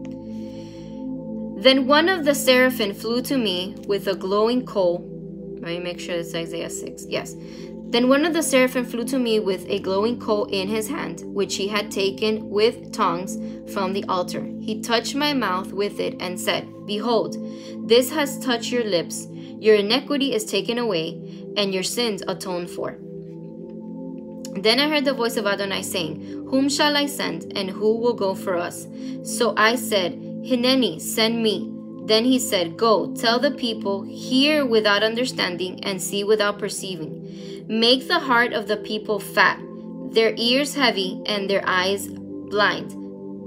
Then 1.62 1.86
one 1.86 2.08
of 2.08 2.24
the 2.24 2.34
seraphim 2.34 2.92
flew 2.92 3.22
to 3.22 3.38
me 3.38 3.76
with 3.86 4.08
a 4.08 4.16
glowing 4.16 4.66
coal. 4.66 5.08
Let 5.60 5.68
me 5.68 5.78
make 5.78 6.00
sure 6.00 6.16
it's 6.16 6.34
Isaiah 6.34 6.68
6. 6.68 7.06
Yes. 7.08 7.36
Then 7.90 8.08
one 8.08 8.24
of 8.24 8.32
the 8.32 8.42
seraphim 8.42 8.84
flew 8.84 9.04
to 9.04 9.18
me 9.20 9.38
with 9.38 9.64
a 9.68 9.78
glowing 9.78 10.18
coal 10.18 10.46
in 10.46 10.66
his 10.66 10.88
hand, 10.88 11.22
which 11.24 11.54
he 11.54 11.68
had 11.68 11.88
taken 11.88 12.50
with 12.50 12.90
tongs 12.90 13.38
from 13.72 13.92
the 13.92 14.02
altar. 14.08 14.44
He 14.60 14.80
touched 14.80 15.14
my 15.14 15.34
mouth 15.34 15.72
with 15.72 16.00
it 16.00 16.20
and 16.20 16.40
said, 16.40 16.66
Behold, 16.84 17.36
this 17.86 18.10
has 18.10 18.40
touched 18.40 18.72
your 18.72 18.82
lips. 18.82 19.28
Your 19.30 19.76
iniquity 19.76 20.34
is 20.34 20.44
taken 20.44 20.78
away, 20.78 21.10
and 21.56 21.72
your 21.72 21.84
sins 21.84 22.24
atoned 22.26 22.70
for. 22.70 22.98
Then 24.60 24.80
I 24.80 24.88
heard 24.88 25.04
the 25.04 25.14
voice 25.14 25.36
of 25.36 25.46
Adonai 25.46 25.82
saying, 25.82 26.46
Whom 26.50 26.68
shall 26.68 26.96
I 26.96 27.06
send, 27.06 27.56
and 27.56 27.70
who 27.70 27.98
will 27.98 28.14
go 28.14 28.34
for 28.34 28.56
us? 28.56 28.88
So 29.22 29.54
I 29.56 29.76
said, 29.76 30.31
Hineni, 30.42 31.00
send 31.00 31.42
me. 31.42 31.72
Then 32.04 32.24
he 32.24 32.38
said, 32.38 32.76
Go, 32.76 33.14
tell 33.14 33.38
the 33.38 33.52
people, 33.52 34.02
hear 34.02 34.66
without 34.66 35.02
understanding, 35.02 35.84
and 35.84 36.02
see 36.02 36.24
without 36.24 36.58
perceiving. 36.58 37.64
Make 37.68 38.08
the 38.08 38.18
heart 38.18 38.52
of 38.52 38.66
the 38.66 38.76
people 38.76 39.20
fat, 39.20 39.60
their 40.10 40.34
ears 40.36 40.74
heavy, 40.74 41.22
and 41.26 41.48
their 41.48 41.62
eyes 41.64 42.08
blind. 42.08 42.98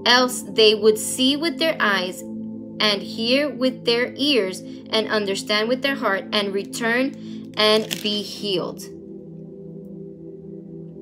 Else 0.07 0.43
they 0.43 0.73
would 0.73 0.97
see 0.97 1.35
with 1.35 1.59
their 1.59 1.75
eyes, 1.79 2.21
and 2.21 3.01
hear 3.01 3.49
with 3.49 3.85
their 3.85 4.13
ears, 4.15 4.61
and 4.61 5.09
understand 5.09 5.67
with 5.67 5.81
their 5.81 5.95
heart, 5.95 6.23
and 6.31 6.53
return 6.53 7.53
and 7.57 7.89
be 8.01 8.21
healed. 8.21 8.83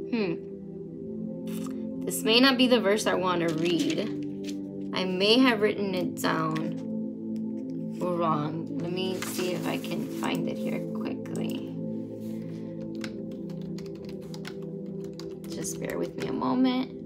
Hmm. 0.09 0.35
This 2.05 2.23
may 2.23 2.39
not 2.39 2.57
be 2.57 2.67
the 2.67 2.79
verse 2.79 3.05
I 3.07 3.13
want 3.13 3.47
to 3.47 3.55
read. 3.55 4.22
I 4.93 5.05
may 5.05 5.39
have 5.39 5.61
written 5.61 5.95
it 5.95 6.21
down 6.21 6.93
wrong. 7.99 8.77
Let 8.77 8.91
me 8.91 9.19
see 9.19 9.53
if 9.53 9.67
I 9.67 9.77
can 9.77 10.07
find 10.21 10.47
it 10.47 10.57
here 10.57 10.79
quickly. 10.93 11.75
Just 15.53 15.79
bear 15.79 15.97
with 15.97 16.15
me 16.17 16.27
a 16.27 16.33
moment. 16.33 17.02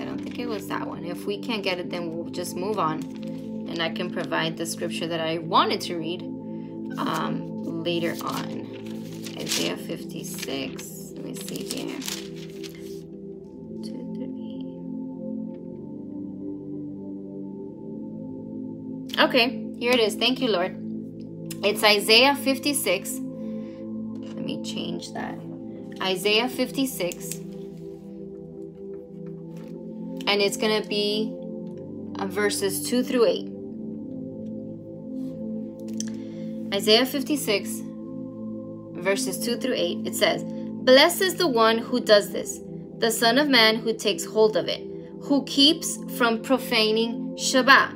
I 0.00 0.04
don't 0.04 0.18
think 0.18 0.38
it 0.38 0.46
was 0.46 0.66
that 0.68 0.86
one. 0.86 1.04
If 1.04 1.26
we 1.26 1.38
can't 1.38 1.62
get 1.62 1.78
it, 1.78 1.90
then 1.90 2.14
we'll 2.14 2.30
just 2.30 2.56
move 2.56 2.78
on. 2.78 3.02
And 3.68 3.82
I 3.82 3.90
can 3.90 4.10
provide 4.10 4.56
the 4.56 4.66
scripture 4.66 5.06
that 5.06 5.20
I 5.20 5.38
wanted 5.38 5.80
to 5.82 5.96
read 5.96 6.22
um, 6.98 7.82
later 7.82 8.14
on. 8.22 8.64
Isaiah 9.38 9.76
56. 9.76 11.12
Let 11.14 11.24
me 11.24 11.34
see 11.34 11.64
here. 11.64 11.98
Two, 13.82 14.14
three. 14.14 14.64
Okay, 19.22 19.74
here 19.78 19.92
it 19.92 20.00
is. 20.00 20.14
Thank 20.14 20.40
you, 20.40 20.48
Lord. 20.48 20.76
It's 21.64 21.82
Isaiah 21.82 22.34
56. 22.36 23.10
Let 23.10 24.36
me 24.36 24.62
change 24.62 25.12
that. 25.12 25.38
Isaiah 26.02 26.48
56 26.48 27.43
and 30.26 30.40
it's 30.40 30.56
going 30.56 30.82
to 30.82 30.88
be 30.88 31.32
uh, 32.18 32.26
verses 32.26 32.88
2 32.88 33.02
through 33.02 33.26
8. 33.26 33.50
Isaiah 36.74 37.06
56, 37.06 37.82
verses 38.94 39.38
2 39.38 39.56
through 39.56 39.74
8, 39.76 40.06
it 40.06 40.14
says, 40.14 40.44
Blessed 40.44 41.22
is 41.22 41.34
the 41.36 41.48
one 41.48 41.78
who 41.78 42.00
does 42.00 42.30
this, 42.32 42.60
the 42.98 43.10
Son 43.10 43.38
of 43.38 43.48
Man 43.48 43.76
who 43.76 43.94
takes 43.94 44.24
hold 44.24 44.56
of 44.56 44.68
it, 44.68 44.82
who 45.22 45.44
keeps 45.44 45.98
from 46.18 46.42
profaning 46.42 47.36
Shabbat, 47.36 47.92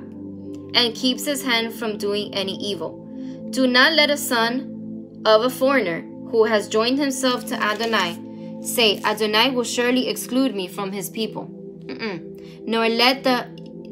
and 0.75 0.95
keeps 0.95 1.25
his 1.25 1.45
hand 1.45 1.73
from 1.75 1.99
doing 1.99 2.33
any 2.35 2.57
evil. 2.57 3.05
Do 3.51 3.67
not 3.67 3.95
let 3.95 4.11
a 4.11 4.17
son 4.17 5.23
of 5.25 5.43
a 5.43 5.51
foreigner 5.51 6.03
who 6.31 6.45
has 6.45 6.69
joined 6.69 6.99
himself 6.99 7.47
to 7.47 7.55
Adonai 7.61 8.19
say, 8.63 9.01
Adonai 9.03 9.51
will 9.51 9.65
surely 9.65 10.09
exclude 10.09 10.55
me 10.55 10.69
from 10.69 10.93
his 10.93 11.09
people. 11.09 11.58
Mm-mm 11.89 12.29
nor 12.69 12.87
let 12.87 13.25
the, 13.25 13.47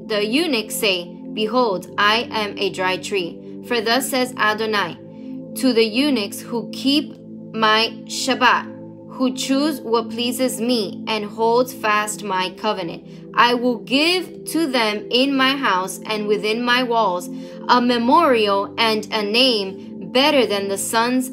the 0.06 0.24
eunuch 0.24 0.70
say, 0.70 1.06
Behold, 1.32 1.94
I 1.96 2.28
am 2.30 2.58
a 2.58 2.68
dry 2.68 2.98
tree. 2.98 3.62
For 3.66 3.80
thus 3.80 4.10
says 4.10 4.34
Adonai, 4.36 4.98
to 5.56 5.72
the 5.72 5.82
eunuchs 5.82 6.40
who 6.40 6.70
keep 6.72 7.18
my 7.54 7.88
Shabbat, 8.04 8.66
who 9.12 9.34
choose 9.34 9.80
what 9.80 10.10
pleases 10.10 10.60
me 10.60 11.02
and 11.08 11.24
holds 11.24 11.72
fast 11.72 12.22
my 12.22 12.50
covenant. 12.50 13.32
I 13.32 13.54
will 13.54 13.78
give 13.78 14.44
to 14.52 14.66
them 14.66 15.06
in 15.10 15.34
my 15.34 15.56
house 15.56 15.98
and 16.04 16.28
within 16.28 16.62
my 16.62 16.82
walls 16.82 17.30
a 17.68 17.80
memorial 17.80 18.74
and 18.76 19.06
a 19.10 19.22
name 19.22 20.10
better 20.12 20.44
than 20.44 20.68
the 20.68 20.78
sons 20.78 21.30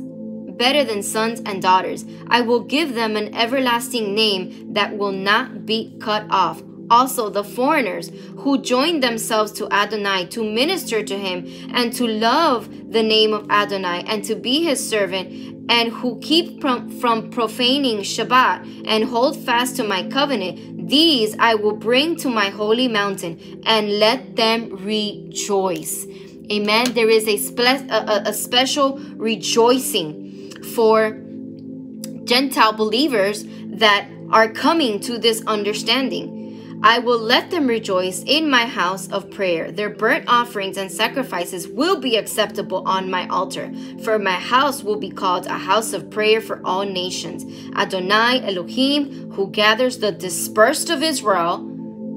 better 0.57 0.83
than 0.83 1.03
sons 1.03 1.41
and 1.45 1.61
daughters. 1.61 2.05
I 2.27 2.41
will 2.41 2.61
give 2.61 2.93
them 2.93 3.15
an 3.15 3.33
everlasting 3.35 4.13
name 4.13 4.73
that 4.73 4.97
will 4.97 5.11
not 5.11 5.65
be 5.65 5.97
cut 5.99 6.25
off 6.29 6.61
also 6.89 7.29
the 7.29 7.43
foreigners 7.43 8.11
who 8.37 8.61
joined 8.61 9.01
themselves 9.01 9.51
to 9.53 9.71
Adonai 9.71 10.25
to 10.27 10.43
minister 10.43 11.03
to 11.03 11.17
him 11.17 11.47
and 11.73 11.93
to 11.93 12.05
love 12.05 12.69
the 12.91 13.03
name 13.03 13.33
of 13.33 13.49
Adonai 13.49 14.03
and 14.07 14.23
to 14.23 14.35
be 14.35 14.63
his 14.63 14.87
servant 14.87 15.65
and 15.69 15.91
who 15.91 16.19
keep 16.19 16.61
from, 16.61 16.89
from 16.99 17.29
profaning 17.29 17.99
Shabbat 17.99 18.85
and 18.85 19.05
hold 19.05 19.37
fast 19.37 19.75
to 19.77 19.83
my 19.83 20.03
covenant, 20.03 20.87
these 20.89 21.35
I 21.39 21.55
will 21.55 21.75
bring 21.75 22.15
to 22.17 22.29
my 22.29 22.49
holy 22.49 22.87
mountain 22.87 23.63
and 23.65 23.99
let 23.99 24.35
them 24.35 24.69
rejoice. 24.85 26.05
Amen. 26.51 26.93
There 26.93 27.09
is 27.09 27.27
a, 27.27 27.37
spe- 27.37 27.89
a, 27.89 28.23
a 28.25 28.33
special 28.33 28.99
rejoicing 29.15 30.32
for 30.75 31.19
Gentile 32.23 32.73
believers 32.73 33.45
that 33.65 34.07
are 34.31 34.51
coming 34.51 34.99
to 35.01 35.17
this 35.17 35.43
understanding. 35.45 36.79
I 36.85 36.99
will 36.99 37.19
let 37.19 37.49
them 37.49 37.67
rejoice 37.67 38.23
in 38.23 38.49
my 38.49 38.65
house 38.65 39.09
of 39.09 39.31
prayer. 39.31 39.71
Their 39.71 39.89
burnt 39.89 40.25
offerings 40.27 40.75
and 40.75 40.91
sacrifices 40.91 41.65
will 41.65 42.01
be 42.01 42.17
acceptable 42.17 42.83
on 42.85 43.09
my 43.09 43.25
altar, 43.29 43.71
for 44.03 44.19
my 44.19 44.33
house 44.33 44.83
will 44.83 44.97
be 44.97 45.09
called 45.09 45.45
a 45.45 45.57
house 45.57 45.93
of 45.93 46.09
prayer 46.09 46.41
for 46.41 46.61
all 46.65 46.83
nations. 46.83 47.45
Adonai 47.75 48.41
Elohim, 48.43 49.31
who 49.31 49.49
gathers 49.49 49.99
the 49.99 50.11
dispersed 50.11 50.89
of 50.89 51.01
Israel, 51.01 51.72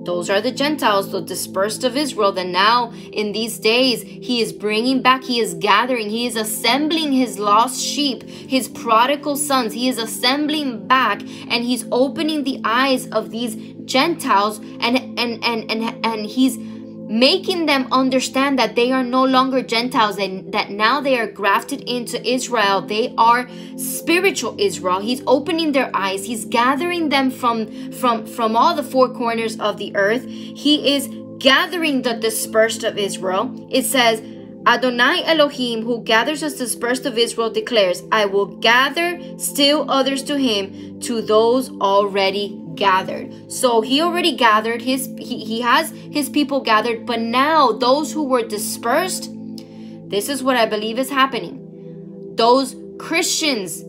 those 0.06 0.30
are 0.30 0.40
the 0.40 0.52
Gentiles, 0.52 1.10
the 1.10 1.20
dispersed 1.20 1.84
of 1.84 1.96
Israel, 1.96 2.32
that 2.32 2.46
now 2.46 2.92
in 3.12 3.32
these 3.32 3.58
days 3.58 4.02
he 4.02 4.40
is 4.40 4.52
bringing 4.52 5.02
back, 5.02 5.24
he 5.24 5.40
is 5.40 5.54
gathering, 5.54 6.08
he 6.08 6.26
is 6.26 6.36
assembling 6.36 7.12
his 7.12 7.38
lost 7.38 7.80
sheep, 7.80 8.22
his 8.22 8.68
prodigal 8.68 9.36
sons. 9.36 9.74
He 9.74 9.88
is 9.88 9.98
assembling 9.98 10.86
back 10.86 11.20
and 11.20 11.64
he's 11.64 11.84
opening 11.92 12.44
the 12.44 12.60
eyes 12.64 13.08
of 13.08 13.30
these 13.30 13.56
Gentiles 13.84 14.58
and 14.80 14.96
and 15.18 15.44
and 15.44 15.70
and, 15.70 16.06
and 16.06 16.26
he's 16.26 16.56
making 17.08 17.66
them 17.66 17.86
understand 17.92 18.58
that 18.58 18.74
they 18.74 18.90
are 18.92 19.02
no 19.02 19.24
longer 19.24 19.62
Gentiles 19.62 20.18
and 20.18 20.52
that 20.52 20.70
now 20.70 21.00
they 21.00 21.18
are 21.18 21.26
grafted 21.26 21.80
into 21.82 22.24
Israel. 22.28 22.80
They 22.80 23.14
are 23.16 23.48
spiritual 23.76 24.56
Israel. 24.58 25.00
He's 25.00 25.22
opening 25.26 25.72
their 25.72 25.90
eyes. 25.94 26.26
He's 26.26 26.44
gathering 26.44 27.08
them 27.08 27.30
from 27.30 27.92
from 27.92 28.26
from 28.26 28.56
all 28.56 28.74
the 28.74 28.82
four 28.82 29.08
corners 29.08 29.58
of 29.60 29.78
the 29.78 29.94
earth. 29.96 30.24
He 30.26 30.94
is 30.94 31.08
gathering 31.38 32.02
the 32.02 32.14
dispersed 32.14 32.82
of 32.84 32.98
Israel. 32.98 33.68
It 33.70 33.84
says 33.84 34.20
Adonai 34.66 35.22
Elohim, 35.24 35.82
who 35.82 36.02
gathers 36.02 36.42
us 36.42 36.54
dispersed 36.54 37.06
of 37.06 37.16
Israel, 37.16 37.50
declares, 37.50 38.02
I 38.10 38.26
will 38.26 38.46
gather 38.46 39.20
still 39.38 39.88
others 39.88 40.24
to 40.24 40.36
him, 40.36 40.98
to 41.00 41.22
those 41.22 41.70
already 41.80 42.60
gathered. 42.76 43.50
So 43.50 43.80
he 43.80 44.00
already 44.00 44.36
gathered 44.36 44.82
his 44.82 45.06
he, 45.18 45.44
he 45.44 45.60
has 45.62 45.90
his 45.90 46.28
people 46.28 46.60
gathered, 46.60 47.06
but 47.06 47.20
now 47.20 47.72
those 47.72 48.12
who 48.12 48.24
were 48.24 48.42
dispersed, 48.42 49.30
this 50.08 50.28
is 50.28 50.42
what 50.42 50.56
I 50.56 50.66
believe 50.66 50.98
is 50.98 51.10
happening. 51.10 52.34
Those 52.36 52.76
Christians 52.98 53.82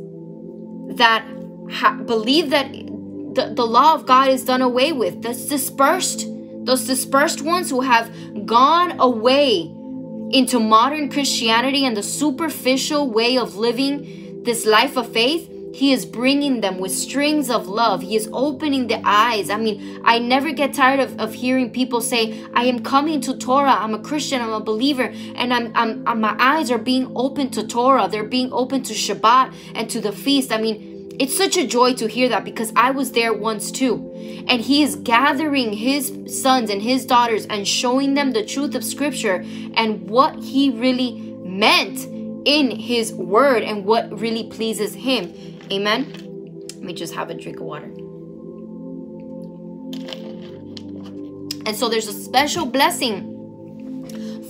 that 0.97 1.25
ha- 1.71 1.99
believe 2.05 2.49
that 2.49 2.71
the, 2.71 3.53
the 3.55 3.65
law 3.65 3.93
of 3.93 4.05
God 4.05 4.29
is 4.29 4.43
done 4.45 4.61
away 4.61 4.91
with, 4.91 5.21
that's 5.21 5.45
dispersed. 5.45 6.25
Those 6.65 6.85
dispersed 6.85 7.41
ones 7.41 7.69
who 7.69 7.81
have 7.81 8.11
gone 8.45 8.99
away 8.99 9.71
into 10.31 10.59
modern 10.59 11.09
Christianity 11.09 11.85
and 11.85 11.95
the 11.95 12.03
superficial 12.03 13.09
way 13.09 13.37
of 13.37 13.55
living 13.55 14.43
this 14.43 14.65
life 14.65 14.97
of 14.97 15.11
faith, 15.11 15.49
he 15.73 15.91
is 15.91 16.05
bringing 16.05 16.61
them 16.61 16.79
with 16.79 16.91
strings 16.91 17.49
of 17.49 17.67
love. 17.67 18.01
He 18.01 18.15
is 18.15 18.29
opening 18.33 18.87
the 18.87 19.01
eyes. 19.03 19.49
I 19.49 19.57
mean, 19.57 20.01
I 20.03 20.19
never 20.19 20.51
get 20.51 20.73
tired 20.73 20.99
of, 20.99 21.19
of 21.19 21.33
hearing 21.33 21.71
people 21.71 22.01
say, 22.01 22.43
I 22.53 22.65
am 22.65 22.83
coming 22.83 23.21
to 23.21 23.37
Torah. 23.37 23.75
I'm 23.79 23.93
a 23.93 23.99
Christian. 23.99 24.41
I'm 24.41 24.53
a 24.53 24.59
believer. 24.59 25.13
And 25.35 25.53
I'm, 25.53 25.71
I'm, 25.75 26.07
I'm 26.07 26.21
my 26.21 26.35
eyes 26.39 26.71
are 26.71 26.77
being 26.77 27.11
open 27.15 27.49
to 27.51 27.67
Torah. 27.67 28.07
They're 28.07 28.23
being 28.23 28.51
open 28.51 28.83
to 28.83 28.93
Shabbat 28.93 29.53
and 29.75 29.89
to 29.89 30.01
the 30.01 30.11
feast. 30.11 30.51
I 30.51 30.59
mean, 30.59 30.97
it's 31.19 31.35
such 31.35 31.57
a 31.57 31.65
joy 31.65 31.93
to 31.95 32.07
hear 32.07 32.29
that 32.29 32.45
because 32.45 32.71
I 32.75 32.91
was 32.91 33.11
there 33.11 33.33
once 33.33 33.71
too. 33.71 34.13
And 34.47 34.61
he 34.61 34.83
is 34.83 34.95
gathering 34.95 35.73
his 35.73 36.13
sons 36.27 36.69
and 36.69 36.81
his 36.81 37.05
daughters 37.05 37.45
and 37.47 37.67
showing 37.67 38.13
them 38.13 38.33
the 38.33 38.45
truth 38.45 38.75
of 38.75 38.83
scripture 38.83 39.43
and 39.73 40.07
what 40.09 40.35
he 40.43 40.69
really 40.69 41.19
meant 41.43 42.05
in 42.45 42.71
his 42.71 43.13
word 43.13 43.63
and 43.63 43.83
what 43.83 44.19
really 44.19 44.45
pleases 44.45 44.93
him. 44.93 45.33
Amen. 45.71 46.65
Let 46.75 46.81
me 46.81 46.93
just 46.93 47.13
have 47.13 47.29
a 47.29 47.33
drink 47.33 47.59
of 47.59 47.65
water. 47.65 47.91
And 51.65 51.75
so 51.75 51.89
there's 51.89 52.07
a 52.07 52.13
special 52.13 52.65
blessing 52.65 53.33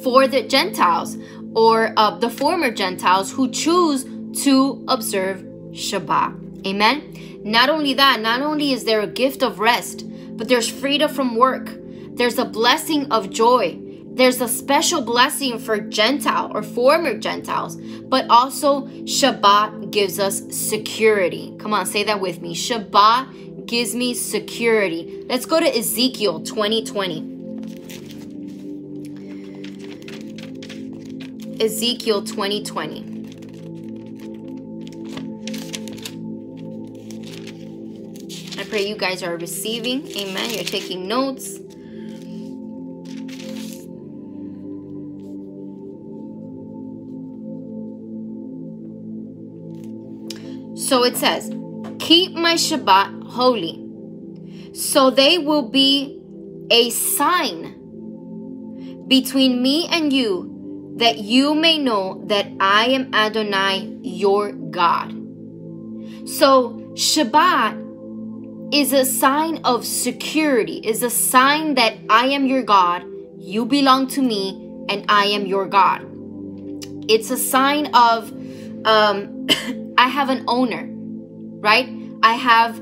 for 0.03 0.27
the 0.27 0.43
Gentiles 0.43 1.17
or 1.55 1.93
uh, 1.97 2.17
the 2.19 2.29
former 2.29 2.69
Gentiles 2.69 3.31
who 3.31 3.49
choose 3.49 4.05
to 4.43 4.85
observe 4.87 5.41
Shabbat. 5.71 6.67
Amen. 6.67 7.41
Not 7.43 7.69
only 7.69 7.93
that, 7.95 8.19
not 8.21 8.41
only 8.41 8.71
is 8.71 8.83
there 8.83 9.01
a 9.01 9.07
gift 9.07 9.41
of 9.41 9.59
rest, 9.59 10.05
but 10.37 10.47
there's 10.47 10.69
freedom 10.69 11.09
from 11.09 11.35
work. 11.35 11.69
There's 12.11 12.37
a 12.37 12.45
blessing 12.45 13.11
of 13.11 13.31
joy. 13.31 13.79
There's 14.17 14.41
a 14.41 14.47
special 14.47 15.01
blessing 15.01 15.59
for 15.59 15.77
Gentile 15.79 16.51
or 16.51 16.63
former 16.63 17.19
Gentiles, 17.19 17.75
but 17.75 18.25
also 18.31 18.87
Shabbat 19.05 19.91
gives 19.91 20.19
us 20.19 20.41
security. 20.49 21.53
Come 21.59 21.71
on, 21.71 21.85
say 21.85 22.03
that 22.03 22.19
with 22.19 22.41
me. 22.41 22.55
Shabbat 22.55 23.67
gives 23.67 23.93
me 23.93 24.15
security. 24.15 25.23
Let's 25.29 25.45
go 25.45 25.59
to 25.59 25.67
Ezekiel 25.67 26.39
2020. 26.39 27.35
Ezekiel 31.63 32.23
2020. 32.23 33.13
I 38.59 38.63
pray 38.63 38.87
you 38.87 38.95
guys 38.95 39.21
are 39.21 39.37
receiving. 39.37 40.07
Amen. 40.17 40.49
You're 40.49 40.63
taking 40.63 41.07
notes. 41.07 41.59
So 50.87 51.03
it 51.03 51.17
says, 51.17 51.49
Keep 51.99 52.35
my 52.35 52.53
Shabbat 52.53 53.23
holy, 53.27 53.83
so 54.73 55.09
they 55.09 55.37
will 55.37 55.67
be 55.67 56.17
a 56.71 56.89
sign 56.91 57.73
between 59.09 59.61
me 59.61 59.89
and 59.91 60.13
you, 60.13 60.95
that 60.95 61.17
you 61.17 61.53
may 61.53 61.77
know 61.77 62.23
that 62.27 62.47
I 62.61 62.85
am 62.85 63.13
Adonai, 63.13 63.97
your 64.01 64.53
God. 64.53 65.11
So 66.25 66.79
Shabbat 66.93 68.73
is 68.73 68.93
a 68.93 69.03
sign 69.03 69.59
of 69.65 69.85
security, 69.85 70.77
is 70.77 71.03
a 71.03 71.09
sign 71.09 71.73
that 71.73 71.97
I 72.09 72.27
am 72.27 72.45
your 72.45 72.63
God, 72.63 73.03
you 73.37 73.65
belong 73.65 74.07
to 74.15 74.21
me, 74.21 74.51
and 74.87 75.03
I 75.09 75.25
am 75.25 75.47
your 75.47 75.67
God. 75.67 76.05
It's 77.09 77.29
a 77.29 77.37
sign 77.37 77.93
of 77.93 78.31
um, 78.85 79.47
I 80.07 80.09
have 80.09 80.29
an 80.29 80.45
owner, 80.47 80.87
right? 81.59 81.89
I 82.23 82.35
have 82.35 82.81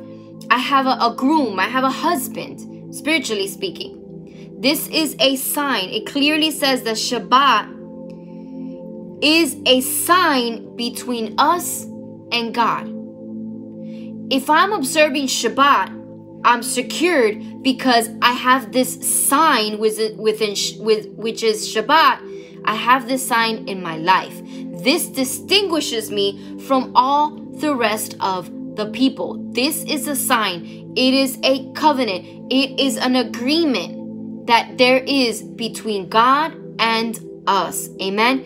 I 0.51 0.59
have 0.59 0.85
a, 0.85 0.95
a 1.01 1.15
groom, 1.17 1.59
I 1.59 1.63
have 1.63 1.83
a 1.83 1.89
husband, 1.89 2.93
spiritually 2.95 3.47
speaking. 3.47 4.59
This 4.59 4.87
is 4.89 5.15
a 5.19 5.35
sign. 5.35 5.89
It 5.89 6.05
clearly 6.05 6.51
says 6.51 6.83
that 6.83 6.97
Shabbat 6.97 7.65
is 9.23 9.57
a 9.65 9.81
sign 9.81 10.75
between 10.75 11.33
us 11.39 11.85
and 12.31 12.53
God. 12.53 12.85
If 14.31 14.47
I'm 14.47 14.71
observing 14.71 15.25
Shabbat, 15.25 15.89
I'm 16.45 16.61
secured 16.61 17.63
because 17.63 18.07
I 18.21 18.33
have 18.33 18.71
this 18.71 19.27
sign 19.27 19.79
within, 19.79 20.15
within 20.17 20.53
with 20.77 21.07
which 21.15 21.41
is 21.41 21.73
Shabbat. 21.73 22.19
I 22.65 22.75
have 22.75 23.07
this 23.07 23.25
sign 23.25 23.67
in 23.67 23.81
my 23.81 23.97
life. 23.97 24.41
This 24.83 25.07
distinguishes 25.07 26.11
me 26.11 26.59
from 26.67 26.91
all 26.95 27.31
the 27.59 27.75
rest 27.75 28.15
of 28.19 28.51
the 28.75 28.87
people. 28.87 29.37
This 29.51 29.83
is 29.83 30.07
a 30.07 30.15
sign. 30.15 30.93
It 30.95 31.13
is 31.13 31.37
a 31.43 31.71
covenant. 31.73 32.51
It 32.51 32.79
is 32.79 32.97
an 32.97 33.15
agreement 33.15 34.47
that 34.47 34.77
there 34.77 34.99
is 34.99 35.41
between 35.41 36.09
God 36.09 36.53
and 36.79 37.19
us. 37.47 37.89
Amen. 38.01 38.45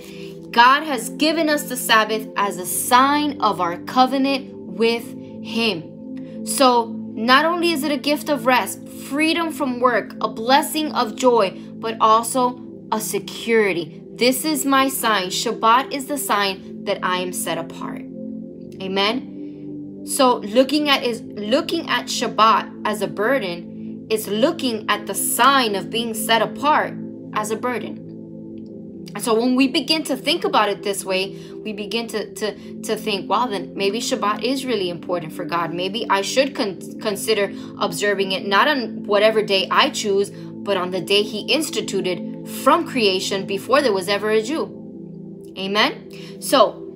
God 0.51 0.83
has 0.83 1.09
given 1.09 1.49
us 1.49 1.63
the 1.63 1.77
Sabbath 1.77 2.27
as 2.35 2.57
a 2.57 2.65
sign 2.65 3.39
of 3.41 3.61
our 3.61 3.77
covenant 3.77 4.51
with 4.53 5.03
Him. 5.43 6.45
So, 6.45 6.87
not 6.87 7.45
only 7.45 7.71
is 7.71 7.83
it 7.83 7.91
a 7.91 7.97
gift 7.97 8.29
of 8.29 8.45
rest, 8.45 8.87
freedom 8.87 9.51
from 9.51 9.79
work, 9.79 10.13
a 10.21 10.27
blessing 10.27 10.91
of 10.93 11.15
joy, 11.15 11.51
but 11.73 11.97
also 11.99 12.61
a 12.91 12.99
security. 12.99 14.01
This 14.19 14.43
is 14.43 14.65
my 14.65 14.89
sign. 14.89 15.27
Shabbat 15.27 15.93
is 15.93 16.07
the 16.07 16.17
sign 16.17 16.83
that 16.83 16.99
I 17.01 17.19
am 17.19 17.31
set 17.31 17.57
apart. 17.57 18.01
Amen. 18.81 20.03
So 20.05 20.39
looking 20.39 20.89
at 20.89 21.03
is 21.03 21.21
looking 21.21 21.87
at 21.87 22.07
Shabbat 22.07 22.81
as 22.83 23.01
a 23.01 23.07
burden 23.07 24.07
is 24.09 24.27
looking 24.27 24.85
at 24.89 25.07
the 25.07 25.15
sign 25.15 25.73
of 25.73 25.89
being 25.89 26.13
set 26.13 26.41
apart 26.41 26.95
as 27.33 27.51
a 27.51 27.55
burden. 27.55 28.09
And 29.15 29.23
So 29.23 29.39
when 29.39 29.55
we 29.55 29.69
begin 29.69 30.03
to 30.03 30.17
think 30.17 30.43
about 30.43 30.67
it 30.67 30.83
this 30.83 31.05
way, 31.05 31.39
we 31.63 31.71
begin 31.71 32.07
to 32.07 32.33
to 32.33 32.81
to 32.81 32.97
think, 32.97 33.29
wow, 33.29 33.47
then 33.47 33.71
maybe 33.73 34.01
Shabbat 34.01 34.43
is 34.43 34.65
really 34.65 34.89
important 34.89 35.31
for 35.31 35.45
God. 35.45 35.73
Maybe 35.73 36.05
I 36.09 36.23
should 36.23 36.55
con- 36.55 36.99
consider 36.99 37.53
observing 37.79 38.33
it 38.33 38.45
not 38.45 38.67
on 38.67 39.03
whatever 39.03 39.41
day 39.41 39.65
I 39.71 39.89
choose, 39.89 40.29
but 40.63 40.77
on 40.77 40.91
the 40.91 41.01
day 41.01 41.21
He 41.21 41.41
instituted 41.41 42.47
from 42.47 42.87
creation 42.87 43.45
before 43.45 43.81
there 43.81 43.93
was 43.93 44.09
ever 44.09 44.29
a 44.29 44.41
Jew. 44.41 44.75
Amen. 45.57 46.41
So, 46.41 46.89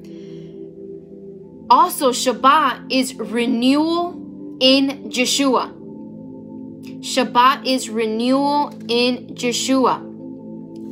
also 1.70 2.12
Shabbat 2.12 2.92
is 2.92 3.16
renewal 3.16 4.58
in 4.60 5.10
Yeshua. 5.10 5.74
Shabbat 7.00 7.66
is 7.66 7.90
renewal 7.90 8.70
in 8.88 9.36
Yeshua. 9.36 10.10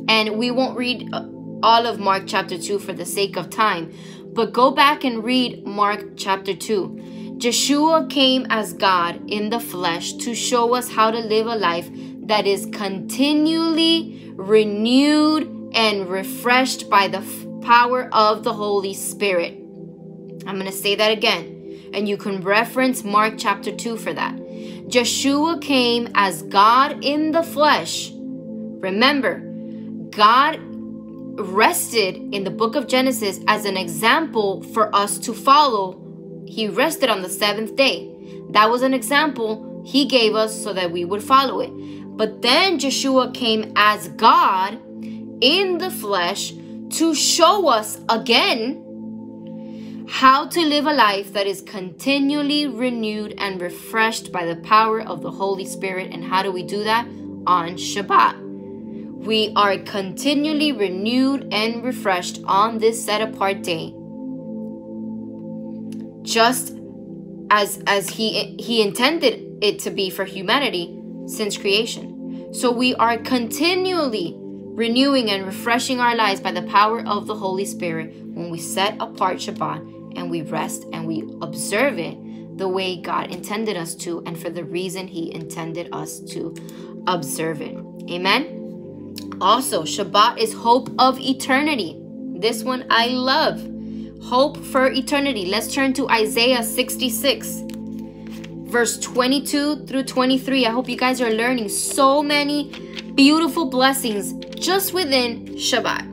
And 0.08 0.36
we 0.38 0.50
won't 0.50 0.76
read 0.76 1.08
uh, 1.12 1.26
all 1.62 1.86
of 1.86 1.98
Mark 1.98 2.24
chapter 2.26 2.58
2 2.58 2.78
for 2.78 2.92
the 2.92 3.06
sake 3.06 3.36
of 3.36 3.48
time, 3.50 3.92
but 4.34 4.52
go 4.52 4.70
back 4.70 5.04
and 5.04 5.22
read 5.22 5.64
Mark 5.66 6.16
chapter 6.16 6.54
2. 6.54 7.36
Yeshua 7.38 8.08
came 8.08 8.46
as 8.50 8.72
God 8.72 9.20
in 9.30 9.50
the 9.50 9.60
flesh 9.60 10.12
to 10.14 10.34
show 10.34 10.74
us 10.74 10.90
how 10.90 11.10
to 11.10 11.18
live 11.18 11.46
a 11.46 11.56
life 11.56 11.88
that 12.32 12.46
is 12.46 12.64
continually 12.72 14.32
renewed 14.36 15.70
and 15.74 16.08
refreshed 16.08 16.88
by 16.88 17.06
the 17.06 17.22
power 17.60 18.08
of 18.10 18.42
the 18.42 18.54
Holy 18.54 18.94
Spirit. 18.94 19.52
I'm 20.46 20.54
going 20.54 20.64
to 20.64 20.72
say 20.72 20.94
that 20.94 21.12
again, 21.12 21.90
and 21.92 22.08
you 22.08 22.16
can 22.16 22.40
reference 22.40 23.04
Mark 23.04 23.34
chapter 23.36 23.70
2 23.70 23.98
for 23.98 24.14
that. 24.14 24.34
Yeshua 24.34 25.60
came 25.60 26.08
as 26.14 26.40
God 26.44 27.04
in 27.04 27.32
the 27.32 27.42
flesh. 27.42 28.10
Remember, 28.14 29.40
God 30.08 30.58
rested 31.38 32.16
in 32.34 32.44
the 32.44 32.50
book 32.50 32.76
of 32.76 32.88
Genesis 32.88 33.40
as 33.46 33.66
an 33.66 33.76
example 33.76 34.62
for 34.72 34.88
us 34.96 35.18
to 35.18 35.34
follow. 35.34 36.00
He 36.46 36.66
rested 36.66 37.10
on 37.10 37.20
the 37.20 37.28
seventh 37.28 37.76
day. 37.76 38.10
That 38.52 38.70
was 38.70 38.80
an 38.80 38.94
example 38.94 39.82
he 39.84 40.06
gave 40.06 40.34
us 40.34 40.62
so 40.62 40.72
that 40.72 40.92
we 40.92 41.04
would 41.04 41.22
follow 41.22 41.60
it. 41.60 41.92
But 42.16 42.42
then 42.42 42.78
Yeshua 42.78 43.32
came 43.32 43.72
as 43.74 44.08
God 44.08 44.74
in 45.40 45.78
the 45.78 45.90
flesh 45.90 46.52
to 46.90 47.14
show 47.14 47.68
us 47.68 47.98
again 48.08 50.06
how 50.08 50.46
to 50.46 50.60
live 50.60 50.86
a 50.86 50.92
life 50.92 51.32
that 51.32 51.46
is 51.46 51.62
continually 51.62 52.66
renewed 52.66 53.34
and 53.38 53.60
refreshed 53.60 54.30
by 54.30 54.44
the 54.44 54.56
power 54.56 55.00
of 55.00 55.22
the 55.22 55.30
Holy 55.30 55.64
Spirit. 55.64 56.12
And 56.12 56.22
how 56.22 56.42
do 56.42 56.52
we 56.52 56.62
do 56.62 56.84
that? 56.84 57.06
On 57.46 57.76
Shabbat. 57.76 58.38
We 59.24 59.52
are 59.56 59.78
continually 59.78 60.72
renewed 60.72 61.48
and 61.52 61.82
refreshed 61.82 62.40
on 62.44 62.78
this 62.78 63.02
set 63.02 63.22
apart 63.22 63.62
day. 63.62 63.94
Just 66.22 66.76
as 67.50 67.82
as 67.86 68.10
he 68.10 68.56
he 68.58 68.82
intended 68.82 69.58
it 69.62 69.78
to 69.80 69.90
be 69.90 70.10
for 70.10 70.24
humanity 70.24 71.01
since 71.26 71.56
creation. 71.56 72.52
So 72.52 72.70
we 72.70 72.94
are 72.96 73.18
continually 73.18 74.36
renewing 74.36 75.30
and 75.30 75.46
refreshing 75.46 76.00
our 76.00 76.14
lives 76.16 76.40
by 76.40 76.52
the 76.52 76.62
power 76.62 77.00
of 77.06 77.26
the 77.26 77.34
Holy 77.34 77.64
Spirit 77.64 78.14
when 78.24 78.50
we 78.50 78.58
set 78.58 78.96
apart 79.00 79.36
Shabbat 79.36 80.16
and 80.16 80.30
we 80.30 80.42
rest 80.42 80.84
and 80.92 81.06
we 81.06 81.28
observe 81.40 81.98
it 81.98 82.16
the 82.58 82.68
way 82.68 83.00
God 83.00 83.30
intended 83.30 83.76
us 83.76 83.94
to 83.96 84.22
and 84.26 84.38
for 84.38 84.50
the 84.50 84.64
reason 84.64 85.08
He 85.08 85.32
intended 85.34 85.88
us 85.92 86.20
to 86.20 86.54
observe 87.06 87.60
it. 87.60 87.76
Amen. 88.10 89.16
Also, 89.40 89.82
Shabbat 89.82 90.38
is 90.38 90.52
hope 90.52 90.90
of 90.98 91.18
eternity. 91.18 91.98
This 92.36 92.62
one 92.62 92.86
I 92.90 93.08
love. 93.08 93.60
Hope 94.24 94.56
for 94.56 94.90
eternity. 94.90 95.46
Let's 95.46 95.72
turn 95.72 95.92
to 95.94 96.08
Isaiah 96.08 96.62
66 96.62 97.71
verse 98.72 98.98
22 98.98 99.84
through 99.84 100.04
23. 100.04 100.64
I 100.66 100.70
hope 100.70 100.88
you 100.88 100.96
guys 100.96 101.20
are 101.20 101.30
learning 101.30 101.68
so 101.68 102.22
many 102.22 102.72
beautiful 103.14 103.66
blessings 103.66 104.32
just 104.56 104.94
within 104.94 105.46
Shabbat. 105.56 106.08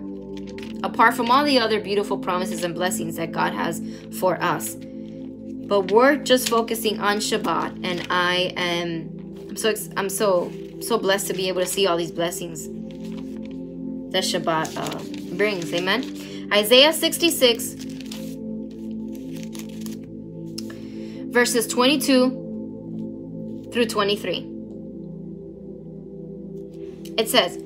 apart 0.84 1.14
from 1.14 1.32
all 1.32 1.44
the 1.46 1.60
other 1.60 1.80
beautiful 1.80 2.18
promises 2.18 2.64
and 2.64 2.76
blessings 2.76 3.16
that 3.16 3.32
God 3.32 3.54
has 3.54 3.82
for 4.20 4.42
us. 4.42 4.76
But 4.76 5.92
we're 5.92 6.18
just 6.18 6.50
focusing 6.50 7.00
on 7.00 7.18
Shabbat, 7.18 7.82
and 7.84 8.06
I 8.10 8.54
am 8.58 9.10
I'm 9.50 9.56
so 9.56 9.74
I'm 9.98 10.10
so 10.10 10.52
so 10.82 10.98
blessed 10.98 11.28
to 11.28 11.34
be 11.34 11.48
able 11.48 11.62
to 11.62 11.68
see 11.68 11.88
all 11.88 11.98
these 11.98 12.12
blessings 12.12 12.68
that 14.12 14.24
Shabbat 14.24 14.78
uh, 14.78 15.36
brings. 15.36 15.74
Amen. 15.74 16.50
Isaiah 16.52 16.94
66, 16.94 17.76
verses 21.32 21.68
22 21.68 22.39
through 23.80 23.88
23. 23.88 24.46
It 27.18 27.30
says, 27.30 27.64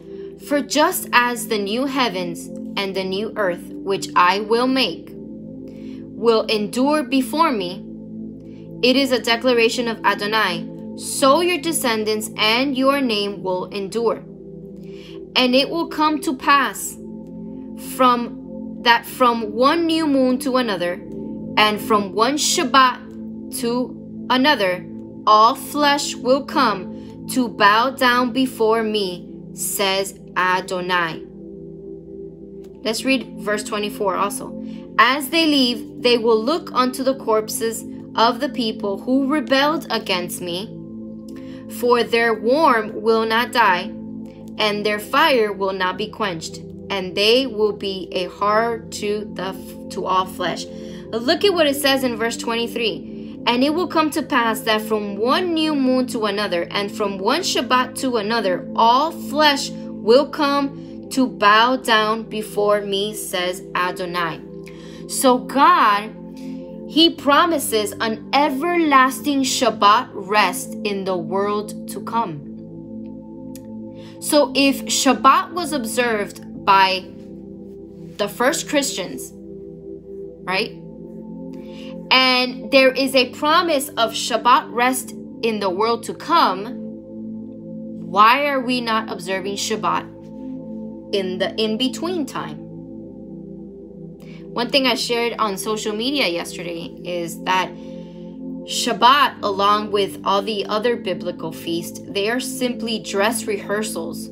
For 0.47 0.61
just 0.61 1.09
as 1.11 1.47
the 1.47 1.57
new 1.57 1.85
heavens 1.85 2.45
and 2.77 2.95
the 2.95 3.03
new 3.03 3.33
earth, 3.35 3.63
which 3.69 4.09
I 4.15 4.41
will 4.41 4.67
make, 4.67 5.09
will 5.11 6.43
endure 6.43 7.01
before 7.01 7.51
me, 7.51 7.83
it 8.83 8.95
is 8.95 9.11
a 9.11 9.19
declaration 9.19 9.87
of 9.87 10.05
Adonai, 10.05 10.69
so 10.97 11.41
your 11.41 11.57
descendants 11.57 12.29
and 12.37 12.77
your 12.77 13.01
name 13.01 13.41
will 13.41 13.65
endure. 13.65 14.17
And 15.35 15.55
it 15.55 15.67
will 15.67 15.87
come 15.87 16.21
to 16.21 16.35
pass 16.35 16.95
from 17.95 18.81
that 18.83 19.03
from 19.05 19.53
one 19.53 19.87
new 19.87 20.05
moon 20.05 20.37
to 20.39 20.57
another, 20.57 20.93
and 21.57 21.81
from 21.81 22.13
one 22.13 22.35
Shabbat 22.35 23.59
to 23.61 24.27
another, 24.29 24.85
all 25.25 25.55
flesh 25.55 26.15
will 26.15 26.45
come 26.45 27.27
to 27.31 27.47
bow 27.47 27.91
down 27.91 28.33
before 28.33 28.83
me, 28.83 29.29
says 29.53 30.19
Adonai. 30.35 31.23
Let's 32.83 33.05
read 33.05 33.39
verse 33.39 33.63
24 33.63 34.15
also. 34.15 34.61
As 34.99 35.29
they 35.29 35.47
leave, 35.47 36.01
they 36.01 36.17
will 36.17 36.41
look 36.41 36.71
unto 36.73 37.03
the 37.03 37.15
corpses 37.15 37.85
of 38.15 38.39
the 38.39 38.49
people 38.49 38.99
who 38.99 39.31
rebelled 39.31 39.87
against 39.89 40.41
me, 40.41 40.67
for 41.79 42.03
their 42.03 42.33
warm 42.33 43.01
will 43.01 43.25
not 43.25 43.51
die, 43.51 43.91
and 44.57 44.85
their 44.85 44.99
fire 44.99 45.51
will 45.51 45.73
not 45.73 45.97
be 45.97 46.09
quenched, 46.09 46.57
and 46.89 47.15
they 47.15 47.47
will 47.47 47.73
be 47.73 48.09
a 48.11 48.25
horror 48.25 48.79
to 48.91 49.31
the 49.33 49.53
to 49.91 50.05
all 50.05 50.25
flesh. 50.25 50.65
Look 50.65 51.43
at 51.45 51.53
what 51.53 51.67
it 51.67 51.75
says 51.75 52.03
in 52.03 52.17
verse 52.17 52.37
23. 52.37 53.12
And 53.45 53.63
it 53.63 53.73
will 53.73 53.87
come 53.87 54.09
to 54.11 54.21
pass 54.21 54.61
that 54.61 54.81
from 54.81 55.17
one 55.17 55.53
new 55.53 55.75
moon 55.75 56.07
to 56.07 56.25
another, 56.25 56.67
and 56.71 56.91
from 56.91 57.17
one 57.17 57.41
Shabbat 57.41 57.97
to 57.99 58.17
another, 58.17 58.67
all 58.75 59.11
flesh 59.11 59.69
will 59.71 60.27
come 60.27 61.09
to 61.11 61.27
bow 61.27 61.75
down 61.75 62.23
before 62.23 62.81
me, 62.81 63.13
says 63.13 63.63
Adonai. 63.75 64.41
So 65.07 65.37
God 65.37 66.15
he 66.93 67.09
promises 67.09 67.91
an 68.01 68.29
everlasting 68.33 69.41
Shabbat 69.41 70.09
rest 70.13 70.75
in 70.83 71.05
the 71.05 71.17
world 71.17 71.89
to 71.89 72.01
come. 72.01 72.39
So 74.21 74.53
if 74.55 74.85
Shabbat 74.85 75.53
was 75.53 75.73
observed 75.73 76.41
by 76.63 77.05
the 78.17 78.27
first 78.27 78.69
Christians, 78.69 79.31
right? 80.43 80.82
And 82.13 82.69
there 82.69 82.91
is 82.91 83.15
a 83.15 83.31
promise 83.31 83.89
of 83.89 84.11
Shabbat 84.11 84.71
rest 84.71 85.15
in 85.41 85.59
the 85.59 85.69
world 85.69 86.03
to 86.03 86.13
come, 86.13 86.67
why 88.05 88.45
are 88.45 88.59
we 88.59 88.81
not 88.81 89.11
observing 89.11 89.55
Shabbat 89.55 90.03
in 91.11 91.39
the 91.39 91.55
in 91.59 91.79
between 91.79 92.27
time? 92.27 92.59
One 94.53 94.69
thing 94.69 94.85
I 94.85 94.93
shared 94.93 95.33
on 95.39 95.57
social 95.57 95.95
media 95.95 96.27
yesterday 96.27 96.95
is 97.03 97.43
that 97.45 97.71
Shabbat, 97.73 99.41
along 99.41 99.89
with 99.89 100.21
all 100.23 100.43
the 100.43 100.67
other 100.67 100.95
biblical 100.95 101.51
feasts, 101.51 101.99
they 102.07 102.29
are 102.29 102.39
simply 102.39 102.99
dress 102.99 103.45
rehearsals 103.45 104.29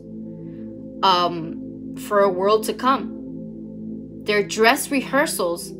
um, 1.01 1.95
for 1.97 2.19
a 2.19 2.29
world 2.29 2.63
to 2.65 2.75
come. 2.75 4.21
They're 4.23 4.47
dress 4.47 4.91
rehearsals 4.91 5.73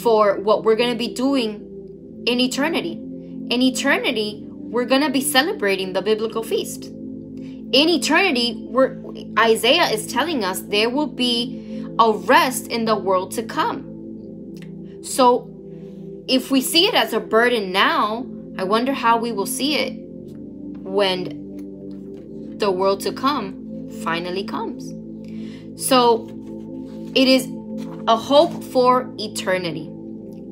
for 0.00 0.38
what 0.40 0.64
we're 0.64 0.76
going 0.76 0.90
to 0.90 0.98
be 0.98 1.12
doing 1.14 2.22
in 2.26 2.40
eternity. 2.40 2.92
In 2.92 3.62
eternity, 3.62 4.42
we're 4.46 4.86
going 4.86 5.02
to 5.02 5.10
be 5.10 5.20
celebrating 5.20 5.92
the 5.92 6.02
biblical 6.02 6.42
feast. 6.42 6.84
In 6.84 7.88
eternity, 7.88 8.68
Isaiah 9.38 9.90
is 9.90 10.06
telling 10.06 10.44
us 10.44 10.60
there 10.62 10.90
will 10.90 11.06
be 11.06 11.86
a 11.98 12.12
rest 12.12 12.68
in 12.68 12.84
the 12.84 12.96
world 12.96 13.32
to 13.32 13.42
come. 13.42 15.02
So, 15.02 15.48
if 16.28 16.50
we 16.50 16.60
see 16.60 16.86
it 16.86 16.94
as 16.94 17.12
a 17.12 17.20
burden 17.20 17.72
now, 17.72 18.26
I 18.56 18.64
wonder 18.64 18.92
how 18.92 19.18
we 19.18 19.32
will 19.32 19.46
see 19.46 19.76
it 19.76 19.94
when 20.82 22.58
the 22.58 22.70
world 22.70 23.00
to 23.00 23.12
come 23.12 23.90
finally 24.02 24.44
comes. 24.44 24.94
So, 25.82 26.28
it 27.14 27.28
is 27.28 27.46
a 28.08 28.16
hope 28.16 28.62
for 28.64 29.12
eternity. 29.18 29.88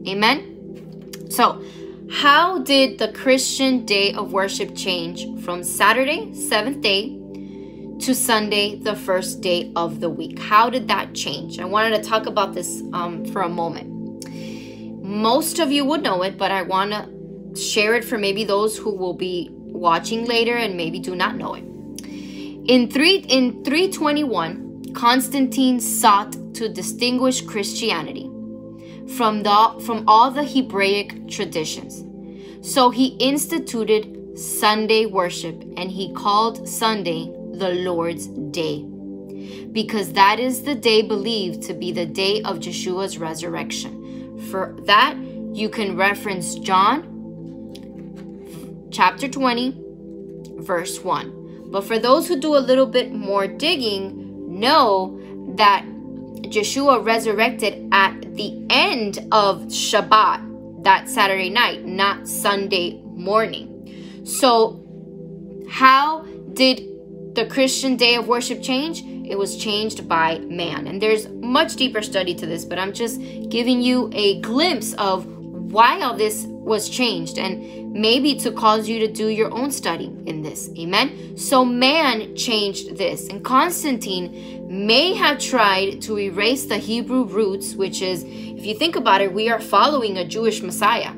Amen. 0.09 1.31
So, 1.31 1.63
how 2.11 2.59
did 2.59 2.99
the 2.99 3.13
Christian 3.13 3.85
day 3.85 4.13
of 4.15 4.33
worship 4.33 4.75
change 4.75 5.27
from 5.43 5.63
Saturday, 5.63 6.35
seventh 6.35 6.81
day, 6.81 7.21
to 8.01 8.15
Sunday, 8.15 8.77
the 8.77 8.97
first 8.97 9.43
day 9.43 9.71
of 9.77 10.01
the 10.01 10.09
week. 10.09 10.39
How 10.39 10.71
did 10.71 10.89
that 10.89 11.15
change? 11.15 11.59
I 11.59 11.67
wanted 11.67 12.03
to 12.03 12.09
talk 12.09 12.27
about 12.27 12.55
this 12.55 12.83
um, 12.95 13.27
for 13.27 13.43
a 13.43 13.49
moment. 13.49 14.25
Most 15.05 15.59
of 15.59 15.71
you 15.71 15.85
would 15.85 16.03
know 16.03 16.23
it, 16.23 16.39
but 16.39 16.51
I 16.51 16.63
want 16.63 16.93
to 16.93 17.61
share 17.61 17.95
it 17.95 18.05
for 18.05 18.17
maybe 18.17 18.45
those 18.45 18.79
who 18.79 18.95
will 18.95 19.13
be 19.13 19.51
watching 19.53 20.25
later 20.25 20.57
and 20.57 20.77
maybe 20.77 20.99
do 20.99 21.15
not 21.15 21.37
know 21.37 21.55
it. 21.55 21.65
In 22.71 22.89
three 22.91 23.17
in 23.17 23.63
321, 23.65 24.70
Constantine 24.95 25.81
sought 25.81 26.33
to 26.55 26.69
distinguish 26.69 27.41
Christianity 27.41 28.31
from 29.17 29.43
the 29.43 29.83
from 29.85 30.05
all 30.07 30.31
the 30.31 30.45
Hebraic 30.45 31.29
traditions. 31.29 32.05
So 32.63 32.91
he 32.91 33.17
instituted 33.19 34.39
Sunday 34.39 35.07
worship 35.07 35.63
and 35.77 35.91
he 35.91 36.13
called 36.13 36.69
Sunday 36.69 37.33
the 37.53 37.71
Lord's 37.71 38.27
Day, 38.27 38.85
because 39.73 40.13
that 40.13 40.39
is 40.39 40.63
the 40.63 40.75
day 40.75 41.03
believed 41.03 41.63
to 41.65 41.75
be 41.75 41.93
the 41.93 42.07
day 42.07 42.43
of 42.43 42.59
Yeshua's 42.59 43.19
resurrection. 43.19 44.39
For 44.51 44.77
that, 44.85 45.17
you 45.53 45.69
can 45.69 45.97
reference 45.97 46.55
John 46.57 47.07
chapter 48.91 49.29
20, 49.29 49.75
verse 50.59 51.03
1. 51.03 51.71
But 51.71 51.85
for 51.85 51.99
those 51.99 52.29
who 52.29 52.39
do 52.41 52.57
a 52.57 52.59
little 52.59 52.87
bit 52.87 53.13
more 53.13 53.47
digging, 53.47 54.30
know 54.51 55.19
that 55.57 55.85
Yeshua 56.43 57.05
resurrected 57.05 57.89
at 57.93 58.35
the 58.35 58.67
end 58.69 59.19
of 59.33 59.63
Shabbat, 59.67 60.83
that 60.83 61.09
Saturday 61.09 61.51
night, 61.51 61.85
not 61.85 62.27
Sunday 62.27 63.01
morning. 63.05 64.23
So, 64.25 64.85
how 65.69 66.23
did 66.55 67.35
the 67.35 67.47
Christian 67.47 67.97
day 67.97 68.17
of 68.17 68.27
worship 68.27 68.63
change? 68.63 69.03
It 69.31 69.39
was 69.39 69.57
changed 69.57 70.09
by 70.09 70.39
man. 70.41 70.89
And 70.89 71.01
there's 71.01 71.29
much 71.29 71.77
deeper 71.77 72.03
study 72.03 72.35
to 72.35 72.47
this, 72.47 72.65
but 72.65 72.79
I'm 72.79 72.93
just 72.93 73.21
giving 73.49 73.81
you 73.81 74.11
a 74.13 74.41
glimpse 74.41 74.93
of 74.95 75.27
why 75.27 76.01
all 76.01 76.17
this 76.17 76.47
was 76.49 76.89
changed 76.89 77.39
and 77.39 77.80
maybe 77.93 78.35
to 78.37 78.53
cause 78.53 78.89
you 78.89 79.01
to 79.01 79.09
do 79.13 79.29
your 79.29 79.53
own 79.53 79.71
study 79.71 80.13
in 80.27 80.43
this. 80.43 80.71
Amen. 80.79 81.37
So 81.37 81.65
man 81.65 82.37
changed 82.37 82.97
this. 82.97 83.29
And 83.29 83.45
Constantine 83.45 84.67
may 84.69 85.13
have 85.15 85.39
tried 85.39 86.01
to 86.03 86.19
erase 86.19 86.67
the 86.67 86.79
Hebrew 86.79 87.25
roots, 87.25 87.75
which 87.75 88.01
is, 88.01 88.25
if 88.25 88.65
you 88.65 88.75
think 88.75 88.97
about 88.97 89.21
it, 89.21 89.33
we 89.33 89.49
are 89.49 89.61
following 89.61 90.19
a 90.19 90.25
Jewish 90.25 90.63
Messiah. 90.63 91.13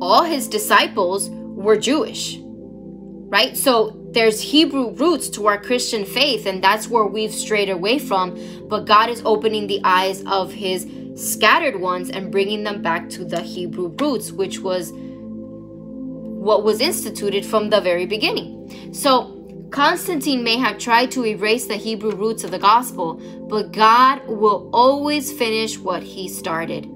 All 0.00 0.22
his 0.22 0.46
disciples 0.46 1.28
were 1.30 1.76
Jewish, 1.76 2.38
right? 2.40 3.56
So 3.56 3.98
there's 4.12 4.40
Hebrew 4.40 4.92
roots 4.92 5.28
to 5.30 5.46
our 5.46 5.60
Christian 5.60 6.04
faith, 6.04 6.46
and 6.46 6.62
that's 6.62 6.88
where 6.88 7.04
we've 7.04 7.34
strayed 7.34 7.68
away 7.68 7.98
from. 7.98 8.38
But 8.68 8.86
God 8.86 9.10
is 9.10 9.22
opening 9.24 9.66
the 9.66 9.80
eyes 9.84 10.22
of 10.24 10.52
His 10.52 10.84
scattered 11.18 11.80
ones 11.80 12.10
and 12.10 12.30
bringing 12.30 12.64
them 12.64 12.80
back 12.82 13.08
to 13.10 13.24
the 13.24 13.40
Hebrew 13.40 13.88
roots, 13.98 14.32
which 14.32 14.60
was 14.60 14.92
what 14.92 16.64
was 16.64 16.80
instituted 16.80 17.44
from 17.44 17.70
the 17.70 17.80
very 17.80 18.06
beginning. 18.06 18.92
So, 18.92 19.34
Constantine 19.70 20.42
may 20.42 20.56
have 20.56 20.78
tried 20.78 21.10
to 21.10 21.26
erase 21.26 21.66
the 21.66 21.76
Hebrew 21.76 22.14
roots 22.14 22.42
of 22.42 22.50
the 22.50 22.58
gospel, 22.58 23.20
but 23.50 23.72
God 23.72 24.26
will 24.26 24.70
always 24.72 25.30
finish 25.30 25.78
what 25.78 26.02
He 26.02 26.28
started, 26.28 26.86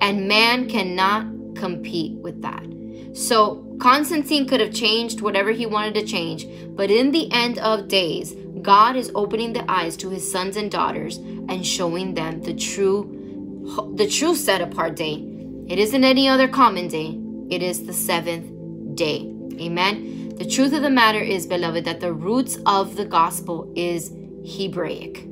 and 0.00 0.28
man 0.28 0.68
cannot 0.68 1.26
compete 1.56 2.18
with 2.18 2.42
that. 2.42 2.62
So, 3.14 3.64
Constantine 3.78 4.46
could 4.46 4.60
have 4.60 4.74
changed 4.74 5.20
whatever 5.20 5.50
he 5.50 5.66
wanted 5.66 5.94
to 5.94 6.06
change, 6.06 6.46
but 6.76 6.90
in 6.90 7.10
the 7.10 7.30
end 7.32 7.58
of 7.58 7.88
days, 7.88 8.34
God 8.62 8.96
is 8.96 9.10
opening 9.14 9.52
the 9.52 9.64
eyes 9.70 9.96
to 9.98 10.10
his 10.10 10.30
sons 10.30 10.56
and 10.56 10.70
daughters 10.70 11.18
and 11.18 11.66
showing 11.66 12.14
them 12.14 12.42
the 12.42 12.54
true 12.54 13.23
the 13.94 14.06
true 14.08 14.34
set 14.34 14.60
apart 14.60 14.96
day. 14.96 15.24
It 15.68 15.78
isn't 15.78 16.04
any 16.04 16.28
other 16.28 16.48
common 16.48 16.88
day. 16.88 17.18
It 17.50 17.62
is 17.62 17.86
the 17.86 17.92
seventh 17.92 18.96
day. 18.96 19.30
Amen. 19.60 20.34
The 20.36 20.44
truth 20.44 20.72
of 20.72 20.82
the 20.82 20.90
matter 20.90 21.20
is, 21.20 21.46
beloved, 21.46 21.84
that 21.84 22.00
the 22.00 22.12
roots 22.12 22.58
of 22.66 22.96
the 22.96 23.04
gospel 23.04 23.72
is 23.76 24.12
Hebraic. 24.44 25.26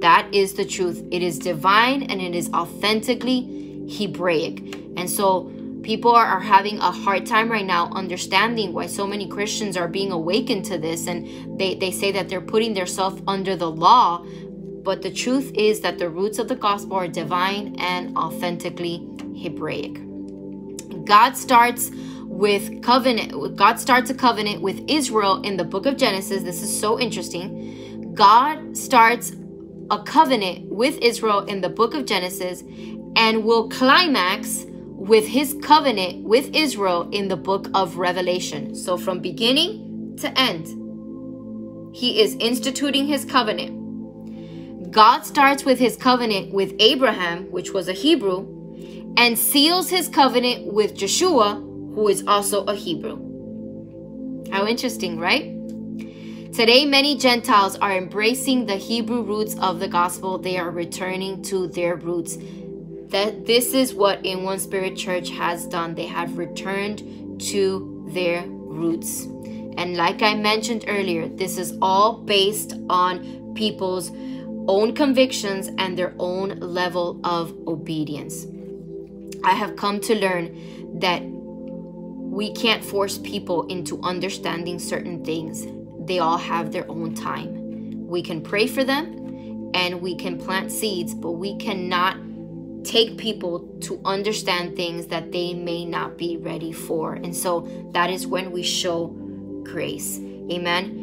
That 0.00 0.28
is 0.32 0.54
the 0.54 0.64
truth. 0.64 1.04
It 1.10 1.22
is 1.22 1.38
divine 1.38 2.04
and 2.04 2.20
it 2.20 2.34
is 2.34 2.48
authentically 2.50 3.86
Hebraic. 3.90 4.60
And 4.96 5.08
so 5.10 5.52
people 5.82 6.12
are, 6.12 6.26
are 6.26 6.40
having 6.40 6.78
a 6.78 6.90
hard 6.90 7.26
time 7.26 7.50
right 7.50 7.66
now 7.66 7.90
understanding 7.92 8.72
why 8.72 8.86
so 8.86 9.06
many 9.06 9.28
Christians 9.28 9.76
are 9.76 9.88
being 9.88 10.12
awakened 10.12 10.64
to 10.66 10.78
this. 10.78 11.06
And 11.06 11.58
they, 11.58 11.74
they 11.74 11.90
say 11.90 12.12
that 12.12 12.28
they're 12.28 12.40
putting 12.40 12.74
themselves 12.74 13.20
under 13.26 13.56
the 13.56 13.70
law. 13.70 14.24
But 14.82 15.02
the 15.02 15.10
truth 15.10 15.52
is 15.54 15.80
that 15.80 15.98
the 15.98 16.08
roots 16.08 16.38
of 16.38 16.48
the 16.48 16.56
gospel 16.56 16.96
are 16.96 17.08
divine 17.08 17.76
and 17.78 18.16
authentically 18.16 19.06
Hebraic. 19.40 20.00
God 21.04 21.36
starts 21.36 21.90
with 22.24 22.82
covenant 22.82 23.56
God 23.56 23.78
starts 23.78 24.10
a 24.10 24.14
covenant 24.14 24.62
with 24.62 24.82
Israel 24.88 25.42
in 25.42 25.56
the 25.56 25.64
book 25.64 25.86
of 25.86 25.96
Genesis. 25.96 26.42
This 26.42 26.62
is 26.62 26.80
so 26.80 26.98
interesting. 26.98 28.12
God 28.14 28.76
starts 28.76 29.32
a 29.90 30.02
covenant 30.02 30.70
with 30.70 30.98
Israel 30.98 31.40
in 31.40 31.60
the 31.60 31.68
book 31.68 31.94
of 31.94 32.06
Genesis 32.06 32.62
and 33.16 33.44
will 33.44 33.68
climax 33.68 34.64
with 35.02 35.26
his 35.26 35.54
covenant 35.62 36.24
with 36.24 36.54
Israel 36.54 37.08
in 37.10 37.28
the 37.28 37.36
book 37.36 37.68
of 37.74 37.98
Revelation. 37.98 38.74
So 38.74 38.96
from 38.96 39.20
beginning 39.20 40.16
to 40.18 40.38
end, 40.38 40.66
he 41.94 42.22
is 42.22 42.34
instituting 42.36 43.06
his 43.06 43.24
covenant. 43.24 43.81
God 44.92 45.24
starts 45.24 45.64
with 45.64 45.78
his 45.78 45.96
covenant 45.96 46.52
with 46.52 46.74
Abraham, 46.78 47.50
which 47.50 47.72
was 47.72 47.88
a 47.88 47.94
Hebrew, 47.94 48.46
and 49.16 49.38
seals 49.38 49.88
his 49.88 50.06
covenant 50.06 50.70
with 50.70 50.94
Joshua, 50.94 51.54
who 51.54 52.08
is 52.08 52.22
also 52.26 52.66
a 52.66 52.74
Hebrew. 52.74 53.16
How 54.52 54.66
interesting, 54.66 55.18
right? 55.18 55.44
Today, 56.52 56.84
many 56.84 57.16
Gentiles 57.16 57.76
are 57.78 57.96
embracing 57.96 58.66
the 58.66 58.76
Hebrew 58.76 59.22
roots 59.22 59.56
of 59.60 59.80
the 59.80 59.88
gospel. 59.88 60.36
They 60.36 60.58
are 60.58 60.70
returning 60.70 61.42
to 61.44 61.68
their 61.68 61.96
roots. 61.96 62.36
That 63.06 63.46
this 63.46 63.72
is 63.72 63.94
what 63.94 64.22
In 64.26 64.42
One 64.42 64.58
Spirit 64.58 64.94
Church 64.94 65.30
has 65.30 65.66
done. 65.66 65.94
They 65.94 66.06
have 66.06 66.36
returned 66.36 67.40
to 67.40 68.06
their 68.10 68.42
roots. 68.46 69.24
And 69.78 69.96
like 69.96 70.20
I 70.20 70.34
mentioned 70.34 70.84
earlier, 70.86 71.28
this 71.28 71.56
is 71.56 71.78
all 71.80 72.18
based 72.18 72.74
on 72.90 73.54
people's 73.54 74.10
own 74.68 74.94
convictions 74.94 75.70
and 75.78 75.98
their 75.98 76.14
own 76.18 76.58
level 76.60 77.20
of 77.24 77.52
obedience. 77.66 78.46
I 79.44 79.52
have 79.52 79.76
come 79.76 80.00
to 80.00 80.14
learn 80.14 80.98
that 81.00 81.22
we 81.22 82.52
can't 82.52 82.84
force 82.84 83.18
people 83.18 83.66
into 83.66 84.00
understanding 84.02 84.78
certain 84.78 85.24
things. 85.24 85.66
They 86.06 86.18
all 86.18 86.38
have 86.38 86.72
their 86.72 86.88
own 86.90 87.14
time. 87.14 88.06
We 88.06 88.22
can 88.22 88.40
pray 88.40 88.66
for 88.66 88.84
them 88.84 89.70
and 89.74 90.00
we 90.00 90.14
can 90.14 90.38
plant 90.38 90.70
seeds, 90.70 91.14
but 91.14 91.32
we 91.32 91.56
cannot 91.56 92.16
take 92.84 93.16
people 93.16 93.60
to 93.80 94.00
understand 94.04 94.76
things 94.76 95.06
that 95.08 95.32
they 95.32 95.54
may 95.54 95.84
not 95.84 96.18
be 96.18 96.36
ready 96.36 96.72
for. 96.72 97.14
And 97.14 97.34
so 97.34 97.68
that 97.92 98.10
is 98.10 98.26
when 98.26 98.50
we 98.50 98.62
show 98.62 99.08
grace. 99.64 100.18
Amen. 100.50 101.01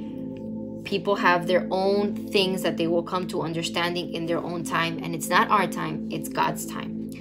People 0.83 1.15
have 1.15 1.47
their 1.47 1.67
own 1.71 2.15
things 2.29 2.61
that 2.63 2.77
they 2.77 2.87
will 2.87 3.03
come 3.03 3.27
to 3.27 3.41
understanding 3.41 4.13
in 4.13 4.25
their 4.25 4.39
own 4.39 4.63
time, 4.63 4.99
and 5.03 5.13
it's 5.13 5.29
not 5.29 5.49
our 5.49 5.67
time, 5.67 6.07
it's 6.11 6.29
God's 6.29 6.65
time. 6.65 7.11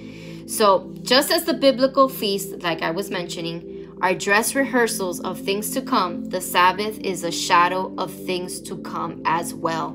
So, 0.47 0.93
just 1.03 1.31
as 1.31 1.45
the 1.45 1.53
biblical 1.53 2.09
feast 2.09 2.63
like 2.63 2.81
I 2.81 2.91
was 2.91 3.11
mentioning, 3.11 3.79
are 4.01 4.15
dress 4.15 4.55
rehearsals 4.55 5.19
of 5.21 5.39
things 5.39 5.71
to 5.71 5.81
come, 5.81 6.29
the 6.29 6.39
Sabbath 6.39 6.97
is 6.99 7.23
a 7.23 7.31
shadow 7.31 7.93
of 7.97 8.13
things 8.13 8.61
to 8.61 8.77
come 8.77 9.21
as 9.25 9.53
well. 9.53 9.89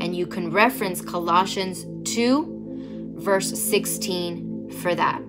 And 0.00 0.16
you 0.16 0.26
can 0.26 0.50
reference 0.50 1.02
Colossians 1.02 1.84
2, 2.10 3.16
verse 3.18 3.50
16 3.62 4.70
for 4.70 4.94
that. 4.94 5.20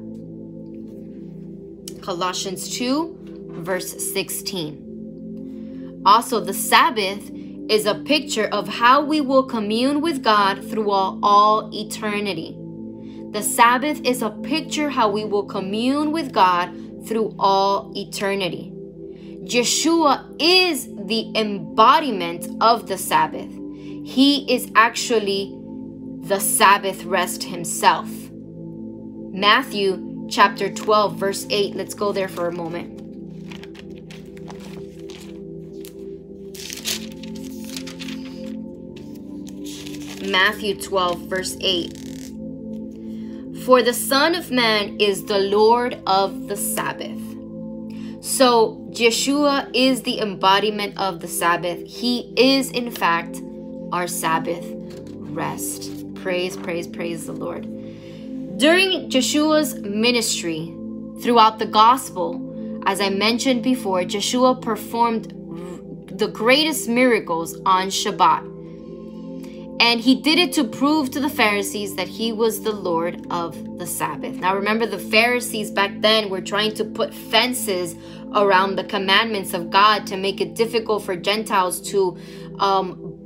Colossians 2.02 2.70
2, 2.78 3.18
verse 3.50 3.92
16. 4.14 6.02
Also, 6.06 6.40
the 6.40 6.54
Sabbath 6.54 7.30
is 7.72 7.86
a 7.86 7.96
picture 7.96 8.48
of 8.48 8.68
how 8.68 9.02
we 9.02 9.22
will 9.22 9.44
commune 9.44 10.02
with 10.02 10.22
God 10.22 10.62
through 10.70 10.92
all, 10.92 11.18
all 11.24 11.72
eternity. 11.74 12.58
The 13.32 13.42
Sabbath 13.42 14.02
is 14.04 14.22
a 14.22 14.30
picture 14.30 14.90
how 14.90 15.10
we 15.10 15.24
will 15.24 15.46
commune 15.46 16.12
with 16.12 16.34
God 16.34 16.70
through 17.08 17.34
all 17.40 17.94
eternity. 17.96 18.74
Yeshua 19.46 20.36
is 20.38 20.88
the 21.06 21.32
embodiment 21.34 22.46
of 22.62 22.88
the 22.90 22.98
Sabbath. 22.98 23.50
He 24.04 24.54
is 24.54 24.70
actually 24.76 25.58
the 26.24 26.42
Sabbath 26.42 27.06
rest 27.06 27.42
himself. 27.42 28.10
Matthew 29.32 30.28
chapter 30.30 30.70
12, 30.70 31.16
verse 31.16 31.48
8. 31.50 31.76
Let's 31.76 31.94
go 31.94 32.12
there 32.12 32.28
for 32.28 32.50
a 32.50 32.54
moment. 32.54 33.01
Matthew 40.24 40.76
12, 40.80 41.20
verse 41.22 41.58
8. 41.62 41.98
For 43.66 43.82
the 43.82 43.94
Son 43.94 44.36
of 44.36 44.52
Man 44.52 45.00
is 45.00 45.26
the 45.26 45.40
Lord 45.40 46.02
of 46.06 46.48
the 46.48 46.58
Sabbath. 46.58 47.20
So, 48.24 48.88
Yeshua 48.92 49.70
is 49.74 50.04
the 50.04 50.20
embodiment 50.20 50.98
of 51.00 51.22
the 51.22 51.28
Sabbath. 51.28 51.86
He 51.88 52.34
is, 52.38 52.70
in 52.72 52.92
fact, 52.92 53.42
our 53.92 54.08
Sabbath 54.08 54.66
rest. 55.32 55.92
Praise, 56.16 56.56
praise, 56.58 56.88
praise 56.88 57.26
the 57.26 57.34
Lord. 57.34 57.64
During 58.58 59.10
Yeshua's 59.10 59.76
ministry 59.82 60.76
throughout 61.22 61.58
the 61.58 61.66
gospel, 61.66 62.82
as 62.86 63.02
I 63.02 63.10
mentioned 63.10 63.64
before, 63.64 64.04
Jeshua 64.04 64.56
performed 64.56 65.34
the 66.08 66.28
greatest 66.28 66.88
miracles 66.88 67.60
on 67.66 67.88
Shabbat. 67.88 68.51
And 69.82 70.00
he 70.00 70.14
did 70.14 70.38
it 70.38 70.54
to 70.54 70.64
prove 70.64 71.10
to 71.10 71.20
the 71.20 71.28
Pharisees 71.28 71.96
that 71.96 72.08
he 72.08 72.32
was 72.32 72.62
the 72.62 72.72
Lord 72.72 73.26
of 73.32 73.80
the 73.80 73.88
Sabbath. 73.88 74.36
Now, 74.36 74.56
remember, 74.56 74.86
the 74.86 75.00
Pharisees 75.00 75.72
back 75.72 76.02
then 76.02 76.30
were 76.30 76.40
trying 76.40 76.76
to 76.76 76.86
put 76.86 77.12
fences 77.12 77.96
around 78.36 78.76
the 78.76 78.84
commandments 78.84 79.56
of 79.56 79.72
God 79.72 80.06
to 80.06 80.18
make 80.18 80.40
it 80.40 80.54
difficult 80.54 81.04
for 81.04 81.16
Gentiles 81.16 81.82
to 81.90 82.16
um, 82.60 83.18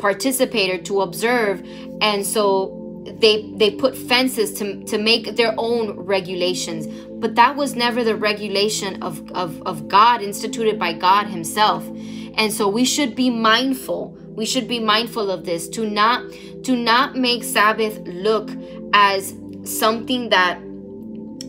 participate 0.00 0.68
or 0.70 0.82
to 0.82 1.00
observe. 1.02 1.62
And 2.00 2.26
so 2.26 2.80
they 3.20 3.52
they 3.54 3.70
put 3.70 3.96
fences 3.96 4.52
to, 4.54 4.82
to 4.86 4.98
make 4.98 5.36
their 5.36 5.54
own 5.58 5.92
regulations. 6.00 6.88
But 7.20 7.36
that 7.36 7.54
was 7.54 7.76
never 7.76 8.02
the 8.02 8.16
regulation 8.16 9.00
of, 9.00 9.30
of, 9.30 9.62
of 9.62 9.86
God 9.86 10.22
instituted 10.22 10.76
by 10.76 10.94
God 10.94 11.28
Himself. 11.28 11.86
And 12.36 12.52
so 12.52 12.68
we 12.68 12.84
should 12.84 13.14
be 13.14 13.30
mindful 13.30 14.18
we 14.34 14.44
should 14.44 14.66
be 14.66 14.80
mindful 14.80 15.30
of 15.30 15.44
this 15.44 15.68
to 15.68 15.88
not 15.88 16.30
to 16.64 16.76
not 16.76 17.16
make 17.16 17.44
sabbath 17.44 17.98
look 18.06 18.50
as 18.92 19.34
something 19.64 20.28
that 20.30 20.60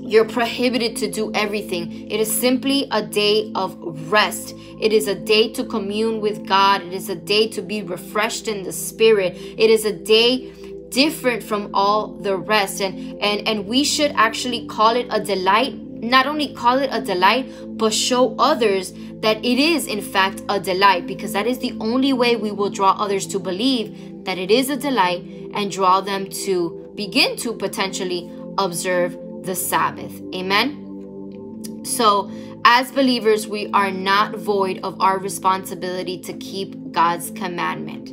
you're 0.02 0.26
prohibited 0.26 0.96
to 0.98 1.10
do 1.10 1.32
everything. 1.34 2.10
It 2.12 2.20
is 2.20 2.32
simply 2.32 2.88
a 2.92 3.02
day 3.02 3.52
of 3.56 3.76
rest. 4.12 4.54
It 4.80 4.94
is 4.94 5.08
a 5.08 5.16
day 5.16 5.52
to 5.54 5.64
commune 5.64 6.22
with 6.22 6.46
God. 6.48 6.84
It 6.84 6.94
is 6.94 7.10
a 7.10 7.16
day 7.16 7.48
to 7.50 7.62
be 7.62 7.82
refreshed 7.82 8.48
in 8.48 8.62
the 8.62 8.72
spirit. 8.72 9.36
It 9.36 9.70
is 9.70 9.86
a 9.86 9.92
day 9.92 10.52
different 10.90 11.42
from 11.42 11.72
all 11.74 12.14
the 12.14 12.38
rest 12.38 12.80
and 12.80 13.20
and 13.22 13.48
and 13.48 13.66
we 13.66 13.84
should 13.84 14.12
actually 14.16 14.66
call 14.68 14.96
it 14.96 15.08
a 15.10 15.20
delight 15.20 15.74
not 16.10 16.28
only 16.28 16.54
call 16.54 16.80
it 16.80 16.90
a 16.92 17.02
delight 17.02 17.52
but 17.78 17.94
show 17.94 18.36
others 18.38 18.94
that 19.20 19.44
it 19.44 19.60
is, 19.60 19.88
in 19.88 20.02
fact, 20.02 20.44
a 20.50 20.60
delight, 20.60 21.08
because 21.08 21.34
that 21.34 21.48
is 21.48 21.60
the 21.60 21.76
only 21.80 22.14
way 22.14 22.36
we 22.36 22.52
will 22.52 22.70
draw 22.70 22.92
others 22.92 23.26
to 23.28 23.40
believe 23.40 24.24
that 24.26 24.38
it 24.38 24.52
is 24.52 24.70
a 24.70 24.78
delight 24.78 25.24
and 25.54 25.72
draw 25.72 26.02
them 26.02 26.30
to 26.30 26.92
begin 26.96 27.36
to 27.38 27.54
potentially 27.54 28.30
observe 28.58 29.18
the 29.44 29.56
Sabbath. 29.56 30.22
Amen. 30.34 31.82
So, 31.84 32.32
as 32.66 32.92
believers, 32.92 33.48
we 33.48 33.70
are 33.74 33.92
not 33.92 34.36
void 34.36 34.80
of 34.84 35.00
our 35.00 35.20
responsibility 35.20 36.20
to 36.20 36.34
keep 36.34 36.92
God's 36.92 37.32
commandment, 37.32 38.10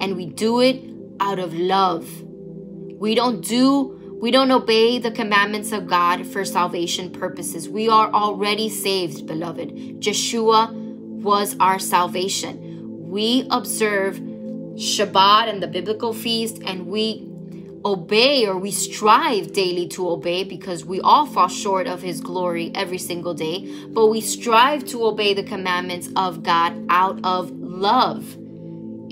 and 0.00 0.16
we 0.16 0.26
do 0.26 0.60
it 0.60 0.82
out 1.20 1.38
of 1.38 1.54
love. 1.54 2.08
We 2.22 3.14
don't 3.14 3.40
do 3.40 4.05
we 4.20 4.30
don't 4.30 4.50
obey 4.50 4.98
the 4.98 5.10
commandments 5.10 5.72
of 5.72 5.86
God 5.86 6.26
for 6.26 6.44
salvation 6.44 7.10
purposes. 7.10 7.68
We 7.68 7.88
are 7.88 8.10
already 8.12 8.68
saved, 8.70 9.26
beloved. 9.26 10.00
Yeshua 10.00 10.72
was 10.72 11.54
our 11.60 11.78
salvation. 11.78 13.10
We 13.10 13.46
observe 13.50 14.16
Shabbat 14.16 15.48
and 15.48 15.62
the 15.62 15.66
biblical 15.66 16.14
feast, 16.14 16.62
and 16.64 16.86
we 16.86 17.28
obey 17.84 18.46
or 18.46 18.56
we 18.56 18.70
strive 18.70 19.52
daily 19.52 19.86
to 19.86 20.08
obey 20.08 20.44
because 20.44 20.84
we 20.84 21.00
all 21.02 21.24
fall 21.26 21.48
short 21.48 21.86
of 21.86 22.02
his 22.02 22.20
glory 22.20 22.72
every 22.74 22.98
single 22.98 23.34
day, 23.34 23.70
but 23.90 24.06
we 24.08 24.20
strive 24.20 24.84
to 24.86 25.04
obey 25.04 25.34
the 25.34 25.42
commandments 25.42 26.08
of 26.16 26.42
God 26.42 26.72
out 26.88 27.20
of 27.22 27.50
love. 27.52 28.36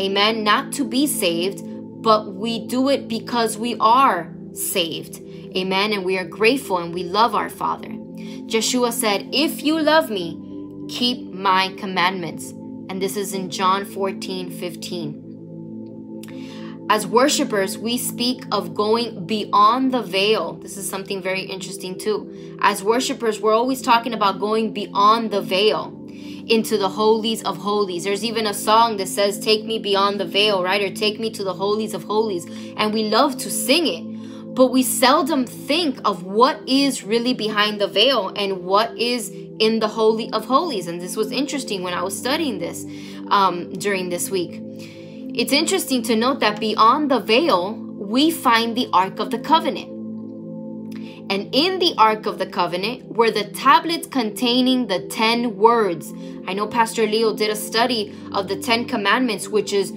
Amen. 0.00 0.42
Not 0.42 0.72
to 0.72 0.84
be 0.84 1.06
saved, 1.06 1.62
but 2.02 2.34
we 2.34 2.66
do 2.66 2.88
it 2.88 3.06
because 3.06 3.56
we 3.56 3.76
are 3.78 4.33
saved. 4.54 5.20
Amen. 5.56 5.92
And 5.92 6.04
we 6.04 6.18
are 6.18 6.24
grateful 6.24 6.78
and 6.78 6.94
we 6.94 7.04
love 7.04 7.34
our 7.34 7.50
Father. 7.50 7.88
Yeshua 7.88 8.92
said, 8.92 9.28
If 9.32 9.62
you 9.62 9.80
love 9.80 10.10
me, 10.10 10.40
keep 10.88 11.32
my 11.32 11.74
commandments. 11.76 12.50
And 12.90 13.00
this 13.00 13.16
is 13.16 13.34
in 13.34 13.50
John 13.50 13.84
14 13.84 14.50
15. 14.50 15.24
As 16.90 17.06
worshipers, 17.06 17.78
we 17.78 17.96
speak 17.96 18.44
of 18.52 18.74
going 18.74 19.24
beyond 19.24 19.92
the 19.92 20.02
veil. 20.02 20.52
This 20.54 20.76
is 20.76 20.88
something 20.88 21.22
very 21.22 21.40
interesting, 21.40 21.96
too. 21.98 22.58
As 22.60 22.84
worshipers, 22.84 23.40
we're 23.40 23.54
always 23.54 23.80
talking 23.80 24.12
about 24.12 24.38
going 24.38 24.74
beyond 24.74 25.30
the 25.30 25.40
veil 25.40 25.98
into 26.46 26.76
the 26.76 26.90
holies 26.90 27.42
of 27.42 27.56
holies. 27.56 28.04
There's 28.04 28.22
even 28.22 28.46
a 28.46 28.52
song 28.52 28.98
that 28.98 29.08
says, 29.08 29.38
Take 29.38 29.64
me 29.64 29.78
beyond 29.78 30.20
the 30.20 30.26
veil, 30.26 30.62
right? 30.62 30.82
Or 30.82 30.94
take 30.94 31.18
me 31.18 31.30
to 31.30 31.42
the 31.42 31.54
holies 31.54 31.94
of 31.94 32.04
holies. 32.04 32.44
And 32.76 32.92
we 32.92 33.08
love 33.08 33.38
to 33.38 33.50
sing 33.50 33.86
it, 33.86 34.13
but 34.54 34.68
we 34.68 34.84
seldom 34.84 35.46
think 35.46 35.98
of 36.04 36.22
what 36.22 36.60
is 36.66 37.02
really 37.02 37.34
behind 37.34 37.80
the 37.80 37.88
veil 37.88 38.32
and 38.36 38.64
what 38.64 38.96
is 38.96 39.30
in 39.58 39.80
the 39.80 39.88
holy 39.88 40.30
of 40.32 40.44
holies. 40.44 40.86
And 40.86 41.00
this 41.00 41.16
was 41.16 41.32
interesting 41.32 41.82
when 41.82 41.92
I 41.92 42.02
was 42.02 42.16
studying 42.16 42.60
this 42.60 42.84
um, 43.30 43.72
during 43.72 44.10
this 44.10 44.30
week. 44.30 44.60
It's 45.36 45.52
interesting 45.52 46.02
to 46.04 46.14
note 46.14 46.38
that 46.40 46.60
beyond 46.60 47.10
the 47.10 47.18
veil, 47.18 47.74
we 47.74 48.30
find 48.30 48.76
the 48.76 48.88
Ark 48.92 49.18
of 49.18 49.32
the 49.32 49.40
Covenant. 49.40 49.90
And 51.30 51.52
in 51.52 51.80
the 51.80 51.94
Ark 51.98 52.26
of 52.26 52.38
the 52.38 52.46
Covenant 52.46 53.06
were 53.08 53.32
the 53.32 53.44
tablets 53.44 54.06
containing 54.06 54.86
the 54.86 55.00
10 55.08 55.56
words. 55.56 56.12
I 56.46 56.54
know 56.54 56.68
Pastor 56.68 57.06
Leo 57.06 57.34
did 57.34 57.50
a 57.50 57.56
study 57.56 58.14
of 58.32 58.46
the 58.46 58.56
10 58.56 58.86
commandments, 58.86 59.48
which 59.48 59.72
is, 59.72 59.92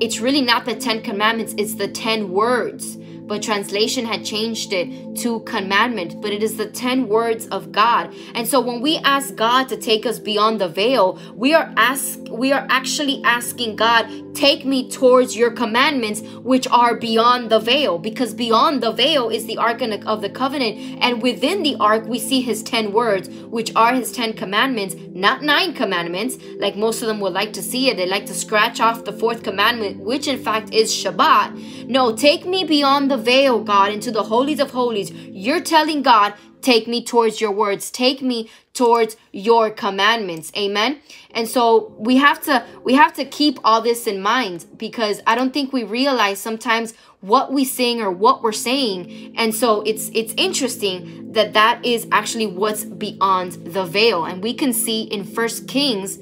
it's 0.00 0.18
really 0.18 0.40
not 0.40 0.64
the 0.64 0.74
10 0.74 1.02
commandments, 1.02 1.54
it's 1.56 1.74
the 1.76 1.86
10 1.86 2.32
words 2.32 2.96
but 3.30 3.44
translation 3.44 4.04
had 4.04 4.24
changed 4.24 4.72
it 4.72 5.14
to 5.14 5.38
commandment, 5.40 6.20
but 6.20 6.32
it 6.32 6.42
is 6.42 6.56
the 6.56 6.66
10 6.66 7.06
words 7.06 7.46
of 7.46 7.70
God. 7.70 8.12
And 8.34 8.48
so 8.48 8.58
when 8.58 8.80
we 8.80 8.96
ask 8.96 9.36
God 9.36 9.68
to 9.68 9.76
take 9.76 10.04
us 10.04 10.18
beyond 10.18 10.60
the 10.60 10.66
veil, 10.66 11.16
we 11.36 11.54
are 11.54 11.72
ask 11.76 12.19
we 12.30 12.52
are 12.52 12.66
actually 12.70 13.22
asking 13.24 13.76
God, 13.76 14.34
take 14.34 14.64
me 14.64 14.88
towards 14.90 15.36
your 15.36 15.50
commandments 15.50 16.22
which 16.42 16.66
are 16.68 16.96
beyond 16.96 17.50
the 17.50 17.58
veil 17.58 17.98
because 17.98 18.34
beyond 18.34 18.82
the 18.82 18.92
veil 18.92 19.28
is 19.28 19.46
the 19.46 19.58
ark 19.58 19.80
of 19.80 20.20
the 20.20 20.28
covenant 20.28 20.98
and 21.02 21.22
within 21.22 21.62
the 21.62 21.76
ark 21.80 22.04
we 22.06 22.18
see 22.18 22.40
his 22.40 22.62
10 22.62 22.92
words 22.92 23.28
which 23.28 23.74
are 23.74 23.94
his 23.94 24.12
10 24.12 24.34
commandments, 24.34 24.94
not 25.12 25.42
9 25.42 25.72
commandments 25.74 26.36
like 26.58 26.76
most 26.76 27.02
of 27.02 27.08
them 27.08 27.20
would 27.20 27.32
like 27.32 27.52
to 27.52 27.62
see 27.62 27.88
it. 27.88 27.96
They 27.96 28.06
like 28.06 28.26
to 28.26 28.34
scratch 28.34 28.80
off 28.80 29.04
the 29.04 29.12
fourth 29.12 29.42
commandment 29.42 30.00
which 30.00 30.28
in 30.28 30.42
fact 30.42 30.72
is 30.72 30.92
Shabbat. 30.92 31.88
No, 31.88 32.14
take 32.14 32.46
me 32.46 32.64
beyond 32.64 33.10
the 33.10 33.16
veil, 33.16 33.62
God, 33.62 33.92
into 33.92 34.10
the 34.10 34.24
holies 34.24 34.60
of 34.60 34.70
holies. 34.70 35.10
You're 35.10 35.60
telling 35.60 36.02
God, 36.02 36.34
take 36.60 36.86
me 36.86 37.02
towards 37.02 37.40
your 37.40 37.52
words. 37.52 37.90
Take 37.90 38.22
me 38.22 38.50
towards 38.74 39.16
your 39.32 39.70
commandments. 39.70 40.52
Amen. 40.56 41.00
And 41.32 41.48
so 41.48 41.94
we 41.98 42.16
have 42.16 42.42
to 42.42 42.64
we 42.82 42.94
have 42.94 43.12
to 43.14 43.24
keep 43.24 43.58
all 43.62 43.80
this 43.80 44.06
in 44.06 44.20
mind 44.20 44.66
because 44.76 45.20
I 45.26 45.34
don't 45.34 45.52
think 45.52 45.72
we 45.72 45.84
realize 45.84 46.40
sometimes 46.40 46.94
what 47.20 47.52
we 47.52 47.64
sing 47.64 48.00
or 48.00 48.10
what 48.10 48.42
we're 48.42 48.52
saying. 48.52 49.34
And 49.36 49.54
so 49.54 49.82
it's 49.82 50.10
it's 50.12 50.34
interesting 50.36 51.32
that 51.32 51.52
that 51.52 51.84
is 51.84 52.06
actually 52.10 52.46
what's 52.46 52.84
beyond 52.84 53.52
the 53.52 53.84
veil. 53.84 54.24
And 54.24 54.42
we 54.42 54.54
can 54.54 54.72
see 54.72 55.02
in 55.02 55.24
First 55.24 55.68
Kings 55.68 56.18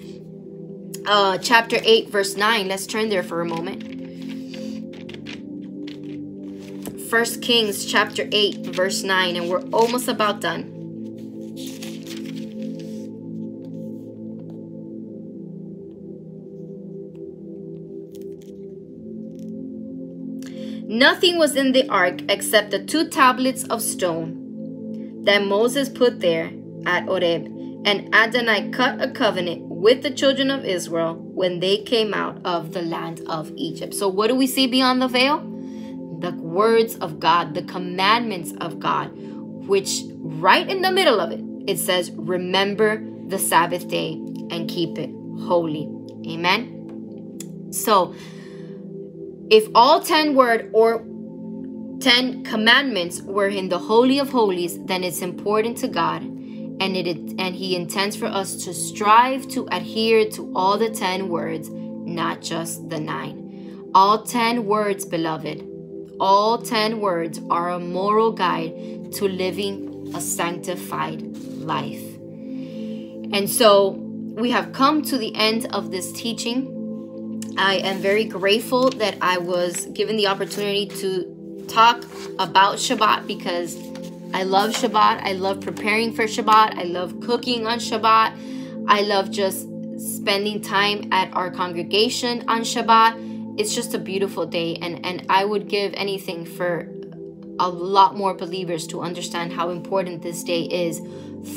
uh 1.07 1.39
chapter 1.39 1.79
8 1.83 2.11
verse 2.11 2.37
9. 2.37 2.69
Let's 2.69 2.87
turn 2.87 3.09
there 3.09 3.23
for 3.23 3.41
a 3.41 3.47
moment. 3.47 3.95
First 7.09 7.41
Kings 7.41 7.87
chapter 7.87 8.29
8 8.31 8.67
verse 8.67 9.03
9 9.03 9.37
and 9.37 9.49
we're 9.49 9.63
almost 9.71 10.09
about 10.09 10.43
done. 10.43 10.78
Nothing 20.89 21.39
was 21.39 21.55
in 21.55 21.73
the 21.73 21.89
ark 21.89 22.23
except 22.29 22.73
the 22.73 22.83
two 22.83 23.09
tablets 23.09 23.63
of 23.65 23.83
stone 23.83 25.23
that 25.25 25.45
Moses 25.45 25.89
put 25.89 26.21
there 26.21 26.51
at 26.87 27.05
Horeb. 27.05 27.55
And 27.85 28.13
Adonai 28.13 28.71
cut 28.71 29.01
a 29.01 29.11
covenant 29.11 29.63
with 29.63 30.03
the 30.03 30.11
children 30.11 30.51
of 30.51 30.65
Israel 30.65 31.15
when 31.15 31.61
they 31.61 31.79
came 31.79 32.13
out 32.13 32.41
of 32.45 32.73
the 32.73 32.83
land 32.83 33.21
of 33.29 33.53
Egypt. 33.55 33.95
So, 33.95 34.09
what 34.09 34.27
do 34.27 34.35
we 34.35 34.49
see 34.49 34.67
beyond 34.67 35.01
the 35.01 35.09
veil? 35.09 35.49
the 36.21 36.33
words 36.33 36.97
of 36.97 37.21
God, 37.21 37.55
the 37.55 37.63
commandments 37.63 38.53
of 38.61 38.81
God, 38.81 39.13
which 39.15 40.03
right 40.17 40.69
in 40.69 40.83
the 40.83 40.91
middle 40.91 41.21
of 41.21 41.31
it, 41.31 41.41
it 41.67 41.79
says, 41.79 42.11
Remember 42.13 43.05
the 43.27 43.39
Sabbath 43.39 43.89
day 43.89 44.15
and 44.51 44.69
keep 44.69 44.99
it 44.99 45.11
holy. 45.47 45.89
Amen. 46.27 47.71
So, 47.71 48.15
if 49.51 49.69
all 49.75 50.01
10 50.01 50.35
word 50.35 50.71
or 50.73 51.05
10 52.01 52.45
commandments 52.45 53.23
were 53.23 53.49
in 53.49 53.69
the 53.69 53.79
holy 53.79 54.19
of 54.19 54.31
holies, 54.31 54.79
then 54.85 55.03
it's 55.03 55.21
important 55.23 55.79
to 55.79 55.89
God 55.89 56.23
and 56.81 56.97
it 56.97 57.07
and 57.39 57.55
he 57.55 57.75
intends 57.75 58.17
for 58.17 58.27
us 58.27 58.65
to 58.65 58.73
strive 58.73 59.49
to 59.49 59.67
adhere 59.73 60.29
to 60.31 60.53
all 60.55 60.79
the 60.79 60.91
10 60.91 61.29
words, 61.29 61.71
not 61.71 62.41
just 62.41 62.89
the 62.89 63.01
9. 63.01 63.91
All 63.95 64.23
10 64.23 64.67
words, 64.67 65.05
beloved, 65.05 65.67
all 66.21 66.59
10 66.59 67.01
words 67.01 67.41
are 67.51 67.71
a 67.71 67.79
moral 67.79 68.33
guide 68.33 69.13
to 69.15 69.27
living 69.27 70.13
a 70.15 70.21
sanctified 70.21 71.23
life. 71.59 72.05
And 73.33 73.49
so 73.49 73.91
we 74.37 74.51
have 74.51 74.73
come 74.73 75.03
to 75.03 75.19
the 75.19 75.35
end 75.35 75.67
of 75.75 75.91
this 75.91 76.13
teaching. 76.13 76.75
I 77.57 77.77
am 77.77 77.99
very 77.99 78.25
grateful 78.25 78.91
that 78.91 79.17
I 79.21 79.39
was 79.39 79.87
given 79.87 80.17
the 80.17 80.27
opportunity 80.27 80.87
to 81.01 81.65
talk 81.69 82.05
about 82.39 82.77
Shabbat 82.77 83.27
because 83.27 83.77
I 84.35 84.43
love 84.43 84.73
Shabbat. 84.73 85.23
I 85.23 85.33
love 85.33 85.61
preparing 85.61 86.13
for 86.13 86.25
Shabbat. 86.25 86.79
I 86.79 86.85
love 86.85 87.21
cooking 87.21 87.67
on 87.67 87.79
Shabbat. 87.79 88.87
I 88.89 89.03
love 89.03 89.31
just 89.31 89.69
spending 89.99 90.61
time 90.61 91.13
at 91.13 91.33
our 91.35 91.51
congregation 91.51 92.45
on 92.49 92.61
Shabbat 92.61 93.29
it's 93.59 93.75
just 93.75 93.93
a 93.93 93.99
beautiful 93.99 94.47
day 94.47 94.77
and 94.81 95.05
and 95.05 95.27
I 95.29 95.45
would 95.45 95.69
give 95.69 95.93
anything 95.95 96.47
for 96.47 96.89
a 97.59 97.69
lot 97.69 98.17
more 98.17 98.33
believers 98.33 98.87
to 98.87 99.01
understand 99.01 99.53
how 99.53 99.71
important 99.71 100.23
this 100.23 100.45
day 100.45 100.63
is 100.63 101.01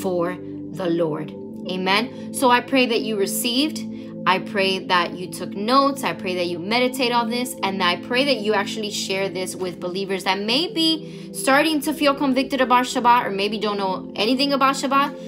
for 0.00 0.36
the 0.72 0.90
Lord. 0.90 1.30
Amen. 1.70 2.34
So 2.34 2.50
I 2.50 2.60
pray 2.60 2.86
that 2.86 3.02
you 3.02 3.16
received. 3.16 3.78
I 4.26 4.38
pray 4.38 4.78
that 4.86 5.14
you 5.14 5.30
took 5.30 5.50
notes. 5.50 6.04
I 6.04 6.12
pray 6.12 6.34
that 6.36 6.46
you 6.46 6.58
meditate 6.58 7.12
on 7.12 7.28
this. 7.28 7.54
And 7.62 7.82
I 7.82 7.96
pray 7.96 8.24
that 8.26 8.36
you 8.36 8.54
actually 8.54 8.90
share 8.90 9.28
this 9.28 9.56
with 9.56 9.80
believers 9.80 10.24
that 10.24 10.38
may 10.38 10.72
be 10.72 11.32
starting 11.32 11.80
to 11.82 11.92
feel 11.92 12.14
convicted 12.14 12.60
about 12.60 12.84
Shabbat 12.84 13.26
or 13.26 13.30
maybe 13.30 13.58
don't 13.58 13.78
know 13.78 14.12
anything 14.16 14.52
about 14.52 14.76
Shabbat 14.76 15.18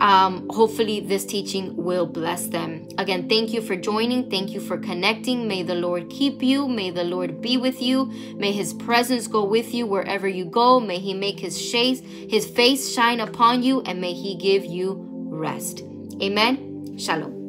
um, 0.00 0.48
hopefully 0.50 1.00
this 1.00 1.24
teaching 1.24 1.76
will 1.76 2.06
bless 2.06 2.46
them. 2.46 2.88
Again, 2.98 3.28
thank 3.28 3.52
you 3.52 3.60
for 3.60 3.76
joining. 3.76 4.30
Thank 4.30 4.50
you 4.50 4.60
for 4.60 4.78
connecting. 4.78 5.46
May 5.46 5.62
the 5.62 5.74
Lord 5.74 6.10
keep 6.10 6.42
you. 6.42 6.68
May 6.68 6.90
the 6.90 7.04
Lord 7.04 7.40
be 7.40 7.56
with 7.56 7.80
you. 7.80 8.06
May 8.36 8.52
his 8.52 8.74
presence 8.74 9.26
go 9.26 9.44
with 9.44 9.72
you 9.74 9.86
wherever 9.86 10.28
you 10.28 10.44
go. 10.44 10.80
May 10.80 10.98
he 10.98 11.14
make 11.14 11.40
his 11.40 11.70
face, 11.70 12.00
his 12.00 12.46
face 12.46 12.92
shine 12.92 13.20
upon 13.20 13.62
you 13.62 13.82
and 13.82 14.00
may 14.00 14.12
he 14.12 14.34
give 14.36 14.64
you 14.64 15.06
rest. 15.30 15.82
Amen. 16.20 16.98
Shalom. 16.98 17.43